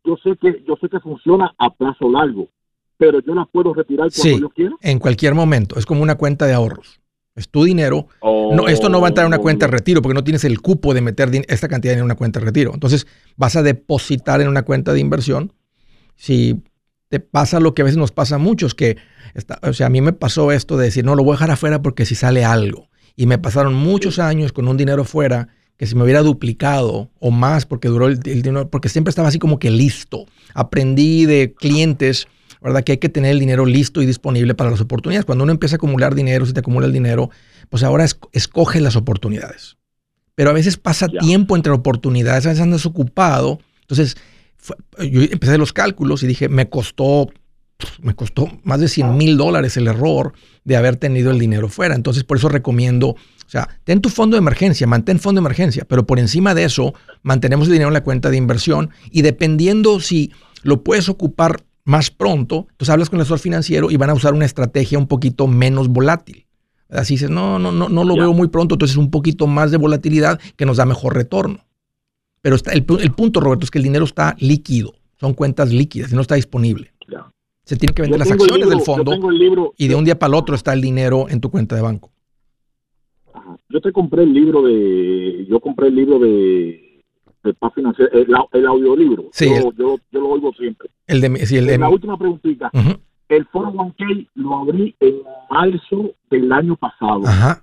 yo 0.05 0.19
sé 0.23 0.37
que 0.37 0.63
yo 0.69 0.77
sé 0.79 0.91
que 0.91 1.01
funciona 1.01 1.55
a 1.57 1.71
plazo 1.73 2.11
largo, 2.11 2.49
pero 2.99 3.21
yo 3.21 3.35
la 3.35 3.47
puedo 3.47 3.73
retirar 3.73 4.11
cuando 4.15 4.39
yo 4.39 4.51
quiera. 4.51 4.77
En 4.83 4.99
cualquier 4.99 5.35
momento, 5.35 5.79
es 5.79 5.87
como 5.87 6.03
una 6.03 6.17
cuenta 6.17 6.45
de 6.45 6.53
ahorros. 6.53 7.01
Es 7.35 7.49
tu 7.49 7.65
dinero. 7.65 8.07
no, 8.23 8.69
esto 8.69 8.89
no 8.89 9.01
va 9.01 9.09
a 9.09 9.11
entrar 9.11 9.25
en 9.25 9.33
una 9.33 9.39
cuenta 9.39 9.67
de 9.67 9.73
retiro 9.73 10.03
porque 10.03 10.15
no 10.15 10.25
tienes 10.25 10.45
el 10.45 10.61
cupo 10.61 10.95
de 10.95 11.01
meter 11.01 11.31
esta 11.49 11.69
cantidad 11.69 11.95
en 11.95 12.05
una 12.05 12.15
cuenta 12.15 12.39
de 12.39 12.47
retiro. 12.47 12.73
Entonces 12.75 13.07
vas 13.37 13.57
a 13.57 13.63
depositar 13.63 14.41
en 14.41 14.49
una 14.49 14.63
cuenta 14.63 14.93
de 14.93 15.01
inversión. 15.01 15.53
Si 16.17 16.63
te 17.09 17.21
pasa 17.21 17.61
lo 17.61 17.75
que 17.75 17.83
a 17.83 17.85
veces 17.85 17.99
nos 17.99 18.13
pasa 18.13 18.37
a 18.37 18.39
muchos, 18.39 18.75
que 18.75 18.97
o 19.63 19.73
sea, 19.73 19.89
a 19.89 19.91
mí 19.91 20.01
me 20.01 20.13
pasó 20.13 20.53
esto 20.53 20.77
de 20.77 20.87
decir, 20.87 21.05
no, 21.05 21.15
lo 21.15 21.25
voy 21.25 21.33
a 21.33 21.37
dejar 21.37 21.51
afuera 21.51 21.83
porque 21.83 22.07
si 22.07 22.15
sale 22.15 22.45
algo. 22.45 22.89
Y 23.17 23.27
me 23.27 23.39
pasaron 23.39 23.75
muchos 23.75 24.19
años 24.19 24.53
con 24.53 24.69
un 24.69 24.77
dinero 24.77 25.05
fuera 25.05 25.49
que 25.77 25.87
si 25.87 25.97
me 25.97 26.05
hubiera 26.05 26.23
duplicado 26.23 27.11
o 27.19 27.31
más 27.31 27.67
porque 27.67 27.89
duró 27.89 28.07
el, 28.07 28.21
dinero, 28.21 28.71
porque 28.71 28.89
siempre 28.89 29.11
estaba 29.11 29.29
así 29.29 29.39
como 29.39 29.59
que 29.59 29.71
listo. 29.71 30.27
Aprendí 30.55 31.27
de 31.27 31.53
clientes, 31.53 32.29
¿verdad? 32.65 32.83
Que 32.83 32.93
hay 32.93 32.99
que 32.99 33.11
tener 33.11 33.31
el 33.31 33.39
dinero 33.39 33.67
listo 33.67 34.01
y 34.01 34.07
disponible 34.07 34.55
para 34.55 34.71
las 34.71 34.81
oportunidades. 34.81 35.27
Cuando 35.27 35.45
uno 35.45 35.53
empieza 35.53 35.75
a 35.75 35.77
acumular 35.77 36.15
dinero, 36.15 36.47
si 36.47 36.55
te 36.55 36.61
acumula 36.61 36.87
el 36.87 36.93
dinero, 36.93 37.31
pues 37.69 37.83
ahora 37.83 38.07
escoge 38.33 38.81
las 38.81 38.97
oportunidades. 38.97 39.77
Pero 40.35 40.49
a 40.49 40.55
veces 40.55 40.79
pasa 40.79 41.09
tiempo 41.09 41.57
entre 41.57 41.73
oportunidades, 41.73 42.47
a 42.47 42.49
veces 42.49 42.63
andas 42.63 42.87
ocupado. 42.87 43.61
Entonces, 43.83 44.17
yo 44.99 45.23
empecé 45.23 45.59
los 45.59 45.75
cálculos 45.75 46.23
y 46.23 46.27
dije, 46.27 46.49
me 46.49 46.69
costó 46.69 47.29
me 48.01 48.15
costó 48.15 48.49
más 48.63 48.81
de 48.81 48.89
100 48.89 49.17
mil 49.17 49.37
dólares 49.37 49.77
el 49.77 49.89
error 49.89 50.33
de 50.63 50.77
haber 50.77 50.97
tenido 50.97 51.33
el 51.33 51.39
dinero 51.39 51.69
fuera. 51.69 51.95
Entonces, 51.95 52.25
por 52.25 52.39
eso 52.39 52.49
recomiendo, 52.49 53.09
o 53.09 53.19
sea, 53.47 53.69
ten 53.83 54.01
tu 54.01 54.09
fondo 54.09 54.37
de 54.37 54.39
emergencia, 54.39 54.87
mantén 54.87 55.19
fondo 55.19 55.41
de 55.41 55.45
emergencia, 55.45 55.85
pero 55.87 56.07
por 56.07 56.19
encima 56.19 56.55
de 56.55 56.65
eso, 56.65 56.95
mantenemos 57.23 57.67
el 57.67 57.73
dinero 57.75 57.89
en 57.89 57.95
la 57.95 58.05
cuenta 58.05 58.31
de 58.31 58.39
inversión 58.39 58.91
y 59.11 59.21
dependiendo 59.21 60.01
si 60.01 60.33
lo 60.63 60.83
puedes 60.83 61.11
ocupar 61.11 61.65
más 61.85 62.11
pronto, 62.11 62.67
entonces 62.71 62.91
hablas 62.91 63.11
con 63.11 63.19
el 63.19 63.23
asesor 63.23 63.39
financiero 63.39 63.91
y 63.91 63.97
van 63.97 64.11
a 64.11 64.15
usar 64.15 64.35
una 64.35 64.47
estrategia 64.47 64.99
un 64.99 65.07
poquito 65.07 65.47
menos 65.47 65.89
volátil. 65.89 66.47
Así 66.89 67.15
dices, 67.15 67.31
no, 67.31 67.59
no, 67.59 67.73
no, 67.73 67.89
no 67.89 68.05
lo 68.05 68.17
veo 68.17 68.33
muy 68.33 68.49
pronto, 68.49 68.75
entonces 68.75 68.97
un 68.97 69.11
poquito 69.11 69.47
más 69.47 69.71
de 69.71 69.79
volatilidad 69.79 70.41
que 70.57 70.67
nos 70.67 70.77
da 70.77 70.87
mejor 70.87 71.15
retorno. 71.15 71.59
Pero 72.41 72.57
está, 72.57 72.73
el, 72.73 72.85
el 73.01 73.13
punto, 73.13 73.41
Roberto, 73.41 73.65
es 73.65 73.71
que 73.71 73.79
el 73.79 73.85
dinero 73.85 74.05
está 74.05 74.37
líquido, 74.39 74.95
son 75.19 75.35
cuentas 75.35 75.73
líquidas 75.73 76.13
y 76.13 76.15
no 76.15 76.21
está 76.21 76.35
disponible. 76.35 76.93
Se 77.65 77.77
tiene 77.77 77.95
que 77.95 78.03
vender 78.03 78.19
las 78.19 78.31
acciones 78.31 78.69
del 78.69 78.81
fondo 78.81 79.13
y 79.79 79.89
de 79.89 79.95
un 79.95 80.05
día 80.05 80.19
para 80.19 80.29
el 80.29 80.35
otro 80.35 80.55
está 80.55 80.75
el 80.75 80.83
dinero 80.83 81.27
en 81.31 81.41
tu 81.41 81.51
cuenta 81.51 81.75
de 81.75 81.81
banco. 81.81 82.11
Yo 83.71 83.81
te 83.81 83.91
compré 83.91 84.23
el 84.25 84.35
libro 84.35 84.63
de, 84.63 85.47
yo 85.49 85.61
compré 85.61 85.89
el 85.89 85.95
libro 85.95 86.19
de, 86.19 86.84
de 87.45 87.55
paz 87.55 87.73
financiera, 87.75 88.11
el, 88.53 88.67
audiolibro. 88.67 89.29
Sí, 89.33 89.49
yo, 89.49 89.71
yo, 89.77 90.21
lo 90.21 90.29
oigo 90.31 90.53
siempre. 90.55 90.89
El 91.07 91.21
de, 91.21 91.47
sí, 91.47 91.61
La 91.61 91.89
última 91.89 92.17
preguntita. 92.17 92.71
El 93.29 93.49
401k 93.49 94.29
lo 94.35 94.59
abrí 94.59 94.95
en 95.01 95.23
marzo 95.51 96.15
del 96.31 96.53
año 96.53 96.77
pasado. 96.77 97.23
Ajá. 97.27 97.63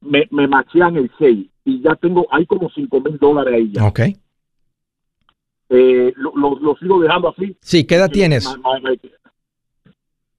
Me, 0.00 0.28
me 0.30 0.46
machean 0.46 0.96
el 0.96 1.10
6 1.18 1.46
y 1.64 1.82
ya 1.82 1.94
tengo, 1.96 2.26
hay 2.30 2.46
como 2.46 2.70
5 2.70 3.00
mil 3.00 3.18
dólares 3.18 3.54
ahí 3.54 3.72
ya. 3.72 3.84
Ok. 3.84 4.00
Eh, 5.70 6.12
lo, 6.16 6.58
lo, 6.58 6.76
sigo 6.76 7.00
dejando 7.00 7.28
así. 7.28 7.56
Sí, 7.60 7.84
¿qué 7.84 7.96
edad 7.96 8.10
tienes? 8.10 8.48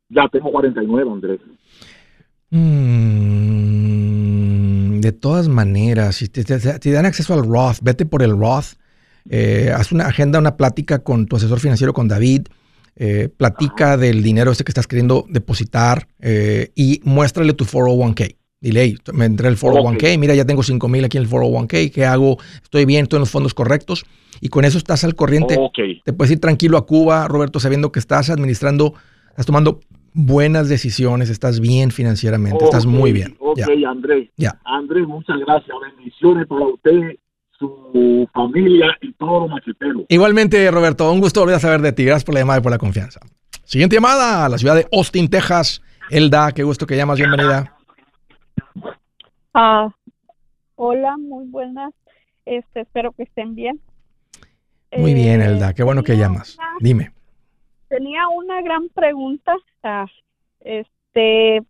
Ya 0.09 0.28
tengo 0.30 0.51
49, 0.51 1.11
Andrés. 1.11 1.39
Mm, 2.49 2.59
de 2.59 3.49
todas 5.20 5.47
maneras, 5.47 6.17
si 6.17 6.28
te, 6.28 6.43
dan 6.91 7.05
acceso 7.05 7.34
al 7.34 7.45
Roth, 7.45 7.78
vete 7.82 8.05
por 8.05 8.24
el 8.24 8.38
Roth. 8.38 8.76
Eh, 9.30 9.72
haz 9.76 9.91
una 9.91 10.07
agenda, 10.07 10.39
una 10.39 10.57
plática 10.57 10.99
con 10.99 11.28
tu 11.28 11.36
asesor 11.36 11.59
financiero, 11.59 11.93
con 11.93 12.07
David. 12.07 12.47
Eh, 13.01 13.30
platica 13.30 13.95
del 13.95 14.22
dinero 14.22 14.51
este 14.51 14.65
que 14.65 14.72
estás 14.72 14.86
queriendo 14.86 15.26
depositar 15.30 16.09
eh, 16.20 16.72
y 16.76 16.99
muéstrale 17.05 17.53
tu 17.53 17.63
401k. 17.63 18.36
Dile, 18.59 18.84
hey, 18.84 18.97
me 19.13 19.24
entré 19.24 19.47
el 19.47 19.57
401k, 19.57 20.17
mira, 20.17 20.36
ya 20.36 20.43
tengo 20.43 20.63
5 20.63 20.86
mil 20.89 21.05
aquí 21.05 21.15
en 21.15 21.24
el 21.24 21.30
401k, 21.30 21.93
¿qué 21.93 22.05
hago? 22.05 22.38
Estoy 22.61 22.84
bien, 22.84 23.03
estoy 23.03 23.17
en 23.17 23.22
los 23.22 23.30
fondos 23.30 23.53
correctos. 23.53 24.05
Y 24.41 24.49
con 24.49 24.65
eso 24.65 24.78
estás 24.78 25.05
al 25.05 25.15
corriente. 25.15 25.57
Te 26.03 26.11
puedes 26.11 26.32
ir 26.32 26.39
tranquilo 26.39 26.78
a 26.78 26.86
Cuba, 26.86 27.28
Roberto, 27.30 27.61
sabiendo 27.61 27.91
que 27.93 27.99
estás 27.99 28.30
administrando, 28.30 28.93
estás 29.30 29.45
tomando 29.45 29.80
buenas 30.14 30.70
decisiones, 30.70 31.30
estás 31.30 31.60
bien 31.60 31.91
financieramente, 31.91 32.64
estás 32.66 32.86
muy 32.86 33.12
bien. 33.12 33.36
Ok, 33.39 33.60
Andrés. 33.88 34.30
Andrés, 34.66 35.07
muchas 35.07 35.38
gracias. 35.39 35.76
Bendiciones 35.95 36.47
para 36.47 36.66
usted, 36.66 37.18
su 37.51 38.28
familia 38.34 38.88
y 39.01 39.14
todos 39.14 39.43
los 39.43 39.51
macheteros. 39.51 40.03
Igualmente, 40.10 40.70
Roberto, 40.72 41.12
un 41.12 41.20
gusto 41.20 41.41
volver 41.41 41.55
a 41.55 41.60
saber 41.60 41.82
de 41.82 41.91
ti. 41.91 42.05
Gracias 42.05 42.24
por 42.24 42.34
la 42.34 42.41
llamada 42.41 42.60
y 42.60 42.64
por 42.64 42.72
la 42.72 42.78
confianza. 42.78 43.20
Siguiente 43.64 43.95
llamada 43.95 44.45
a 44.45 44.49
la 44.49 44.57
ciudad 44.57 44.76
de 44.76 44.88
Austin, 44.91 45.30
Texas. 45.30 45.82
Elda, 46.10 46.51
qué 46.53 46.64
gusto 46.64 46.88
que 46.88 46.95
llamas, 46.95 47.18
bienvenida. 47.18 47.76
Ah, 49.53 49.89
hola, 50.76 51.18
muy 51.18 51.45
buenas. 51.47 51.93
Este, 52.45 52.82
espero 52.82 53.12
que 53.12 53.24
estén 53.24 53.55
bien. 53.55 53.80
Muy 54.97 55.14
bien, 55.14 55.41
Elda, 55.41 55.74
qué 55.74 55.84
bueno 55.84 56.01
que 56.01 56.18
llamas. 56.18 56.57
Dime 56.80 57.12
tenía 57.89 58.27
una 58.29 58.61
gran 58.61 58.87
pregunta. 58.89 59.55
este, 60.61 61.63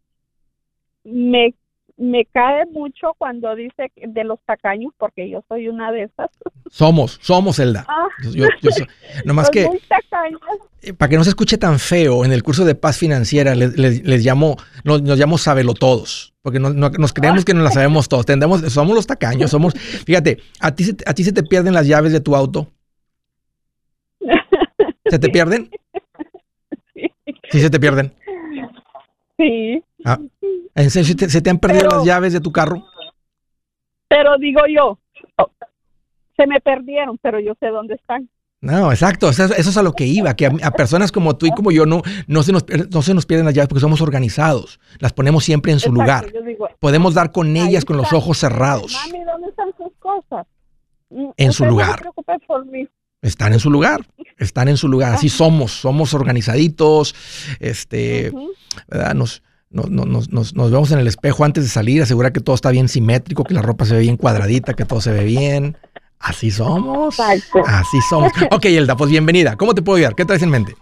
me, 1.04 1.54
me 1.98 2.26
cae 2.26 2.66
mucho 2.68 3.14
cuando 3.18 3.56
dice 3.56 3.92
de 3.96 4.24
los 4.24 4.40
tacaños, 4.46 4.94
porque 4.98 5.30
yo 5.30 5.44
soy 5.48 5.68
una 5.68 5.92
de 5.92 6.04
esas. 6.04 6.30
Somos, 6.70 7.20
somos, 7.22 7.60
Elda. 7.60 7.86
Ah. 7.88 8.08
Yo, 8.34 8.46
nomás 9.26 9.50
que, 9.50 9.68
eh, 10.82 10.94
para 10.94 11.10
que 11.10 11.18
no 11.18 11.24
se 11.24 11.32
escuche 11.32 11.58
tan 11.58 11.80
feo, 11.80 12.24
en 12.24 12.32
el 12.32 12.44
curso 12.44 12.64
de 12.64 12.76
paz 12.76 12.98
financiera 12.98 13.56
les, 13.56 13.78
les, 13.78 14.26
llamo, 14.26 14.56
nos, 14.84 15.02
nos 15.02 15.18
llamo 15.18 15.38
sabelo 15.38 15.74
todos, 15.74 16.34
porque 16.42 16.60
nos 16.60 17.14
creemos 17.14 17.44
que 17.44 17.54
no 17.54 17.64
la 17.64 17.72
sabemos 17.72 18.08
todos. 18.08 18.26
Tendemos, 18.26 18.62
somos 18.72 18.96
los 18.96 19.08
tacaños, 19.08 19.52
somos, 19.52 19.74
fíjate, 19.74 20.38
a 20.60 20.74
ti, 20.74 20.86
a 21.06 21.14
ti 21.14 21.24
se 21.24 21.34
te 21.34 21.44
pierden 21.44 21.74
las 21.74 21.88
llaves 21.88 22.14
de 22.14 22.22
tu 22.22 22.36
auto. 22.36 22.68
¿Se 25.10 25.20
te 25.20 25.30
pierden? 25.30 25.70
¿Sí 27.52 27.60
se 27.62 27.70
te 27.70 27.80
pierden? 27.80 28.14
Sí. 29.38 29.84
Ah, 30.06 30.20
¿En 30.76 30.90
serio 30.90 31.16
se 31.30 31.42
te, 31.42 31.50
han 31.50 31.60
perdido 31.60 31.88
las 31.90 32.06
llaves 32.06 32.34
de 32.34 32.42
tu 32.42 32.52
carro? 32.52 32.84
Pero 34.08 34.38
digo 34.38 34.62
yo, 34.74 35.00
oh, 35.38 35.52
se 36.36 36.48
me 36.48 36.60
perdieron, 36.60 37.18
pero 37.22 37.40
yo 37.40 37.54
sé 37.60 37.68
dónde 37.68 37.96
están. 37.96 38.30
No, 38.62 38.92
exacto, 38.92 39.30
eso, 39.30 39.46
eso 39.46 39.70
es 39.70 39.78
a 39.78 39.84
lo 39.84 39.94
que 39.94 40.06
iba, 40.06 40.36
que 40.36 40.48
a, 40.48 40.52
a 40.64 40.72
personas 40.72 41.14
como 41.14 41.38
tú 41.38 41.46
y 41.46 41.52
como 41.52 41.72
yo 41.72 41.86
no, 41.86 42.02
no, 42.28 42.44
se 42.44 42.52
nos, 42.52 42.66
no 42.92 43.02
se 43.02 43.14
nos 43.14 43.26
pierden 43.26 43.46
las 43.46 43.56
llaves 43.56 43.70
porque 43.70 43.80
somos 43.80 44.02
organizados, 44.02 44.82
las 45.00 45.14
ponemos 45.14 45.46
siempre 45.46 45.72
en 45.72 45.80
su 45.80 45.90
Exacto, 45.92 46.28
lugar. 46.32 46.46
digo, 46.46 46.70
Podemos 46.80 47.14
dar 47.14 47.32
con 47.32 47.56
ellas 47.56 47.86
con 47.86 47.96
los 47.96 48.12
ojos 48.12 48.38
cerrados. 48.38 48.94
Mami, 49.06 49.24
¿dónde 49.24 49.48
están 49.48 49.70
sus 49.78 49.94
cosas? 50.00 50.46
Mm, 51.10 51.30
En 51.38 51.54
su 51.54 51.64
No 51.64 51.70
lugar. 51.72 51.96
se 51.96 52.02
preocupe 52.02 52.34
por 52.48 52.66
mí. 52.66 52.86
Están 53.22 53.54
en 53.54 53.60
su 53.60 53.70
lugar, 53.70 54.02
están 54.38 54.68
en 54.70 54.78
su 54.78 54.88
lugar. 54.88 55.14
Así 55.14 55.28
somos, 55.30 55.72
somos 55.72 56.14
organizaditos, 56.14 57.14
este. 57.60 58.32
¿verdad? 58.88 59.14
Nos, 59.14 59.44
no- 59.70 59.84
no- 59.90 60.06
nos, 60.06 60.30
nos, 60.32 60.56
nos 60.56 60.72
vemos 60.72 60.92
en 60.92 61.00
el 61.00 61.08
espejo 61.08 61.44
antes 61.44 61.64
de 61.64 61.70
salir, 61.70 62.02
asegurar 62.02 62.32
que 62.32 62.40
todo 62.40 62.56
está 62.56 62.72
bien 62.72 62.88
simétrico, 62.88 63.44
que 63.44 63.54
la 63.54 63.62
ropa 63.62 63.86
se 63.86 63.96
ve 63.96 64.02
bien 64.02 64.16
cuadradita, 64.18 64.74
que 64.74 64.86
todo 64.86 65.02
se 65.02 65.12
ve 65.12 65.26
bien. 65.26 65.78
Así 66.20 66.50
somos. 66.52 67.20
Exacto. 67.20 67.62
Así 67.66 67.98
somos. 68.10 68.32
Ok, 68.52 68.66
Elda, 68.66 68.96
pues 68.96 69.10
bienvenida. 69.12 69.56
¿Cómo 69.58 69.74
te 69.74 69.82
puedo 69.82 69.98
ayudar? 69.98 70.16
¿Qué 70.16 70.26
traes 70.26 70.42
en 70.44 70.50
mente? 70.52 70.76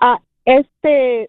Ah, 0.00 0.18
este, 0.44 1.28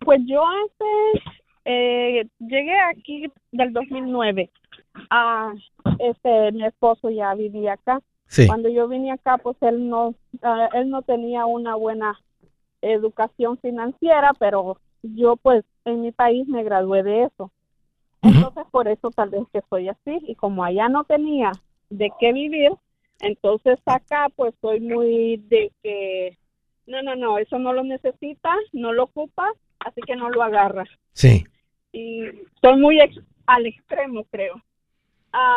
pues 0.00 0.20
yo 0.26 0.42
hace, 0.42 1.22
eh, 1.64 2.24
llegué 2.38 2.74
aquí 2.90 3.26
del 3.52 3.72
2009. 3.72 4.50
Ah, 5.10 5.52
este, 5.98 6.52
mi 6.52 6.64
esposo 6.64 7.10
ya 7.10 7.34
vivía 7.34 7.74
acá. 7.74 8.00
Sí. 8.26 8.46
Cuando 8.46 8.68
yo 8.68 8.88
vine 8.88 9.12
acá, 9.12 9.38
pues 9.38 9.56
él 9.60 9.88
no, 9.88 10.14
ah, 10.42 10.68
él 10.74 10.90
no 10.90 11.02
tenía 11.02 11.46
una 11.46 11.74
buena 11.74 12.18
educación 12.82 13.58
financiera, 13.58 14.32
pero 14.38 14.78
yo 15.02 15.36
pues 15.36 15.64
en 15.84 16.00
mi 16.02 16.12
país 16.12 16.46
me 16.48 16.62
gradué 16.64 17.02
de 17.02 17.24
eso. 17.24 17.50
Entonces 18.22 18.64
por 18.70 18.88
eso 18.88 19.10
tal 19.10 19.30
vez 19.30 19.42
que 19.52 19.60
soy 19.68 19.88
así 19.88 20.18
y 20.26 20.34
como 20.34 20.64
allá 20.64 20.88
no 20.88 21.04
tenía 21.04 21.52
de 21.90 22.10
qué 22.18 22.32
vivir, 22.32 22.72
entonces 23.20 23.78
acá 23.84 24.28
pues 24.34 24.54
soy 24.60 24.80
muy 24.80 25.36
de 25.48 25.70
que 25.82 26.38
no, 26.86 27.02
no, 27.02 27.14
no, 27.16 27.38
eso 27.38 27.58
no 27.58 27.72
lo 27.72 27.84
necesita, 27.84 28.54
no 28.72 28.92
lo 28.92 29.04
ocupa, 29.04 29.50
así 29.78 30.00
que 30.02 30.16
no 30.16 30.30
lo 30.30 30.42
agarra. 30.42 30.84
Sí. 31.12 31.44
Y 31.92 32.22
soy 32.60 32.80
muy 32.80 33.00
ex- 33.00 33.20
al 33.46 33.66
extremo, 33.66 34.24
creo. 34.30 34.54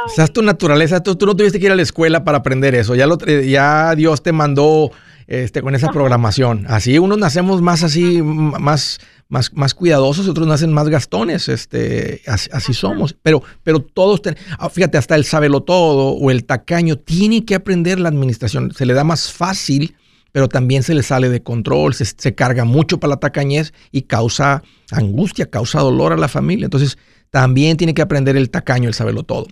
O 0.06 0.10
sea, 0.10 0.24
es 0.26 0.34
tu 0.34 0.42
naturaleza. 0.42 1.02
Tú, 1.04 1.16
tú 1.16 1.26
no 1.26 1.36
tuviste 1.36 1.60
que 1.60 1.66
ir 1.68 1.72
a 1.72 1.76
la 1.76 1.82
escuela 1.82 2.24
para 2.24 2.40
aprender 2.40 2.74
eso. 2.76 2.96
Ya, 2.96 3.06
lo, 3.08 3.18
ya 3.20 3.94
Dios 3.96 4.24
te 4.24 4.32
mandó 4.32 4.92
este, 5.28 5.62
con 5.62 5.76
esa 5.76 5.90
programación. 5.92 6.66
Así 6.68 6.98
unos 6.98 7.18
nacemos 7.18 7.62
más 7.62 7.84
así, 7.84 8.22
más, 8.22 9.00
más, 9.30 9.52
más 9.54 9.74
cuidadosos, 9.74 10.28
otros 10.28 10.48
nacen 10.48 10.72
más 10.74 10.90
gastones. 10.90 11.48
Este, 11.50 12.22
así, 12.28 12.50
así 12.54 12.74
somos. 12.74 13.16
Pero, 13.22 13.44
pero 13.64 13.80
todos, 13.82 14.22
ten- 14.22 14.38
ah, 14.58 14.70
fíjate, 14.70 14.98
hasta 14.98 15.16
el 15.16 15.26
sabelo 15.26 15.62
todo 15.62 16.10
o 16.14 16.32
el 16.32 16.46
tacaño 16.46 16.96
tiene 16.98 17.46
que 17.46 17.56
aprender 17.56 18.00
la 18.00 18.10
administración. 18.10 18.72
Se 18.74 18.86
le 18.86 18.94
da 18.94 19.04
más 19.04 19.32
fácil, 19.32 19.96
pero 20.32 20.48
también 20.48 20.82
se 20.84 20.94
le 20.96 21.04
sale 21.04 21.30
de 21.30 21.44
control, 21.44 21.94
se, 21.94 22.06
se 22.06 22.34
carga 22.36 22.64
mucho 22.64 23.00
para 23.00 23.12
la 23.12 23.18
tacañez 23.18 23.74
y 23.92 24.04
causa 24.04 24.64
angustia, 24.92 25.50
causa 25.50 25.80
dolor 25.82 26.14
a 26.14 26.18
la 26.18 26.28
familia. 26.28 26.66
Entonces, 26.66 26.98
también 27.30 27.76
tiene 27.78 27.94
que 27.94 28.02
aprender 28.02 28.38
el 28.38 28.50
tacaño, 28.50 28.88
el 28.88 28.94
sabelo 28.94 29.24
todo. 29.24 29.48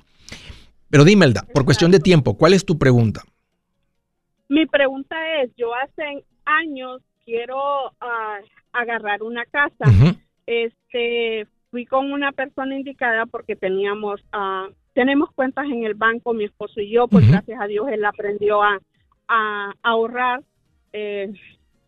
Pero 0.95 1.03
dime, 1.03 1.25
Elda, 1.25 1.45
por 1.53 1.65
cuestión 1.65 1.91
de 1.91 1.99
tiempo, 1.99 2.37
¿cuál 2.37 2.53
es 2.53 2.65
tu 2.65 2.77
pregunta? 2.77 3.21
Mi 4.47 4.65
pregunta 4.65 5.17
es, 5.41 5.51
yo 5.57 5.75
hace 5.75 6.23
años 6.45 7.01
quiero 7.25 7.91
ah, 7.99 8.37
agarrar 8.71 9.21
una 9.21 9.43
casa. 9.43 9.91
Este, 10.45 11.47
fui 11.69 11.85
con 11.85 12.13
una 12.13 12.31
persona 12.31 12.77
indicada 12.77 13.25
porque 13.25 13.57
teníamos 13.57 14.21
ah, 14.31 14.69
tenemos 14.93 15.29
cuentas 15.33 15.65
en 15.65 15.83
el 15.83 15.95
banco, 15.95 16.33
mi 16.33 16.45
esposo 16.45 16.79
y 16.79 16.89
yo, 16.89 17.09
pues 17.09 17.29
gracias 17.29 17.59
a 17.59 17.67
Dios 17.67 17.89
él 17.91 18.05
aprendió 18.05 18.63
a, 18.63 18.79
a 19.27 19.73
ahorrar 19.83 20.43
eh, 20.93 21.33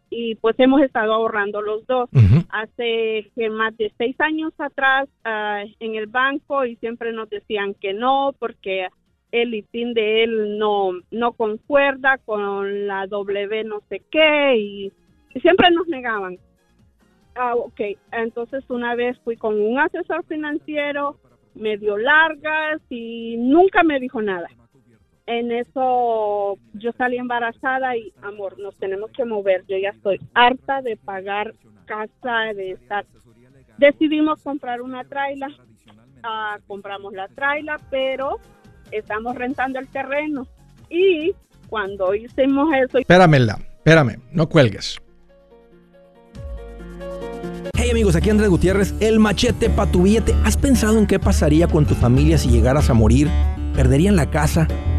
y 0.09 0.35
pues 0.35 0.55
hemos 0.59 0.81
estado 0.81 1.13
ahorrando 1.13 1.61
los 1.61 1.85
dos. 1.85 2.09
Hace 2.49 3.29
que 3.35 3.49
más 3.49 3.75
de 3.77 3.91
seis 3.97 4.15
años 4.19 4.53
atrás 4.57 5.09
ah, 5.23 5.63
en 5.79 5.95
el 5.95 6.07
banco 6.07 6.65
y 6.65 6.75
siempre 6.77 7.11
nos 7.11 7.29
decían 7.29 7.73
que 7.73 7.93
no 7.93 8.33
porque 8.39 8.87
el 9.31 9.53
ITIN 9.53 9.93
de 9.93 10.23
él 10.23 10.57
no, 10.57 10.91
no 11.11 11.33
concuerda 11.33 12.17
con 12.19 12.87
la 12.87 13.07
W 13.07 13.63
no 13.65 13.81
sé 13.89 14.01
qué 14.09 14.55
y, 14.57 14.91
y 15.33 15.39
siempre 15.41 15.69
nos 15.71 15.87
negaban. 15.87 16.37
Ah, 17.35 17.55
ok, 17.55 17.81
entonces 18.13 18.63
una 18.69 18.95
vez 18.95 19.19
fui 19.19 19.37
con 19.37 19.61
un 19.61 19.77
asesor 19.77 20.25
financiero, 20.25 21.17
me 21.53 21.77
dio 21.77 21.97
largas 21.97 22.81
y 22.89 23.35
nunca 23.37 23.83
me 23.83 23.99
dijo 23.99 24.21
nada. 24.21 24.47
En 25.27 25.51
eso 25.51 26.57
yo 26.73 26.91
salí 26.97 27.17
embarazada 27.17 27.97
y, 27.97 28.13
amor, 28.21 28.57
nos 28.59 28.75
tenemos 28.77 29.11
que 29.11 29.25
mover. 29.25 29.65
Yo 29.67 29.77
ya 29.77 29.89
estoy 29.89 30.19
harta 30.33 30.81
de 30.81 30.95
pagar 30.95 31.53
casa, 31.85 32.53
de 32.55 32.71
estar... 32.71 33.05
Decidimos 33.77 34.41
comprar 34.41 34.81
una 34.81 35.03
traila, 35.03 35.49
ah, 36.23 36.57
compramos 36.65 37.13
la 37.13 37.27
traila, 37.27 37.77
pero 37.91 38.39
estamos 38.91 39.35
rentando 39.35 39.79
el 39.79 39.87
terreno. 39.89 40.47
Y 40.89 41.35
cuando 41.67 42.15
hicimos 42.15 42.69
eso, 42.73 42.97
Espérame, 42.99 43.35
Elda, 43.35 43.57
espérame, 43.79 44.21
no 44.31 44.47
cuelgues. 44.47 44.97
Hey 47.75 47.91
amigos, 47.91 48.15
aquí 48.15 48.29
Andrés 48.29 48.49
Gutiérrez, 48.49 48.95
el 49.01 49.19
machete 49.19 49.69
para 49.69 49.91
tu 49.91 50.03
billete. 50.03 50.33
¿Has 50.45 50.55
pensado 50.55 50.97
en 50.97 51.05
qué 51.05 51.19
pasaría 51.19 51.67
con 51.67 51.85
tu 51.85 51.95
familia 51.95 52.37
si 52.37 52.49
llegaras 52.49 52.89
a 52.89 52.93
morir? 52.93 53.27
¿Perderían 53.75 54.15
la 54.15 54.31
casa? 54.31 54.67